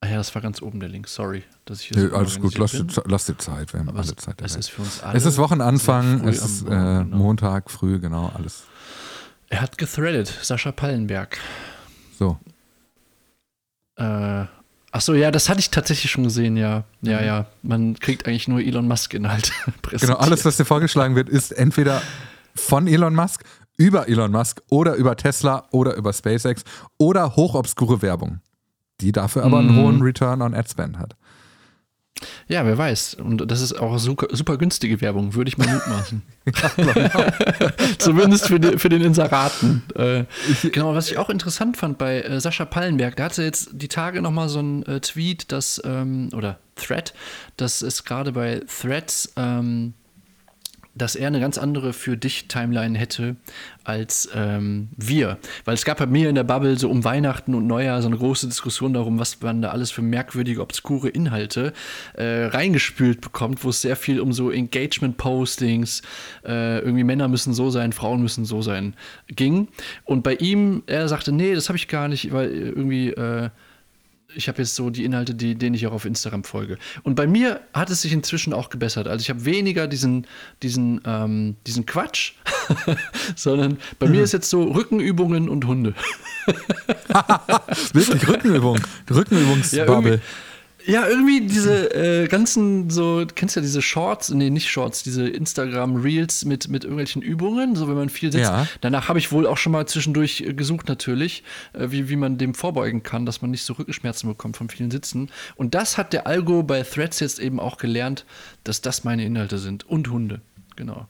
Ah 0.00 0.08
ja, 0.08 0.16
das 0.16 0.34
war 0.34 0.42
ganz 0.42 0.60
oben 0.60 0.80
der 0.80 0.88
Link. 0.88 1.08
Sorry, 1.08 1.44
dass 1.64 1.80
ich 1.80 1.88
hier 1.88 2.10
so 2.10 2.16
Alles 2.16 2.38
gut, 2.38 2.58
lass 2.58 2.72
dir, 2.72 2.86
lass 3.06 3.26
dir 3.26 3.38
Zeit. 3.38 3.72
Wir 3.72 3.80
haben 3.80 3.88
Aber 3.88 4.00
alle 4.00 4.16
Zeit. 4.16 4.42
Es 4.42 4.56
ist 4.56 4.68
für 4.68 4.82
uns 4.82 5.02
alle. 5.02 5.16
Es 5.16 5.24
ist 5.24 5.38
Wochenanfang, 5.38 6.28
es 6.28 6.44
ist 6.44 6.62
äh, 6.62 6.68
genau. 6.68 7.16
Montag 7.16 7.70
früh, 7.70 7.98
genau, 8.00 8.30
alles. 8.34 8.64
Er 9.48 9.62
hat 9.62 9.78
gethreadet, 9.78 10.26
Sascha 10.42 10.72
Pallenberg. 10.72 11.38
So. 12.18 12.38
Äh, 13.96 14.02
ach 14.90 15.00
so, 15.00 15.14
ja, 15.14 15.30
das 15.30 15.48
hatte 15.48 15.60
ich 15.60 15.70
tatsächlich 15.70 16.10
schon 16.10 16.24
gesehen, 16.24 16.56
ja. 16.56 16.84
Ja, 17.00 17.20
mhm. 17.20 17.26
ja. 17.26 17.46
Man 17.62 17.94
kriegt 17.98 18.26
eigentlich 18.26 18.48
nur 18.48 18.60
Elon 18.60 18.88
Musk-Inhalt. 18.88 19.52
Genau, 20.00 20.16
alles, 20.16 20.44
was 20.44 20.56
dir 20.56 20.64
vorgeschlagen 20.64 21.14
wird, 21.14 21.28
ist 21.28 21.52
entweder 21.52 22.02
von 22.54 22.86
Elon 22.86 23.14
Musk, 23.14 23.44
über 23.76 24.08
Elon 24.08 24.30
Musk 24.30 24.62
oder 24.70 24.94
über 24.94 25.16
Tesla 25.16 25.66
oder 25.70 25.96
über 25.96 26.12
SpaceX 26.12 26.64
oder 26.98 27.36
hochobskure 27.36 28.02
Werbung, 28.02 28.40
die 29.00 29.12
dafür 29.12 29.44
aber 29.44 29.58
einen 29.58 29.74
mm. 29.74 29.82
hohen 29.82 30.02
Return 30.02 30.42
on 30.42 30.54
Ad 30.54 30.68
Spend 30.68 30.98
hat. 30.98 31.16
Ja, 32.46 32.64
wer 32.64 32.78
weiß. 32.78 33.14
Und 33.14 33.50
das 33.50 33.60
ist 33.60 33.72
auch 33.74 33.98
super, 33.98 34.28
super 34.30 34.56
günstige 34.56 35.00
Werbung, 35.00 35.34
würde 35.34 35.48
ich 35.48 35.58
mal 35.58 35.66
mutmaßen. 35.66 36.22
Zumindest 37.98 38.46
für, 38.46 38.60
die, 38.60 38.78
für 38.78 38.88
den 38.88 39.02
Inseraten. 39.02 39.82
Äh, 39.96 40.24
genau, 40.70 40.94
was 40.94 41.10
ich 41.10 41.18
auch 41.18 41.28
interessant 41.28 41.76
fand 41.76 41.98
bei 41.98 42.20
äh, 42.20 42.40
Sascha 42.40 42.64
Pallenberg, 42.64 43.16
da 43.16 43.24
hatte 43.24 43.42
jetzt 43.42 43.70
die 43.72 43.88
Tage 43.88 44.22
nochmal 44.22 44.48
so 44.48 44.60
ein 44.60 44.86
äh, 44.86 45.00
Tweet, 45.00 45.50
das, 45.50 45.82
ähm, 45.84 46.30
oder 46.34 46.58
Thread, 46.76 47.14
dass 47.56 47.82
es 47.82 48.04
gerade 48.04 48.32
bei 48.32 48.62
Threads 48.80 49.32
ähm, 49.36 49.94
dass 50.94 51.16
er 51.16 51.26
eine 51.26 51.40
ganz 51.40 51.58
andere 51.58 51.92
für 51.92 52.16
dich 52.16 52.46
Timeline 52.46 52.96
hätte 52.98 53.36
als 53.82 54.28
ähm, 54.34 54.88
wir. 54.96 55.38
Weil 55.64 55.74
es 55.74 55.84
gab 55.84 55.98
bei 55.98 56.06
mir 56.06 56.28
in 56.28 56.34
der 56.34 56.44
Bubble 56.44 56.78
so 56.78 56.88
um 56.88 57.04
Weihnachten 57.04 57.54
und 57.54 57.66
Neujahr 57.66 58.00
so 58.00 58.08
eine 58.08 58.16
große 58.16 58.46
Diskussion 58.46 58.94
darum, 58.94 59.18
was 59.18 59.40
man 59.42 59.62
da 59.62 59.70
alles 59.70 59.90
für 59.90 60.02
merkwürdige, 60.02 60.60
obskure 60.60 61.08
Inhalte 61.08 61.72
äh, 62.14 62.46
reingespült 62.46 63.20
bekommt, 63.20 63.64
wo 63.64 63.70
es 63.70 63.80
sehr 63.80 63.96
viel 63.96 64.20
um 64.20 64.32
so 64.32 64.50
Engagement-Postings, 64.50 66.02
äh, 66.44 66.78
irgendwie 66.78 67.04
Männer 67.04 67.28
müssen 67.28 67.54
so 67.54 67.70
sein, 67.70 67.92
Frauen 67.92 68.22
müssen 68.22 68.44
so 68.44 68.62
sein, 68.62 68.94
ging. 69.26 69.68
Und 70.04 70.22
bei 70.22 70.34
ihm, 70.36 70.82
er 70.86 71.08
sagte, 71.08 71.32
nee, 71.32 71.54
das 71.54 71.68
habe 71.68 71.76
ich 71.76 71.88
gar 71.88 72.08
nicht, 72.08 72.32
weil 72.32 72.50
irgendwie 72.50 73.10
äh, 73.10 73.50
ich 74.36 74.48
habe 74.48 74.58
jetzt 74.58 74.74
so 74.74 74.90
die 74.90 75.04
Inhalte, 75.04 75.34
die, 75.34 75.54
denen 75.54 75.74
ich 75.74 75.86
auch 75.86 75.92
auf 75.92 76.04
Instagram 76.04 76.44
folge. 76.44 76.78
Und 77.02 77.14
bei 77.14 77.26
mir 77.26 77.60
hat 77.72 77.90
es 77.90 78.02
sich 78.02 78.12
inzwischen 78.12 78.52
auch 78.52 78.70
gebessert. 78.70 79.08
Also 79.08 79.22
ich 79.22 79.30
habe 79.30 79.44
weniger 79.44 79.86
diesen, 79.86 80.26
diesen, 80.62 81.00
ähm, 81.04 81.56
diesen 81.66 81.86
Quatsch, 81.86 82.32
sondern 83.36 83.78
bei 83.98 84.06
mhm. 84.06 84.12
mir 84.12 84.22
ist 84.22 84.32
jetzt 84.32 84.50
so 84.50 84.62
Rückenübungen 84.64 85.48
und 85.48 85.66
Hunde. 85.66 85.94
Wirklich 87.92 88.28
Rückenübung, 88.28 88.78
Rückenübungsbubble. 89.10 90.14
Ja, 90.16 90.20
ja, 90.86 91.08
irgendwie 91.08 91.46
diese 91.46 91.94
äh, 91.94 92.28
ganzen, 92.28 92.90
so, 92.90 93.24
kennst 93.34 93.56
du 93.56 93.60
ja 93.60 93.62
diese 93.62 93.80
Shorts, 93.80 94.30
nee, 94.30 94.50
nicht 94.50 94.70
Shorts, 94.70 95.02
diese 95.02 95.28
Instagram-Reels 95.28 96.44
mit, 96.44 96.68
mit 96.68 96.84
irgendwelchen 96.84 97.22
Übungen, 97.22 97.74
so 97.74 97.88
wenn 97.88 97.94
man 97.94 98.08
viel 98.08 98.30
sitzt. 98.30 98.50
Ja. 98.50 98.66
Danach 98.80 99.08
habe 99.08 99.18
ich 99.18 99.32
wohl 99.32 99.46
auch 99.46 99.56
schon 99.56 99.72
mal 99.72 99.86
zwischendurch 99.86 100.42
äh, 100.42 100.52
gesucht, 100.52 100.88
natürlich, 100.88 101.42
äh, 101.72 101.90
wie, 101.90 102.08
wie 102.08 102.16
man 102.16 102.38
dem 102.38 102.54
vorbeugen 102.54 103.02
kann, 103.02 103.24
dass 103.24 103.40
man 103.40 103.50
nicht 103.50 103.62
so 103.62 103.74
Rückenschmerzen 103.74 104.28
bekommt 104.28 104.56
von 104.56 104.68
vielen 104.68 104.90
Sitzen. 104.90 105.30
Und 105.56 105.74
das 105.74 105.96
hat 105.96 106.12
der 106.12 106.26
Algo 106.26 106.62
bei 106.62 106.82
Threads 106.82 107.20
jetzt 107.20 107.38
eben 107.38 107.60
auch 107.60 107.78
gelernt, 107.78 108.26
dass 108.62 108.80
das 108.80 109.04
meine 109.04 109.24
Inhalte 109.24 109.58
sind. 109.58 109.84
Und 109.84 110.10
Hunde, 110.10 110.42
genau. 110.76 111.06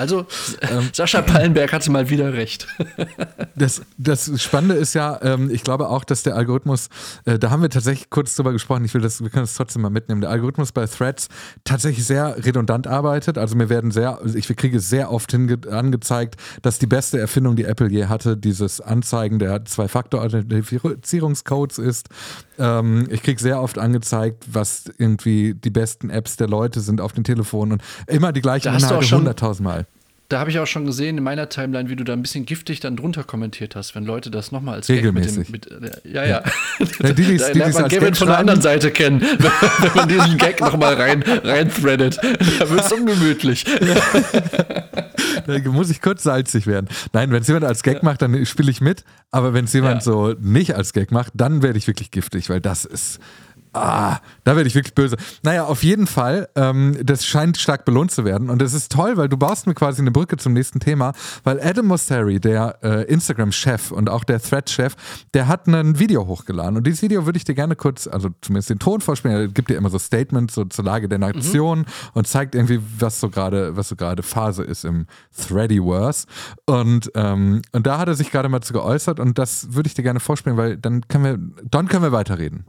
Also, 0.00 0.24
ähm, 0.62 0.88
Sascha 0.94 1.20
Pallenberg 1.20 1.74
hatte 1.74 1.90
mal 1.90 2.08
wieder 2.08 2.32
recht. 2.32 2.66
das, 3.54 3.82
das 3.98 4.42
Spannende 4.42 4.76
ist 4.76 4.94
ja, 4.94 5.20
ähm, 5.22 5.50
ich 5.50 5.62
glaube 5.62 5.90
auch, 5.90 6.04
dass 6.04 6.22
der 6.22 6.36
Algorithmus, 6.36 6.88
äh, 7.26 7.38
da 7.38 7.50
haben 7.50 7.60
wir 7.60 7.68
tatsächlich 7.68 8.08
kurz 8.08 8.34
drüber 8.34 8.52
gesprochen, 8.52 8.86
ich 8.86 8.94
will 8.94 9.02
das, 9.02 9.22
wir 9.22 9.28
können 9.28 9.42
das 9.42 9.52
trotzdem 9.54 9.82
mal 9.82 9.90
mitnehmen, 9.90 10.22
der 10.22 10.30
Algorithmus 10.30 10.72
bei 10.72 10.86
Threads 10.86 11.28
tatsächlich 11.64 12.06
sehr 12.06 12.42
redundant 12.46 12.86
arbeitet. 12.86 13.36
Also 13.36 13.56
mir 13.56 13.68
werden 13.68 13.90
sehr, 13.90 14.20
ich 14.34 14.48
kriege 14.56 14.80
sehr 14.80 15.12
oft 15.12 15.34
angezeigt, 15.34 16.36
dass 16.62 16.78
die 16.78 16.86
beste 16.86 17.20
Erfindung, 17.20 17.56
die 17.56 17.64
Apple 17.64 17.90
je 17.90 18.06
hatte, 18.06 18.38
dieses 18.38 18.80
Anzeigen 18.80 19.38
der 19.38 19.66
Zwei-Faktor-Authentifizierungscodes 19.66 21.76
ist. 21.76 22.08
Ähm, 22.58 23.06
ich 23.10 23.22
kriege 23.22 23.38
sehr 23.38 23.60
oft 23.60 23.76
angezeigt, 23.76 24.46
was 24.50 24.84
irgendwie 24.96 25.54
die 25.54 25.70
besten 25.70 26.08
Apps 26.08 26.36
der 26.36 26.48
Leute 26.48 26.80
sind 26.80 27.02
auf 27.02 27.12
den 27.12 27.24
Telefonen 27.24 27.72
und 27.72 27.82
immer 28.06 28.32
die 28.32 28.40
gleichen 28.40 28.74
Inhalte 28.74 29.14
hunderttausendmal 29.14 29.86
da 30.30 30.38
habe 30.38 30.50
ich 30.50 30.60
auch 30.60 30.66
schon 30.66 30.86
gesehen 30.86 31.18
in 31.18 31.24
meiner 31.24 31.48
Timeline, 31.48 31.88
wie 31.90 31.96
du 31.96 32.04
da 32.04 32.12
ein 32.12 32.22
bisschen 32.22 32.46
giftig 32.46 32.78
dann 32.78 32.96
drunter 32.96 33.24
kommentiert 33.24 33.74
hast, 33.74 33.96
wenn 33.96 34.04
Leute 34.04 34.30
das 34.30 34.52
nochmal 34.52 34.76
als 34.76 34.88
Regelmäßig. 34.88 35.38
Gag 35.38 35.50
mit 35.50 35.70
dem, 35.70 35.80
mit, 35.80 36.00
ja, 36.04 36.24
ja. 36.24 36.42
ja. 37.02 37.12
die, 37.12 37.24
die, 37.24 37.36
da 37.36 37.48
lernt 37.48 37.74
man 37.74 37.88
Gavin 37.88 38.14
von 38.14 38.28
der 38.28 38.38
anderen 38.38 38.62
Seite 38.62 38.92
kennen, 38.92 39.20
wenn 39.80 39.94
man 39.94 40.08
diesen 40.08 40.38
Gag 40.38 40.60
nochmal 40.60 40.94
rein, 40.94 41.22
rein 41.22 41.68
threadet. 41.68 42.18
Da 42.58 42.70
wird 42.70 42.80
es 42.80 42.92
ungemütlich. 42.92 43.64
da 45.46 45.70
muss 45.70 45.90
ich 45.90 46.00
kurz 46.00 46.22
salzig 46.22 46.68
werden. 46.68 46.88
Nein, 47.12 47.32
wenn 47.32 47.42
es 47.42 47.48
jemand 47.48 47.64
als 47.64 47.82
Gag 47.82 48.04
macht, 48.04 48.22
dann 48.22 48.46
spiele 48.46 48.70
ich 48.70 48.80
mit. 48.80 49.04
Aber 49.32 49.52
wenn 49.52 49.64
es 49.64 49.72
jemand 49.72 49.96
ja. 49.96 50.00
so 50.00 50.34
nicht 50.40 50.76
als 50.76 50.92
Gag 50.92 51.10
macht, 51.10 51.32
dann 51.34 51.62
werde 51.62 51.76
ich 51.76 51.88
wirklich 51.88 52.12
giftig, 52.12 52.48
weil 52.50 52.60
das 52.60 52.84
ist 52.84 53.18
Ah, 53.72 54.18
da 54.42 54.56
werde 54.56 54.66
ich 54.66 54.74
wirklich 54.74 54.94
böse. 54.94 55.16
Naja, 55.42 55.64
auf 55.64 55.84
jeden 55.84 56.08
Fall, 56.08 56.48
ähm, 56.56 56.96
das 57.04 57.24
scheint 57.24 57.56
stark 57.56 57.84
belohnt 57.84 58.10
zu 58.10 58.24
werden. 58.24 58.50
Und 58.50 58.60
das 58.60 58.74
ist 58.74 58.90
toll, 58.90 59.16
weil 59.16 59.28
du 59.28 59.36
baust 59.36 59.68
mir 59.68 59.74
quasi 59.74 60.02
eine 60.02 60.10
Brücke 60.10 60.36
zum 60.38 60.54
nächsten 60.54 60.80
Thema, 60.80 61.12
weil 61.44 61.60
Adam 61.60 61.86
Mosseri, 61.86 62.40
der 62.40 62.78
äh, 62.82 63.04
Instagram-Chef 63.04 63.92
und 63.92 64.10
auch 64.10 64.24
der 64.24 64.42
Thread-Chef, 64.42 64.96
der 65.34 65.46
hat 65.46 65.68
ein 65.68 66.00
Video 66.00 66.26
hochgeladen. 66.26 66.76
Und 66.78 66.86
dieses 66.86 67.02
Video 67.02 67.26
würde 67.26 67.36
ich 67.36 67.44
dir 67.44 67.54
gerne 67.54 67.76
kurz, 67.76 68.08
also 68.08 68.30
zumindest 68.40 68.70
den 68.70 68.80
Ton 68.80 69.00
vorspielen. 69.00 69.36
Er 69.36 69.48
gibt 69.48 69.70
dir 69.70 69.76
immer 69.76 69.90
so 69.90 70.00
Statements 70.00 70.54
so 70.54 70.64
zur 70.64 70.84
Lage 70.84 71.08
der 71.08 71.18
Nation 71.18 71.80
mhm. 71.80 71.84
und 72.14 72.26
zeigt 72.26 72.56
irgendwie, 72.56 72.80
was 72.98 73.20
so 73.20 73.30
gerade, 73.30 73.76
was 73.76 73.88
so 73.88 73.94
gerade 73.94 74.24
Phase 74.24 74.64
ist 74.64 74.84
im 74.84 75.06
Threadiverse. 75.36 76.26
Und, 76.66 77.12
ähm, 77.14 77.62
und 77.70 77.86
da 77.86 77.98
hat 77.98 78.08
er 78.08 78.14
sich 78.14 78.32
gerade 78.32 78.48
mal 78.48 78.62
zu 78.62 78.72
geäußert 78.72 79.20
und 79.20 79.38
das 79.38 79.74
würde 79.74 79.86
ich 79.86 79.94
dir 79.94 80.02
gerne 80.02 80.18
vorspielen, 80.18 80.58
weil 80.58 80.76
dann 80.76 81.06
können 81.06 81.24
wir, 81.24 81.64
dann 81.70 81.86
können 81.86 82.02
wir 82.02 82.12
weiterreden. 82.12 82.64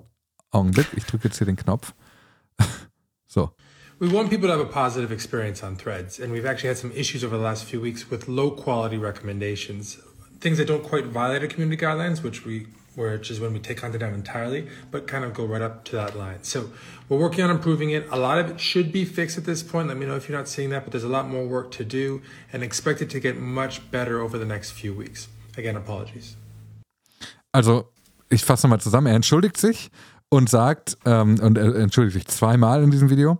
Augenblick, 0.51 0.87
ich 0.95 1.05
drücke 1.05 1.25
jetzt 1.25 1.37
hier 1.37 1.45
den 1.45 1.55
Knopf. 1.55 1.93
so. 3.27 3.51
We 3.99 4.11
want 4.11 4.31
people 4.31 4.47
to 4.47 4.53
have 4.57 4.61
a 4.61 4.65
positive 4.65 5.11
experience 5.11 5.63
on 5.63 5.75
threads, 5.75 6.19
and 6.19 6.33
we've 6.33 6.45
actually 6.45 6.69
had 6.69 6.77
some 6.77 6.91
issues 6.93 7.23
over 7.23 7.37
the 7.37 7.43
last 7.43 7.65
few 7.65 7.79
weeks 7.79 8.09
with 8.09 8.27
low 8.27 8.49
quality 8.49 8.97
recommendations. 8.97 9.99
Things 10.39 10.57
that 10.57 10.67
don't 10.67 10.83
quite 10.83 11.05
violate 11.05 11.43
our 11.43 11.47
community 11.47 11.77
guidelines, 11.77 12.23
which 12.23 12.43
we 12.43 12.65
which 12.95 13.31
is 13.31 13.39
when 13.39 13.53
we 13.53 13.59
take 13.59 13.77
content 13.77 14.01
down 14.01 14.13
entirely, 14.13 14.67
but 14.89 15.07
kind 15.07 15.23
of 15.23 15.33
go 15.33 15.45
right 15.45 15.61
up 15.61 15.85
to 15.85 15.95
that 15.95 16.17
line. 16.17 16.43
So 16.43 16.71
we're 17.07 17.19
working 17.19 17.43
on 17.43 17.49
improving 17.49 17.91
it. 17.91 18.05
A 18.11 18.17
lot 18.17 18.37
of 18.37 18.49
it 18.49 18.59
should 18.59 18.91
be 18.91 19.05
fixed 19.05 19.37
at 19.37 19.45
this 19.45 19.63
point. 19.63 19.87
Let 19.87 19.97
me 19.97 20.05
know 20.05 20.15
if 20.15 20.27
you're 20.27 20.37
not 20.37 20.49
seeing 20.49 20.71
that, 20.71 20.83
but 20.83 20.91
there's 20.91 21.05
a 21.05 21.07
lot 21.07 21.27
more 21.27 21.45
work 21.45 21.71
to 21.71 21.85
do 21.85 22.21
and 22.51 22.63
expect 22.63 23.01
it 23.01 23.09
to 23.11 23.19
get 23.19 23.37
much 23.37 23.89
better 23.91 24.19
over 24.19 24.37
the 24.37 24.45
next 24.45 24.71
few 24.71 24.93
weeks. 24.93 25.29
Again, 25.57 25.77
apologies. 25.77 26.35
Also, 27.53 27.89
ich 28.29 28.43
fasse 28.43 28.63
nochmal 28.67 28.81
zusammen. 28.81 29.07
Er 29.07 29.15
entschuldigt 29.15 29.57
sich 29.57 29.89
und 30.31 30.49
sagt, 30.49 30.97
ähm, 31.05 31.39
und 31.41 31.57
er 31.57 31.75
entschuldigt 31.75 32.15
sich 32.15 32.27
zweimal 32.27 32.81
in 32.83 32.89
diesem 32.89 33.09
Video. 33.09 33.37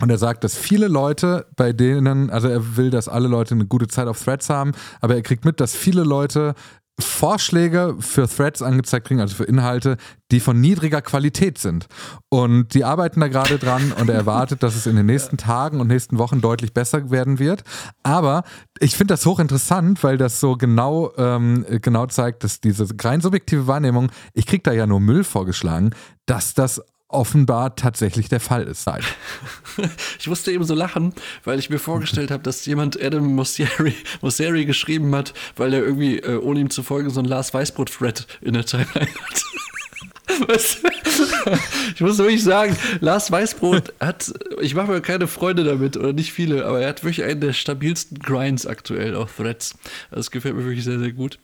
Und 0.00 0.10
er 0.10 0.18
sagt, 0.18 0.44
dass 0.44 0.56
viele 0.56 0.86
Leute, 0.86 1.46
bei 1.56 1.72
denen, 1.72 2.30
also 2.30 2.48
er 2.48 2.76
will, 2.76 2.90
dass 2.90 3.08
alle 3.08 3.28
Leute 3.28 3.54
eine 3.54 3.66
gute 3.66 3.88
Zeit 3.88 4.06
auf 4.06 4.22
Threads 4.22 4.50
haben, 4.50 4.72
aber 5.00 5.14
er 5.14 5.22
kriegt 5.22 5.44
mit, 5.44 5.60
dass 5.60 5.74
viele 5.74 6.02
Leute 6.04 6.54
Vorschläge 7.00 7.96
für 8.00 8.28
Threads 8.28 8.60
angezeigt 8.60 9.06
kriegen, 9.06 9.20
also 9.20 9.36
für 9.36 9.44
Inhalte, 9.44 9.96
die 10.30 10.40
von 10.40 10.60
niedriger 10.60 11.00
Qualität 11.00 11.58
sind. 11.58 11.86
Und 12.28 12.74
die 12.74 12.84
arbeiten 12.84 13.20
da 13.20 13.28
gerade 13.28 13.58
dran 13.58 13.92
und 13.92 14.08
er 14.08 14.16
erwartet, 14.16 14.62
dass 14.62 14.74
es 14.74 14.86
in 14.86 14.96
den 14.96 15.06
nächsten 15.06 15.36
Tagen 15.36 15.80
und 15.80 15.86
nächsten 15.86 16.18
Wochen 16.18 16.40
deutlich 16.40 16.74
besser 16.74 17.10
werden 17.10 17.38
wird. 17.38 17.62
Aber 18.02 18.42
ich 18.80 18.96
finde 18.96 19.14
das 19.14 19.24
hochinteressant, 19.24 20.02
weil 20.02 20.18
das 20.18 20.40
so 20.40 20.56
genau, 20.56 21.12
ähm, 21.16 21.64
genau 21.82 22.06
zeigt, 22.06 22.42
dass 22.42 22.60
diese 22.60 22.86
rein 23.00 23.20
subjektive 23.20 23.66
Wahrnehmung, 23.66 24.10
ich 24.34 24.46
kriege 24.46 24.62
da 24.62 24.72
ja 24.72 24.86
nur 24.86 25.00
Müll 25.00 25.24
vorgeschlagen, 25.24 25.90
dass 26.26 26.54
das 26.54 26.82
offenbar 27.08 27.74
tatsächlich 27.74 28.28
der 28.28 28.40
Fall 28.40 28.64
ist. 28.64 28.86
Nein. 28.86 29.02
Ich 30.18 30.26
musste 30.26 30.50
eben 30.50 30.64
so 30.64 30.74
lachen, 30.74 31.14
weil 31.44 31.58
ich 31.60 31.70
mir 31.70 31.78
vorgestellt 31.78 32.32
habe, 32.32 32.42
dass 32.42 32.66
jemand 32.66 33.00
Adam 33.00 33.24
Mosseri, 33.34 33.94
Mosseri 34.20 34.64
geschrieben 34.64 35.14
hat, 35.14 35.32
weil 35.56 35.72
er 35.72 35.80
irgendwie, 35.80 36.18
äh, 36.18 36.36
ohne 36.36 36.58
ihm 36.60 36.70
zu 36.70 36.82
folgen, 36.82 37.10
so 37.10 37.20
ein 37.20 37.26
Lars 37.26 37.54
Weißbrot-Thread 37.54 38.26
in 38.40 38.54
der 38.54 38.64
Timeline 38.64 39.06
hat. 39.06 39.44
Du? 40.28 40.46
Ich 41.94 42.00
muss 42.00 42.18
wirklich 42.18 42.44
sagen, 42.44 42.76
Lars 43.00 43.30
Weißbrot 43.30 43.92
hat, 44.00 44.32
ich 44.60 44.74
mache 44.74 44.92
mir 44.92 45.00
keine 45.00 45.26
Freunde 45.26 45.64
damit 45.64 45.96
oder 45.96 46.12
nicht 46.12 46.32
viele, 46.32 46.64
aber 46.64 46.80
er 46.80 46.88
hat 46.90 47.02
wirklich 47.02 47.24
einen 47.24 47.40
der 47.40 47.52
stabilsten 47.52 48.18
Grinds 48.18 48.66
aktuell 48.66 49.14
auf 49.14 49.36
Threads. 49.36 49.74
Das 50.10 50.30
gefällt 50.30 50.54
mir 50.54 50.64
wirklich 50.64 50.84
sehr, 50.84 50.98
sehr 50.98 51.12
gut. 51.12 51.38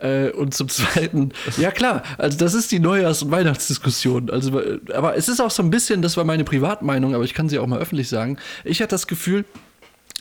Äh, 0.00 0.30
und 0.30 0.54
zum 0.54 0.68
Zweiten, 0.68 1.32
ja 1.56 1.70
klar, 1.70 2.02
also 2.18 2.38
das 2.38 2.54
ist 2.54 2.70
die 2.72 2.78
Neujahrs- 2.78 3.22
und 3.22 3.30
Weihnachtsdiskussion. 3.30 4.30
Also, 4.30 4.62
aber 4.94 5.16
es 5.16 5.28
ist 5.28 5.40
auch 5.40 5.50
so 5.50 5.62
ein 5.62 5.70
bisschen, 5.70 6.02
das 6.02 6.16
war 6.16 6.24
meine 6.24 6.44
Privatmeinung, 6.44 7.14
aber 7.14 7.24
ich 7.24 7.34
kann 7.34 7.48
sie 7.48 7.58
auch 7.58 7.66
mal 7.66 7.80
öffentlich 7.80 8.08
sagen. 8.08 8.38
Ich 8.64 8.80
hatte 8.80 8.90
das 8.90 9.06
Gefühl, 9.06 9.44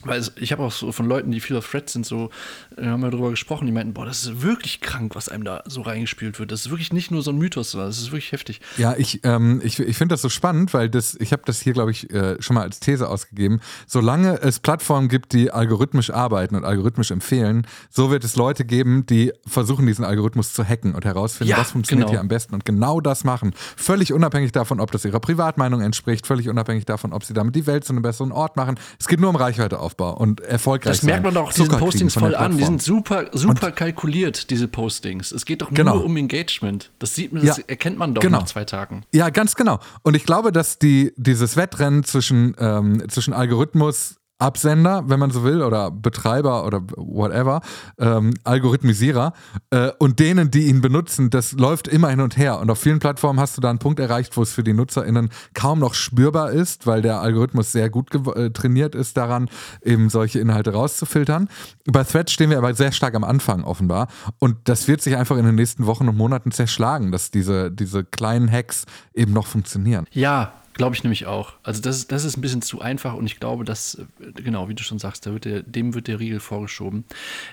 weil 0.05 0.23
ich 0.37 0.51
habe 0.51 0.63
auch 0.63 0.71
so 0.71 0.91
von 0.91 1.07
Leuten, 1.07 1.31
die 1.31 1.39
viel 1.39 1.57
auf 1.57 1.69
Threads 1.69 1.93
sind, 1.93 2.05
so, 2.05 2.29
äh, 2.77 2.85
haben 2.85 3.01
wir 3.01 3.11
darüber 3.11 3.31
gesprochen, 3.31 3.65
die 3.65 3.71
meinten, 3.71 3.93
boah, 3.93 4.05
das 4.05 4.23
ist 4.23 4.41
wirklich 4.41 4.81
krank, 4.81 5.15
was 5.15 5.29
einem 5.29 5.43
da 5.43 5.63
so 5.65 5.81
reingespielt 5.81 6.39
wird. 6.39 6.51
Das 6.51 6.61
ist 6.61 6.69
wirklich 6.69 6.93
nicht 6.93 7.11
nur 7.11 7.21
so 7.21 7.31
ein 7.31 7.37
Mythos, 7.37 7.71
das 7.71 7.97
ist 7.97 8.11
wirklich 8.11 8.31
heftig. 8.31 8.61
Ja, 8.77 8.95
ich, 8.97 9.21
ähm, 9.23 9.61
ich, 9.63 9.79
ich 9.79 9.97
finde 9.97 10.13
das 10.13 10.21
so 10.21 10.29
spannend, 10.29 10.73
weil 10.73 10.89
das, 10.89 11.15
ich 11.15 11.31
habe 11.31 11.41
das 11.45 11.59
hier, 11.59 11.73
glaube 11.73 11.91
ich, 11.91 12.11
äh, 12.11 12.41
schon 12.41 12.53
mal 12.53 12.61
als 12.61 12.79
These 12.79 13.09
ausgegeben. 13.09 13.59
Solange 13.87 14.41
es 14.41 14.59
Plattformen 14.59 15.09
gibt, 15.09 15.33
die 15.33 15.51
algorithmisch 15.51 16.11
arbeiten 16.11 16.55
und 16.55 16.63
algorithmisch 16.63 17.11
empfehlen, 17.11 17.65
so 17.89 18.11
wird 18.11 18.23
es 18.23 18.35
Leute 18.35 18.65
geben, 18.65 19.05
die 19.05 19.33
versuchen, 19.47 19.87
diesen 19.87 20.05
Algorithmus 20.05 20.53
zu 20.53 20.63
hacken 20.63 20.93
und 20.93 21.05
herausfinden, 21.05 21.51
ja, 21.51 21.57
was 21.57 21.71
funktioniert 21.71 22.07
genau. 22.07 22.17
hier 22.17 22.21
am 22.21 22.27
besten 22.27 22.53
und 22.53 22.65
genau 22.65 23.01
das 23.01 23.23
machen. 23.23 23.53
Völlig 23.75 24.13
unabhängig 24.13 24.51
davon, 24.51 24.79
ob 24.79 24.91
das 24.91 25.05
ihrer 25.05 25.19
Privatmeinung 25.19 25.81
entspricht, 25.81 26.27
völlig 26.27 26.49
unabhängig 26.49 26.85
davon, 26.85 27.13
ob 27.13 27.23
sie 27.23 27.33
damit 27.33 27.55
die 27.55 27.65
Welt 27.65 27.83
zu 27.85 27.93
einem 27.93 28.01
besseren 28.01 28.31
Ort 28.31 28.55
machen. 28.55 28.79
Es 28.99 29.07
geht 29.07 29.19
nur 29.19 29.29
um 29.29 29.35
Reichweite 29.35 29.79
auf 29.79 29.94
Aufbau 29.95 30.13
und 30.17 30.41
erfolgreich 30.41 30.97
Das 30.97 31.03
merkt 31.03 31.23
man 31.23 31.33
doch 31.33 31.53
diesen 31.53 31.69
Postings 31.69 32.13
voll 32.13 32.35
an. 32.35 32.57
Die 32.57 32.63
sind 32.63 32.81
super, 32.81 33.25
super 33.31 33.67
und 33.67 33.75
kalkuliert, 33.75 34.49
diese 34.49 34.67
Postings. 34.67 35.31
Es 35.31 35.45
geht 35.45 35.61
doch 35.61 35.71
nur 35.71 35.75
genau. 35.75 35.97
um 35.99 36.17
Engagement. 36.17 36.91
Das 36.99 37.15
sieht 37.15 37.33
man, 37.33 37.45
das 37.45 37.57
ja, 37.57 37.63
erkennt 37.67 37.97
man 37.97 38.13
doch 38.13 38.21
genau. 38.21 38.39
nach 38.39 38.45
zwei 38.45 38.65
Tagen. 38.65 39.03
Ja, 39.13 39.29
ganz 39.29 39.55
genau. 39.55 39.79
Und 40.03 40.15
ich 40.15 40.25
glaube, 40.25 40.51
dass 40.51 40.79
die, 40.79 41.13
dieses 41.15 41.57
Wettrennen 41.57 42.03
zwischen, 42.03 42.55
ähm, 42.59 43.03
zwischen 43.09 43.33
Algorithmus 43.33 44.17
Absender, 44.37 45.03
wenn 45.07 45.19
man 45.19 45.31
so 45.31 45.43
will, 45.43 45.61
oder 45.61 45.91
Betreiber 45.91 46.65
oder 46.65 46.81
whatever, 46.97 47.61
ähm, 47.97 48.33
Algorithmisierer 48.43 49.33
äh, 49.69 49.91
und 49.99 50.19
denen, 50.19 50.51
die 50.51 50.67
ihn 50.67 50.81
benutzen, 50.81 51.29
das 51.29 51.53
läuft 51.53 51.87
immer 51.87 52.09
hin 52.09 52.19
und 52.19 52.35
her. 52.35 52.59
Und 52.59 52.69
auf 52.69 52.79
vielen 52.79 52.99
Plattformen 52.99 53.39
hast 53.39 53.55
du 53.55 53.61
da 53.61 53.69
einen 53.69 53.79
Punkt 53.79 53.99
erreicht, 53.99 54.35
wo 54.35 54.41
es 54.41 54.51
für 54.51 54.63
die 54.63 54.73
NutzerInnen 54.73 55.29
kaum 55.53 55.79
noch 55.79 55.93
spürbar 55.93 56.51
ist, 56.51 56.85
weil 56.85 57.01
der 57.01 57.21
Algorithmus 57.21 57.71
sehr 57.71 57.89
gut 57.89 58.13
äh, 58.35 58.49
trainiert 58.51 58.93
ist 58.93 59.15
daran, 59.15 59.49
eben 59.81 60.09
solche 60.09 60.39
Inhalte 60.39 60.73
rauszufiltern. 60.73 61.47
Bei 61.85 62.03
Threads 62.03 62.33
stehen 62.33 62.49
wir 62.49 62.57
aber 62.57 62.73
sehr 62.73 62.91
stark 62.91 63.15
am 63.15 63.23
Anfang 63.23 63.63
offenbar. 63.63 64.07
Und 64.39 64.57
das 64.65 64.87
wird 64.87 65.01
sich 65.01 65.15
einfach 65.15 65.37
in 65.37 65.45
den 65.45 65.55
nächsten 65.55 65.85
Wochen 65.85 66.09
und 66.09 66.17
Monaten 66.17 66.51
zerschlagen, 66.51 67.11
dass 67.11 67.31
diese, 67.31 67.71
diese 67.71 68.03
kleinen 68.03 68.51
Hacks 68.51 68.85
eben 69.13 69.31
noch 69.33 69.47
funktionieren. 69.47 70.05
Ja, 70.11 70.53
Glaube 70.75 70.93
ich 70.93 71.03
nämlich 71.03 71.25
auch. 71.25 71.53
Also 71.63 71.81
das 71.81 71.95
ist, 71.95 72.11
das 72.11 72.25
ist 72.25 72.37
ein 72.37 72.41
bisschen 72.41 72.61
zu 72.61 72.81
einfach 72.81 73.13
und 73.13 73.25
ich 73.25 73.39
glaube, 73.39 73.63
dass, 73.63 73.97
genau, 74.35 74.67
wie 74.67 74.73
du 74.73 74.83
schon 74.83 74.99
sagst, 74.99 75.25
da 75.25 75.31
wird 75.31 75.45
der, 75.45 75.63
dem 75.63 75.93
wird 75.93 76.07
der 76.07 76.19
Riegel 76.19 76.41
vorgeschoben. 76.41 77.05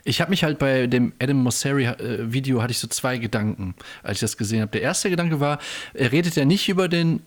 Ich 0.03 0.20
habe 0.20 0.31
mich 0.31 0.43
halt 0.43 0.59
bei 0.59 0.89
dem 0.89 1.12
Adam 1.20 1.41
Mosseri-Video 1.45 2.59
äh, 2.59 2.62
hatte 2.62 2.73
ich 2.73 2.79
so 2.79 2.89
zwei 2.89 3.18
Gedanken, 3.18 3.77
als 4.03 4.16
ich 4.16 4.20
das 4.23 4.37
gesehen 4.37 4.61
habe. 4.61 4.73
Der 4.73 4.83
erste 4.83 5.09
Gedanke 5.09 5.39
war, 5.39 5.61
er 5.95 6.11
redet 6.11 6.35
ja 6.35 6.45
nicht 6.45 6.68
über 6.68 6.89
den 6.89 7.23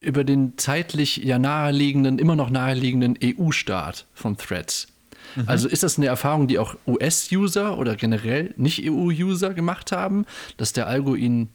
über 0.00 0.24
den 0.24 0.58
zeitlich 0.58 1.18
ja 1.18 1.38
naheliegenden, 1.38 2.18
immer 2.18 2.36
noch 2.36 2.50
naheliegenden 2.50 3.16
EU-Staat 3.22 4.06
von 4.14 4.36
Threads. 4.36 4.88
Mhm. 5.36 5.44
Also 5.46 5.68
ist 5.68 5.84
das 5.84 5.96
eine 5.96 6.06
Erfahrung, 6.06 6.48
die 6.48 6.58
auch 6.58 6.76
US-User 6.86 7.78
oder 7.78 7.96
generell 7.96 8.52
Nicht-EU-User 8.56 9.54
gemacht 9.54 9.92
haben, 9.92 10.26
dass 10.56 10.72
der 10.72 10.86
Algo 10.86 11.14
ihnen 11.14 11.48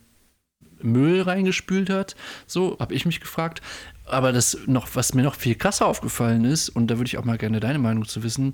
Müll 0.84 1.22
reingespült 1.22 1.90
hat. 1.90 2.16
So 2.48 2.78
habe 2.80 2.94
ich 2.94 3.06
mich 3.06 3.20
gefragt. 3.20 3.62
Aber 4.06 4.32
das 4.32 4.58
noch, 4.66 4.90
was 4.94 5.14
mir 5.14 5.24
noch 5.24 5.36
viel 5.36 5.56
krasser 5.56 5.86
aufgefallen 5.86 6.46
ist, 6.46 6.70
und 6.70 6.88
da 6.88 6.98
würde 6.98 7.08
ich 7.08 7.18
auch 7.18 7.24
mal 7.24 7.38
gerne 7.38 7.60
deine 7.60 7.80
Meinung 7.80 8.06
zu 8.06 8.24
wissen, 8.24 8.54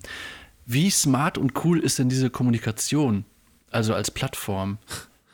wie 0.65 0.89
smart 0.89 1.37
und 1.37 1.63
cool 1.63 1.79
ist 1.79 1.97
denn 1.97 2.09
diese 2.09 2.29
Kommunikation? 2.29 3.25
Also 3.71 3.93
als 3.93 4.11
Plattform. 4.11 4.77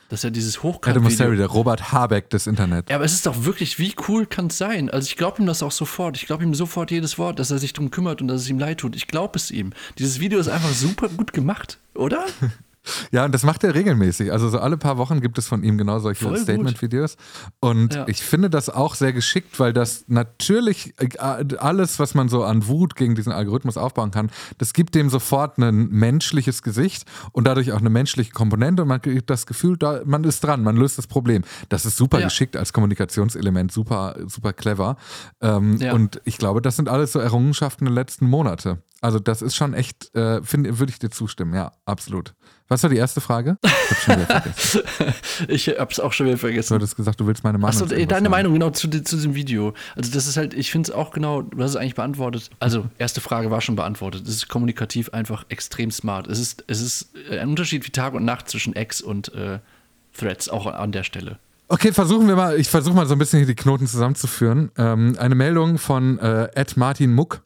Das 0.10 0.20
ist 0.20 0.24
ja 0.26 0.30
dieses 0.30 0.62
Hochkant. 0.62 0.96
Adam 0.96 1.04
Mosseri, 1.04 1.38
der 1.38 1.48
Robert 1.48 1.91
Habeck 1.91 2.30
des 2.30 2.46
Internets. 2.46 2.88
Ja, 2.89 2.98
aber 2.98 3.06
es 3.06 3.14
ist 3.14 3.26
doch 3.26 3.46
wirklich, 3.46 3.80
wie 3.80 3.96
cool 4.08 4.28
kann 4.28 4.48
es 4.48 4.60
sein? 4.60 4.91
Also 4.91 5.08
ich 5.08 5.16
glaube 5.16 5.41
ihm 5.41 5.48
das 5.48 5.64
auch 5.64 5.72
sofort. 5.72 6.18
Ich 6.18 6.28
glaube 6.28 6.44
ihm 6.44 6.54
sofort 6.54 6.91
jedes 6.91 7.18
Wort, 7.18 7.39
dass 7.39 7.50
er 7.50 7.58
sich 7.58 7.74
darum 7.74 7.89
kümmert 7.89 8.22
und 8.22 8.28
dass 8.28 8.41
es 8.41 8.50
ihm 8.50 8.60
leid 8.60 8.78
tut. 8.78 8.96
Ich 8.96 9.08
glaube 9.08 9.38
es 9.38 9.50
ihm. 9.50 9.74
Dieses 9.98 10.20
Video 10.20 10.38
ist 10.39 10.50
einfach 10.50 10.72
super 10.72 11.10
gut 11.10 11.34
gemacht, 11.34 11.80
oder? 11.96 12.26
Ja, 13.11 13.25
und 13.25 13.34
das 13.34 13.43
macht 13.43 13.63
er 13.63 13.73
regelmäßig. 13.73 14.31
Also 14.31 14.49
so 14.49 14.59
alle 14.59 14.77
paar 14.77 14.97
Wochen 14.97 15.21
gibt 15.21 15.38
es 15.38 15.47
von 15.47 15.63
ihm 15.63 15.77
genau 15.77 15.99
solche 15.99 16.36
Statement-Videos. 16.38 17.17
Und 17.59 17.95
ja. 17.95 18.05
ich 18.07 18.21
finde 18.21 18.49
das 18.49 18.69
auch 18.69 18.95
sehr 18.95 19.13
geschickt, 19.13 19.59
weil 19.59 19.73
das 19.73 20.05
natürlich 20.07 20.93
äh, 20.99 21.55
alles, 21.57 21.99
was 21.99 22.13
man 22.13 22.29
so 22.29 22.43
an 22.43 22.67
Wut 22.67 22.95
gegen 22.95 23.15
diesen 23.15 23.31
Algorithmus 23.31 23.77
aufbauen 23.77 24.11
kann, 24.11 24.29
das 24.57 24.73
gibt 24.73 24.95
dem 24.95 25.09
sofort 25.09 25.57
ein 25.57 25.89
menschliches 25.89 26.61
Gesicht 26.61 27.05
und 27.31 27.45
dadurch 27.45 27.71
auch 27.71 27.79
eine 27.79 27.89
menschliche 27.89 28.31
Komponente 28.31 28.84
und 28.84 28.89
man 28.89 29.01
kriegt 29.01 29.29
das 29.29 29.45
Gefühl, 29.45 29.77
da, 29.77 30.01
man 30.05 30.23
ist 30.23 30.43
dran, 30.43 30.63
man 30.63 30.75
löst 30.75 30.97
das 30.97 31.07
Problem. 31.07 31.43
Das 31.69 31.86
ist 31.86 31.97
super 31.97 32.19
ja. 32.19 32.25
geschickt 32.25 32.55
als 32.57 32.73
Kommunikationselement, 32.73 33.71
super, 33.71 34.15
super 34.27 34.53
clever. 34.53 34.97
Ähm, 35.41 35.77
ja. 35.77 35.93
Und 35.93 36.21
ich 36.25 36.38
glaube, 36.38 36.61
das 36.61 36.75
sind 36.75 36.89
alles 36.89 37.13
so 37.13 37.19
Errungenschaften 37.19 37.86
der 37.86 37.93
letzten 37.93 38.27
Monate. 38.27 38.79
Also 39.01 39.19
das 39.19 39.41
ist 39.41 39.55
schon 39.55 39.73
echt, 39.73 40.15
äh, 40.15 40.39
würde 40.41 40.89
ich 40.89 40.97
dir 40.97 41.09
zustimmen, 41.09 41.53
ja, 41.53 41.73
absolut. 41.86 42.34
Was 42.74 42.82
war 42.82 42.89
die 42.89 42.97
erste 42.97 43.21
Frage? 43.21 43.57
Ich 45.47 45.67
habe 45.67 45.78
hab's 45.80 45.99
auch 45.99 46.11
schon 46.11 46.26
wieder 46.26 46.39
vergessen. 46.39 46.69
Du 46.69 46.76
hattest 46.76 46.95
gesagt, 46.95 47.19
du 47.19 47.28
willst 47.28 47.43
meine 47.43 47.59
Meinung. 47.59 47.80
Achso, 47.80 47.86
deine 47.86 48.07
sagen. 48.09 48.32
Meinung 48.32 48.53
genau 48.53 48.71
zu, 48.71 48.89
zu 48.89 49.15
diesem 49.15 49.36
Video. 49.36 49.76
Also 49.95 50.11
das 50.11 50.26
ist 50.26 50.38
halt, 50.38 50.55
ich 50.55 50.71
finde 50.71 50.89
es 50.89 50.95
auch 50.95 51.11
genau, 51.11 51.43
du 51.43 51.61
hast 51.61 51.69
es 51.69 51.76
eigentlich 51.76 51.93
beantwortet. 51.93 52.49
Also 52.59 52.86
erste 52.97 53.21
Frage 53.21 53.51
war 53.51 53.61
schon 53.61 53.76
beantwortet. 53.76 54.28
Es 54.28 54.34
ist 54.38 54.49
kommunikativ 54.49 55.09
einfach 55.09 55.45
extrem 55.49 55.91
smart. 55.91 56.26
Es 56.26 56.39
ist, 56.39 56.63
es 56.65 56.82
ist 56.82 57.09
ein 57.30 57.49
Unterschied 57.49 57.86
wie 57.86 57.91
Tag 57.91 58.15
und 58.15 58.26
Nacht 58.26 58.49
zwischen 58.49 58.76
X 58.76 59.01
und 59.01 59.32
äh, 59.36 59.59
Threads, 60.17 60.49
auch 60.49 60.65
an 60.65 60.91
der 60.91 61.03
Stelle. 61.03 61.38
Okay, 61.67 61.93
versuchen 61.93 62.28
wir 62.28 62.36
mal, 62.36 62.59
ich 62.59 62.69
versuche 62.69 62.95
mal 62.95 63.05
so 63.05 63.13
ein 63.13 63.19
bisschen 63.19 63.45
die 63.45 63.53
Knoten 63.53 63.86
zusammenzuführen. 63.86 64.71
Ähm, 64.80 65.15
eine 65.19 65.36
Meldung 65.36 65.78
von 65.78 66.17
äh, 66.17 66.49
Ed 66.55 66.76
Martin 66.76 67.13
Muck 67.13 67.43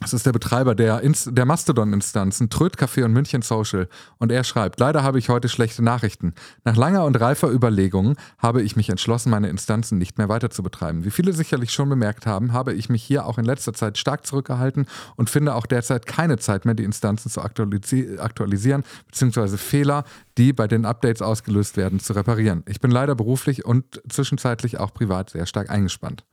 das 0.00 0.14
ist 0.14 0.24
der 0.24 0.32
Betreiber 0.32 0.74
der, 0.74 1.02
der 1.02 1.44
Mastodon-Instanzen, 1.44 2.48
Tröd 2.48 2.76
Café 2.76 3.04
und 3.04 3.12
München 3.12 3.42
Social. 3.42 3.86
Und 4.18 4.32
er 4.32 4.44
schreibt, 4.44 4.80
leider 4.80 5.02
habe 5.02 5.18
ich 5.18 5.28
heute 5.28 5.50
schlechte 5.50 5.82
Nachrichten. 5.82 6.34
Nach 6.64 6.74
langer 6.74 7.04
und 7.04 7.20
reifer 7.20 7.50
Überlegung 7.50 8.16
habe 8.38 8.62
ich 8.62 8.76
mich 8.76 8.88
entschlossen, 8.88 9.30
meine 9.30 9.48
Instanzen 9.48 9.98
nicht 9.98 10.16
mehr 10.16 10.30
weiter 10.30 10.48
zu 10.48 10.62
betreiben. 10.62 11.04
Wie 11.04 11.10
viele 11.10 11.34
sicherlich 11.34 11.70
schon 11.70 11.90
bemerkt 11.90 12.26
haben, 12.26 12.54
habe 12.54 12.72
ich 12.72 12.88
mich 12.88 13.02
hier 13.02 13.26
auch 13.26 13.36
in 13.36 13.44
letzter 13.44 13.74
Zeit 13.74 13.98
stark 13.98 14.26
zurückgehalten 14.26 14.86
und 15.16 15.28
finde 15.28 15.54
auch 15.54 15.66
derzeit 15.66 16.06
keine 16.06 16.38
Zeit 16.38 16.64
mehr, 16.64 16.74
die 16.74 16.84
Instanzen 16.84 17.30
zu 17.30 17.42
aktualisi 17.42 18.16
aktualisieren, 18.18 18.84
beziehungsweise 19.06 19.58
Fehler, 19.58 20.04
die 20.38 20.54
bei 20.54 20.66
den 20.66 20.86
Updates 20.86 21.20
ausgelöst 21.20 21.76
werden, 21.76 22.00
zu 22.00 22.14
reparieren. 22.14 22.62
Ich 22.66 22.80
bin 22.80 22.90
leider 22.90 23.14
beruflich 23.14 23.66
und 23.66 24.00
zwischenzeitlich 24.08 24.78
auch 24.78 24.94
privat 24.94 25.30
sehr 25.30 25.44
stark 25.44 25.68
eingespannt. 25.68 26.24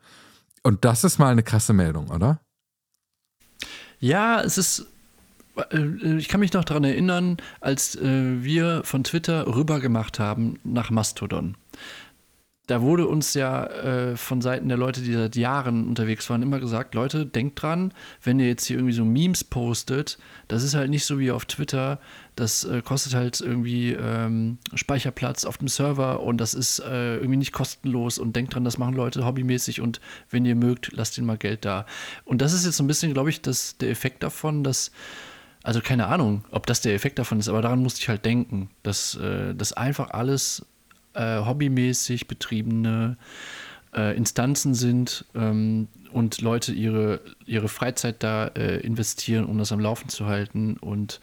Und 0.63 0.85
das 0.85 1.03
ist 1.03 1.19
mal 1.19 1.31
eine 1.31 1.43
krasse 1.43 1.73
Meldung, 1.73 2.09
oder? 2.09 2.39
Ja, 3.99 4.41
es 4.41 4.57
ist. 4.57 4.87
Äh, 5.71 6.17
ich 6.17 6.27
kann 6.27 6.39
mich 6.39 6.53
noch 6.53 6.63
daran 6.65 6.83
erinnern, 6.83 7.37
als 7.61 7.95
äh, 7.95 8.43
wir 8.43 8.81
von 8.83 9.03
Twitter 9.03 9.47
rüber 9.47 9.79
gemacht 9.79 10.19
haben 10.19 10.59
nach 10.63 10.89
Mastodon 10.89 11.55
da 12.67 12.81
wurde 12.81 13.07
uns 13.07 13.33
ja 13.33 13.65
äh, 13.65 14.17
von 14.17 14.41
Seiten 14.41 14.67
der 14.67 14.77
Leute, 14.77 15.01
die 15.01 15.13
seit 15.13 15.37
Jahren 15.37 15.87
unterwegs 15.87 16.29
waren, 16.29 16.41
immer 16.41 16.59
gesagt, 16.59 16.95
Leute, 16.95 17.25
denkt 17.25 17.61
dran, 17.61 17.93
wenn 18.21 18.39
ihr 18.39 18.47
jetzt 18.47 18.65
hier 18.65 18.75
irgendwie 18.75 18.93
so 18.93 19.05
Memes 19.05 19.45
postet, 19.45 20.17
das 20.49 20.63
ist 20.63 20.75
halt 20.75 20.89
nicht 20.89 21.05
so 21.05 21.17
wie 21.17 21.31
auf 21.31 21.45
Twitter, 21.45 21.99
das 22.35 22.65
äh, 22.65 22.81
kostet 22.81 23.15
halt 23.15 23.39
irgendwie 23.39 23.93
ähm, 23.93 24.57
Speicherplatz 24.73 25.45
auf 25.45 25.57
dem 25.57 25.69
Server 25.69 26.21
und 26.21 26.39
das 26.39 26.53
ist 26.53 26.79
äh, 26.79 27.15
irgendwie 27.15 27.37
nicht 27.37 27.53
kostenlos 27.53 28.19
und 28.19 28.35
denkt 28.35 28.53
dran, 28.53 28.65
das 28.65 28.77
machen 28.77 28.95
Leute 28.95 29.25
hobbymäßig 29.25 29.79
und 29.79 30.01
wenn 30.29 30.45
ihr 30.45 30.55
mögt, 30.55 30.91
lasst 30.91 31.17
ihnen 31.17 31.25
mal 31.25 31.37
Geld 31.37 31.63
da. 31.63 31.85
Und 32.25 32.41
das 32.41 32.51
ist 32.51 32.65
jetzt 32.65 32.77
so 32.77 32.83
ein 32.83 32.87
bisschen, 32.87 33.13
glaube 33.13 33.29
ich, 33.29 33.41
das, 33.41 33.77
der 33.77 33.89
Effekt 33.89 34.23
davon, 34.23 34.65
dass 34.65 34.91
also 35.63 35.81
keine 35.81 36.07
Ahnung, 36.07 36.45
ob 36.51 36.65
das 36.65 36.79
der 36.79 36.93
Effekt 36.93 37.19
davon 37.19 37.39
ist, 37.39 37.49
aber 37.49 37.61
daran 37.61 37.81
musste 37.81 38.01
ich 38.01 38.07
halt 38.07 38.23
denken, 38.23 38.69
dass 38.83 39.15
äh, 39.15 39.53
das 39.53 39.73
einfach 39.73 40.11
alles 40.11 40.65
äh, 41.17 41.45
hobbymäßig 41.45 42.27
betriebene 42.27 43.17
äh, 43.95 44.15
Instanzen 44.15 44.73
sind 44.73 45.25
ähm, 45.35 45.87
und 46.11 46.41
Leute 46.41 46.71
ihre, 46.71 47.21
ihre 47.45 47.67
Freizeit 47.67 48.23
da 48.23 48.47
äh, 48.47 48.79
investieren, 48.79 49.45
um 49.45 49.57
das 49.57 49.71
am 49.71 49.79
Laufen 49.79 50.09
zu 50.09 50.25
halten 50.25 50.77
und 50.77 51.19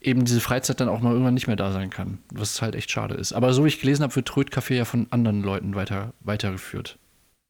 eben 0.00 0.24
diese 0.24 0.40
Freizeit 0.40 0.80
dann 0.80 0.88
auch 0.88 1.00
mal 1.00 1.12
irgendwann 1.12 1.34
nicht 1.34 1.46
mehr 1.46 1.56
da 1.56 1.72
sein 1.72 1.90
kann, 1.90 2.18
was 2.32 2.60
halt 2.62 2.74
echt 2.74 2.90
schade 2.90 3.14
ist. 3.14 3.32
Aber 3.32 3.52
so 3.52 3.64
wie 3.64 3.68
ich 3.68 3.80
gelesen 3.80 4.02
habe, 4.02 4.16
wird 4.16 4.28
Tröd-Café 4.28 4.74
ja 4.74 4.84
von 4.84 5.06
anderen 5.10 5.42
Leuten 5.42 5.74
weiter, 5.74 6.12
weitergeführt. 6.20 6.98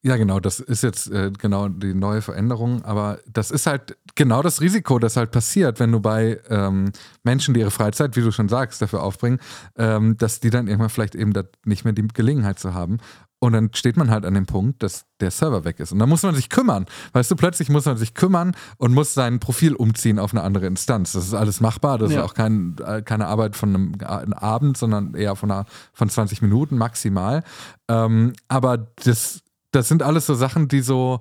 Ja, 0.04 0.16
genau, 0.16 0.40
das 0.40 0.58
ist 0.58 0.82
jetzt 0.82 1.12
äh, 1.12 1.30
genau 1.30 1.68
die 1.68 1.94
neue 1.94 2.22
Veränderung, 2.22 2.84
aber 2.84 3.20
das 3.32 3.52
ist 3.52 3.68
halt 3.68 3.96
genau 4.16 4.42
das 4.42 4.60
Risiko, 4.60 4.98
das 4.98 5.16
halt 5.16 5.30
passiert, 5.30 5.78
wenn 5.78 5.92
du 5.92 6.00
bei 6.00 6.40
ähm, 6.48 6.90
Menschen, 7.22 7.54
die 7.54 7.60
ihre 7.60 7.70
Freizeit, 7.70 8.16
wie 8.16 8.20
du 8.20 8.32
schon 8.32 8.48
sagst, 8.48 8.82
dafür 8.82 9.02
aufbringen, 9.04 9.38
ähm, 9.76 10.16
dass 10.16 10.40
die 10.40 10.50
dann 10.50 10.66
irgendwann 10.66 10.90
vielleicht 10.90 11.14
eben 11.14 11.32
nicht 11.64 11.84
mehr 11.84 11.92
die 11.92 12.08
Gelegenheit 12.08 12.58
zu 12.58 12.74
haben. 12.74 12.98
Und 13.38 13.54
dann 13.54 13.70
steht 13.74 13.96
man 13.96 14.10
halt 14.10 14.24
an 14.24 14.34
dem 14.34 14.46
Punkt, 14.46 14.84
dass 14.84 15.04
der 15.20 15.32
Server 15.32 15.64
weg 15.64 15.80
ist. 15.80 15.90
Und 15.92 15.98
dann 15.98 16.08
muss 16.08 16.22
man 16.22 16.34
sich 16.34 16.48
kümmern. 16.48 16.86
Weißt 17.12 17.28
du, 17.28 17.34
plötzlich 17.34 17.68
muss 17.70 17.84
man 17.84 17.96
sich 17.96 18.14
kümmern 18.14 18.54
und 18.78 18.94
muss 18.94 19.14
sein 19.14 19.40
Profil 19.40 19.74
umziehen 19.74 20.20
auf 20.20 20.32
eine 20.32 20.42
andere 20.42 20.66
Instanz. 20.66 21.12
Das 21.12 21.26
ist 21.26 21.34
alles 21.34 21.60
machbar. 21.60 21.98
Das 21.98 22.12
ja. 22.12 22.18
ist 22.18 22.24
auch 22.24 22.34
kein, 22.34 22.76
äh, 22.84 23.02
keine 23.02 23.26
Arbeit 23.26 23.56
von 23.56 23.70
einem, 23.70 23.94
einem, 24.04 24.32
Abend, 24.32 24.76
sondern 24.76 25.14
eher 25.14 25.34
von, 25.34 25.50
einer, 25.50 25.66
von 25.92 26.08
20 26.08 26.40
Minuten 26.40 26.78
maximal. 26.78 27.42
Ähm, 27.88 28.34
aber 28.46 28.78
das 29.02 29.42
das 29.72 29.88
sind 29.88 30.02
alles 30.02 30.26
so 30.26 30.34
Sachen, 30.34 30.68
die 30.68 30.80
so, 30.80 31.20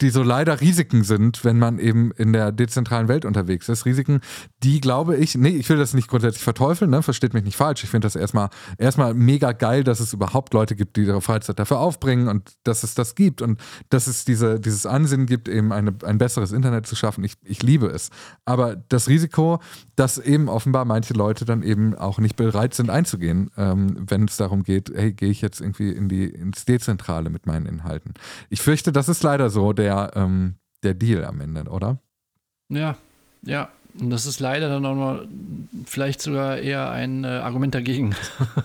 die 0.00 0.10
so 0.10 0.22
leider 0.22 0.60
Risiken 0.60 1.02
sind, 1.02 1.44
wenn 1.44 1.58
man 1.58 1.78
eben 1.78 2.12
in 2.12 2.32
der 2.32 2.52
dezentralen 2.52 3.08
Welt 3.08 3.24
unterwegs 3.24 3.68
ist. 3.68 3.84
Risiken, 3.84 4.20
die 4.62 4.80
glaube 4.80 5.16
ich, 5.16 5.36
nee, 5.36 5.48
ich 5.48 5.68
will 5.68 5.76
das 5.76 5.92
nicht 5.92 6.08
grundsätzlich 6.08 6.44
verteufeln, 6.44 6.90
ne? 6.90 7.02
versteht 7.02 7.34
mich 7.34 7.44
nicht 7.44 7.56
falsch. 7.56 7.82
Ich 7.82 7.90
finde 7.90 8.06
das 8.06 8.14
erstmal, 8.14 8.48
erstmal 8.78 9.14
mega 9.14 9.52
geil, 9.52 9.82
dass 9.82 9.98
es 9.98 10.12
überhaupt 10.12 10.54
Leute 10.54 10.76
gibt, 10.76 10.96
die 10.96 11.02
ihre 11.02 11.20
Freizeit 11.20 11.58
dafür 11.58 11.80
aufbringen 11.80 12.28
und 12.28 12.52
dass 12.62 12.84
es 12.84 12.94
das 12.94 13.16
gibt 13.16 13.42
und 13.42 13.60
dass 13.90 14.06
es 14.06 14.24
diese, 14.24 14.60
dieses 14.60 14.86
Ansinnen 14.86 15.26
gibt, 15.26 15.48
eben 15.48 15.72
eine, 15.72 15.92
ein 16.04 16.18
besseres 16.18 16.52
Internet 16.52 16.86
zu 16.86 16.94
schaffen. 16.94 17.24
Ich, 17.24 17.34
ich 17.42 17.62
liebe 17.62 17.86
es. 17.86 18.10
Aber 18.44 18.76
das 18.76 19.08
Risiko, 19.08 19.60
dass 19.96 20.18
eben 20.18 20.48
offenbar 20.48 20.84
manche 20.84 21.14
Leute 21.14 21.44
dann 21.44 21.62
eben 21.62 21.96
auch 21.96 22.18
nicht 22.18 22.36
bereit 22.36 22.74
sind 22.74 22.88
einzugehen, 22.88 23.50
ähm, 23.56 23.96
wenn 24.08 24.26
es 24.26 24.36
darum 24.36 24.62
geht, 24.62 24.92
hey, 24.94 25.12
gehe 25.12 25.30
ich 25.30 25.40
jetzt 25.40 25.60
irgendwie 25.60 25.90
in 25.90 26.08
die, 26.08 26.26
ins 26.26 26.64
Dezentrale 26.64 27.30
mit 27.30 27.46
meinen 27.46 27.66
Inhalten. 27.66 28.14
Ich 28.48 28.62
fürchte, 28.62 28.92
das 28.92 29.08
ist 29.08 29.24
leider 29.24 29.50
so 29.50 29.72
der, 29.72 29.87
ähm, 30.14 30.54
der 30.82 30.94
Deal 30.94 31.24
am 31.24 31.40
Ende, 31.40 31.64
oder? 31.70 31.98
Ja, 32.68 32.96
ja. 33.42 33.70
Und 33.98 34.10
das 34.10 34.26
ist 34.26 34.38
leider 34.38 34.68
dann 34.68 34.86
auch 34.86 34.94
noch 34.94 35.26
vielleicht 35.86 36.20
sogar 36.20 36.58
eher 36.58 36.90
ein 36.90 37.24
äh, 37.24 37.28
Argument 37.28 37.74
dagegen, 37.74 38.14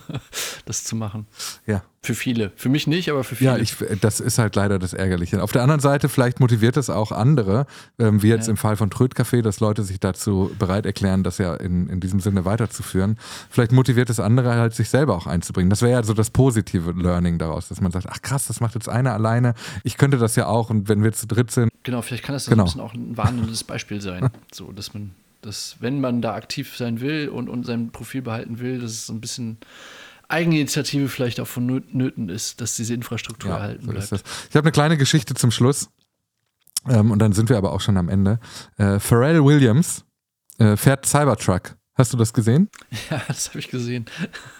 das 0.65 0.83
zu 0.83 0.95
machen. 0.95 1.27
Ja. 1.65 1.83
Für 2.05 2.15
viele. 2.15 2.51
Für 2.57 2.67
mich 2.67 2.85
nicht, 2.85 3.09
aber 3.09 3.23
für 3.23 3.35
viele. 3.37 3.51
Ja, 3.51 3.57
ich, 3.57 3.75
das 4.01 4.19
ist 4.19 4.37
halt 4.37 4.57
leider 4.57 4.77
das 4.77 4.93
Ärgerliche. 4.93 5.41
Auf 5.41 5.53
der 5.53 5.61
anderen 5.61 5.79
Seite, 5.79 6.09
vielleicht 6.09 6.41
motiviert 6.41 6.75
es 6.75 6.89
auch 6.89 7.13
andere, 7.13 7.65
ähm, 7.97 8.21
wie 8.21 8.27
jetzt 8.27 8.47
Ja. 8.47 8.51
im 8.51 8.57
Fall 8.57 8.75
von 8.75 8.89
Trödcafé, 8.89 9.41
dass 9.41 9.61
Leute 9.61 9.83
sich 9.83 10.01
dazu 10.01 10.51
bereit 10.59 10.85
erklären, 10.85 11.23
das 11.23 11.37
ja 11.37 11.55
in, 11.55 11.87
in 11.87 12.01
diesem 12.01 12.19
Sinne 12.19 12.43
weiterzuführen. 12.43 13.17
Vielleicht 13.49 13.71
motiviert 13.71 14.09
es 14.09 14.19
andere 14.19 14.53
halt, 14.55 14.73
sich 14.75 14.89
selber 14.89 15.15
auch 15.15 15.27
einzubringen. 15.27 15.69
Das 15.69 15.81
wäre 15.81 15.93
ja 15.93 16.03
so 16.03 16.13
das 16.13 16.29
positive 16.29 16.91
Learning 16.91 17.37
daraus, 17.37 17.69
dass 17.69 17.79
man 17.79 17.93
sagt, 17.93 18.07
ach 18.09 18.21
krass, 18.21 18.47
das 18.47 18.59
macht 18.59 18.75
jetzt 18.75 18.89
einer 18.89 19.13
alleine. 19.13 19.53
Ich 19.85 19.97
könnte 19.97 20.17
das 20.17 20.35
ja 20.35 20.47
auch 20.47 20.69
und 20.69 20.89
wenn 20.89 21.03
wir 21.03 21.13
zu 21.13 21.25
dritt 21.25 21.51
sind, 21.51 21.71
Genau, 21.83 22.01
vielleicht 22.01 22.23
kann 22.23 22.33
das 22.33 22.47
Genau. 22.47 22.63
ein 22.63 22.65
bisschen 22.65 22.81
auch 22.81 22.93
ein 22.93 23.15
warnendes 23.15 23.63
Beispiel 23.63 24.01
sein. 24.01 24.29
So, 24.53 24.71
dass 24.73 24.93
man, 24.93 25.11
dass, 25.41 25.77
wenn 25.79 26.01
man 26.01 26.21
da 26.21 26.33
aktiv 26.35 26.75
sein 26.77 26.99
will 26.99 27.29
und, 27.29 27.47
und 27.49 27.65
sein 27.65 27.91
Profil 27.91 28.21
behalten 28.21 28.59
will, 28.59 28.79
dass 28.81 28.91
es 28.91 29.05
so 29.07 29.13
ein 29.13 29.21
bisschen 29.21 29.57
Eigeninitiative 30.33 31.07
vielleicht 31.09 31.39
auch 31.39 31.47
von 31.47 31.69
Nö- 31.69 31.83
Nöten 31.91 32.29
ist, 32.29 32.59
dass 32.59 32.75
diese 32.75 32.93
Infrastruktur 32.93 33.51
Ja, 33.51 33.57
erhalten 33.57 33.85
so 33.85 33.91
bleibt. 33.91 34.11
Ich 34.11 34.55
habe 34.55 34.65
eine 34.65 34.71
kleine 34.71 34.97
Geschichte 34.97 35.33
zum 35.35 35.51
Schluss. 35.51 35.89
Ähm, 36.89 37.11
und 37.11 37.19
dann 37.19 37.31
sind 37.31 37.49
wir 37.49 37.57
aber 37.57 37.71
auch 37.71 37.79
schon 37.81 37.95
am 37.97 38.09
Ende. 38.09 38.39
Äh, 38.77 38.99
Pharrell 38.99 39.43
Williams 39.43 40.03
äh, 40.57 40.75
fährt 40.75 41.05
Cybertruck. 41.05 41.75
Hast 41.95 42.11
du 42.11 42.17
das 42.17 42.33
gesehen? 42.33 42.69
Ja, 43.09 43.21
das 43.27 43.49
habe 43.49 43.59
ich 43.59 43.69
gesehen. 43.69 44.05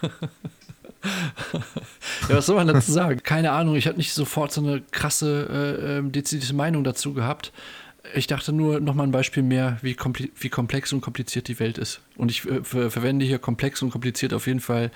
ja, 2.28 2.36
was 2.36 2.46
soll 2.46 2.56
man 2.56 2.66
dazu 2.68 2.92
sagen? 2.92 3.20
Keine 3.22 3.52
Ahnung, 3.52 3.74
ich 3.76 3.86
habe 3.86 3.96
nicht 3.98 4.12
sofort 4.14 4.52
so 4.52 4.62
eine 4.62 4.80
krasse, 4.80 5.48
äh, 5.82 5.98
ähm, 5.98 6.12
dezidierte 6.12 6.54
Meinung 6.54 6.84
dazu 6.84 7.12
gehabt. 7.12 7.52
Ich 8.14 8.26
dachte 8.26 8.52
nur 8.52 8.80
noch 8.80 8.94
mal 8.94 9.04
ein 9.04 9.10
Beispiel 9.10 9.42
mehr, 9.42 9.78
wie, 9.80 9.94
kompli- 9.94 10.30
wie 10.38 10.50
komplex 10.50 10.92
und 10.92 11.00
kompliziert 11.00 11.48
die 11.48 11.58
Welt 11.58 11.78
ist. 11.78 12.00
Und 12.16 12.30
ich 12.30 12.44
äh, 12.48 12.62
ver 12.62 12.90
verwende 12.90 13.24
hier 13.24 13.38
komplex 13.38 13.80
und 13.82 13.90
kompliziert 13.90 14.34
auf 14.34 14.46
jeden 14.46 14.60
Fall 14.60 14.90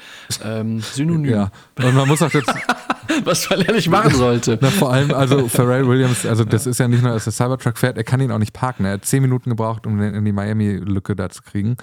ähm, 0.45 0.81
synonym, 0.81 1.25
Ja. 1.31 1.51
Und 1.77 1.95
man 1.95 2.07
muss 2.07 2.21
auch 2.23 2.33
jetzt, 2.33 2.53
was 3.25 3.49
man 3.49 3.63
ja 3.63 3.73
nicht 3.73 3.89
machen 3.89 4.15
sollte. 4.15 4.59
na, 4.61 4.69
vor 4.71 4.93
allem, 4.93 5.13
also 5.15 5.49
Pharrell 5.49 5.89
Williams, 5.89 6.27
also 6.27 6.45
das 6.45 6.67
ist 6.67 6.79
ja 6.79 6.87
nicht 6.87 7.03
nur, 7.03 7.13
dass 7.13 7.25
der 7.25 7.33
Cybertruck 7.33 7.79
fährt, 7.79 7.97
er 7.97 8.05
kann 8.05 8.21
ihn 8.21 8.31
auch 8.31 8.39
nicht 8.39 8.53
parken. 8.53 8.85
Er 8.85 8.93
hat 8.93 9.05
zehn 9.07 9.23
Minuten 9.23 9.49
gebraucht, 9.51 9.87
um 9.87 9.99
den 9.99 10.15
in 10.15 10.25
die 10.25 10.33
Miami-Lücke 10.33 11.17
da 11.17 11.31
zu 11.31 11.43
kriegen. 11.43 11.77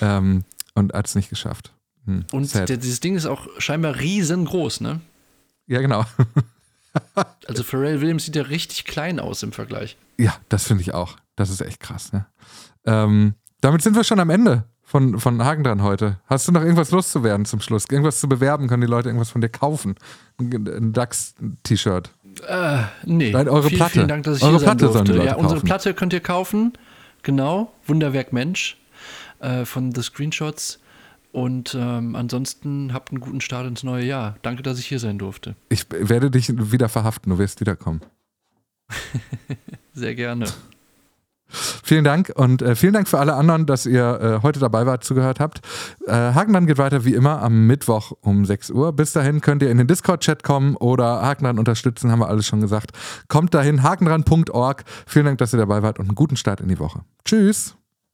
Ähm, 0.00 0.44
und 0.74 0.92
hat 0.94 1.06
es 1.06 1.14
nicht 1.14 1.30
geschafft. 1.30 1.72
Hm, 2.06 2.24
Und 2.32 2.52
der, 2.54 2.64
dieses 2.64 2.98
Ding 3.00 3.14
ist 3.14 3.26
auch 3.26 3.46
scheinbar 3.58 4.00
riesengroß, 4.00 4.80
ne? 4.80 5.00
ja, 5.68 5.80
genau. 5.80 6.04
Also 7.46 7.62
Pharrell 7.62 8.00
Williams 8.00 8.26
sieht 8.26 8.36
ja 8.36 8.42
richtig 8.42 8.84
klein 8.84 9.18
aus 9.18 9.42
im 9.42 9.52
Vergleich. 9.52 9.96
Ja, 10.18 10.34
das 10.48 10.66
finde 10.66 10.82
ich 10.82 10.94
auch. 10.94 11.16
Das 11.36 11.50
ist 11.50 11.60
echt 11.60 11.80
krass, 11.80 12.12
ne? 12.12 12.26
Ähm, 12.84 13.34
damit 13.60 13.82
sind 13.82 13.96
wir 13.96 14.04
schon 14.04 14.20
am 14.20 14.30
Ende 14.30 14.64
von, 14.82 15.18
von 15.18 15.42
Hagen 15.42 15.64
dran 15.64 15.82
heute. 15.82 16.20
Hast 16.26 16.48
du 16.48 16.52
noch 16.52 16.60
irgendwas 16.60 16.90
loszuwerden 16.90 17.46
zum 17.46 17.60
Schluss? 17.60 17.86
Irgendwas 17.90 18.20
zu 18.20 18.28
bewerben? 18.28 18.68
Können 18.68 18.82
die 18.82 18.86
Leute 18.86 19.08
irgendwas 19.08 19.30
von 19.30 19.40
dir 19.40 19.48
kaufen? 19.48 19.94
Ein, 20.38 20.92
DAX-T-Shirt. 20.92 22.10
Äh, 22.46 22.78
nee. 23.04 23.30
Nein, 23.30 23.48
eure 23.48 23.68
vielen, 23.68 23.78
Platte. 23.78 23.92
Vielen 23.92 24.08
Dank, 24.08 24.24
dass 24.24 24.38
ich 24.38 24.42
Eure 24.42 24.52
hier 24.52 24.58
sein 24.60 24.76
Platte 24.76 25.02
die 25.04 25.12
durfte. 25.12 25.24
Ja, 25.24 25.36
unsere 25.36 25.54
kaufen. 25.54 25.66
Platte 25.66 25.94
könnt 25.94 26.12
ihr 26.12 26.20
kaufen. 26.20 26.72
Genau. 27.22 27.72
Wunderwerk 27.86 28.32
Mensch 28.32 28.76
äh, 29.38 29.64
von 29.64 29.94
The 29.94 30.02
Screenshots. 30.02 30.78
Und 31.32 31.74
ähm, 31.78 32.14
ansonsten 32.14 32.92
habt 32.92 33.10
einen 33.10 33.20
guten 33.20 33.40
Start 33.40 33.66
ins 33.66 33.82
neue 33.82 34.04
Jahr. 34.04 34.36
Danke, 34.42 34.62
dass 34.62 34.78
ich 34.78 34.86
hier 34.86 34.98
sein 34.98 35.18
durfte. 35.18 35.56
Ich 35.70 35.86
werde 35.90 36.30
dich 36.30 36.50
wieder 36.70 36.90
verhaften, 36.90 37.30
du 37.30 37.38
wirst 37.38 37.60
wiederkommen. 37.60 38.02
Sehr 39.94 40.14
gerne. 40.14 40.46
Vielen 41.52 42.04
Dank 42.04 42.32
und 42.34 42.62
äh, 42.62 42.74
vielen 42.74 42.94
Dank 42.94 43.08
für 43.08 43.18
alle 43.18 43.34
anderen, 43.34 43.66
dass 43.66 43.84
ihr 43.84 44.20
äh, 44.20 44.42
heute 44.42 44.58
dabei 44.58 44.86
wart, 44.86 45.04
zugehört 45.04 45.38
habt. 45.38 45.60
Äh, 46.06 46.12
Hagenmann 46.12 46.66
geht 46.66 46.78
weiter 46.78 47.04
wie 47.04 47.14
immer 47.14 47.42
am 47.42 47.66
Mittwoch 47.66 48.12
um 48.22 48.44
6 48.44 48.70
Uhr. 48.70 48.92
Bis 48.92 49.12
dahin 49.12 49.40
könnt 49.42 49.62
ihr 49.62 49.70
in 49.70 49.76
den 49.76 49.86
Discord-Chat 49.86 50.42
kommen 50.42 50.76
oder 50.76 51.20
Hagenran 51.20 51.58
unterstützen, 51.58 52.10
haben 52.10 52.20
wir 52.20 52.28
alles 52.28 52.46
schon 52.46 52.60
gesagt. 52.60 52.92
Kommt 53.28 53.52
dahin, 53.52 53.82
hagenran.org. 53.82 54.84
Vielen 55.06 55.26
Dank, 55.26 55.38
dass 55.38 55.52
ihr 55.52 55.58
dabei 55.58 55.82
wart 55.82 55.98
und 55.98 56.06
einen 56.06 56.14
guten 56.14 56.36
Start 56.36 56.60
in 56.60 56.68
die 56.68 56.78
Woche. 56.78 57.02
Tschüss. 57.24 57.76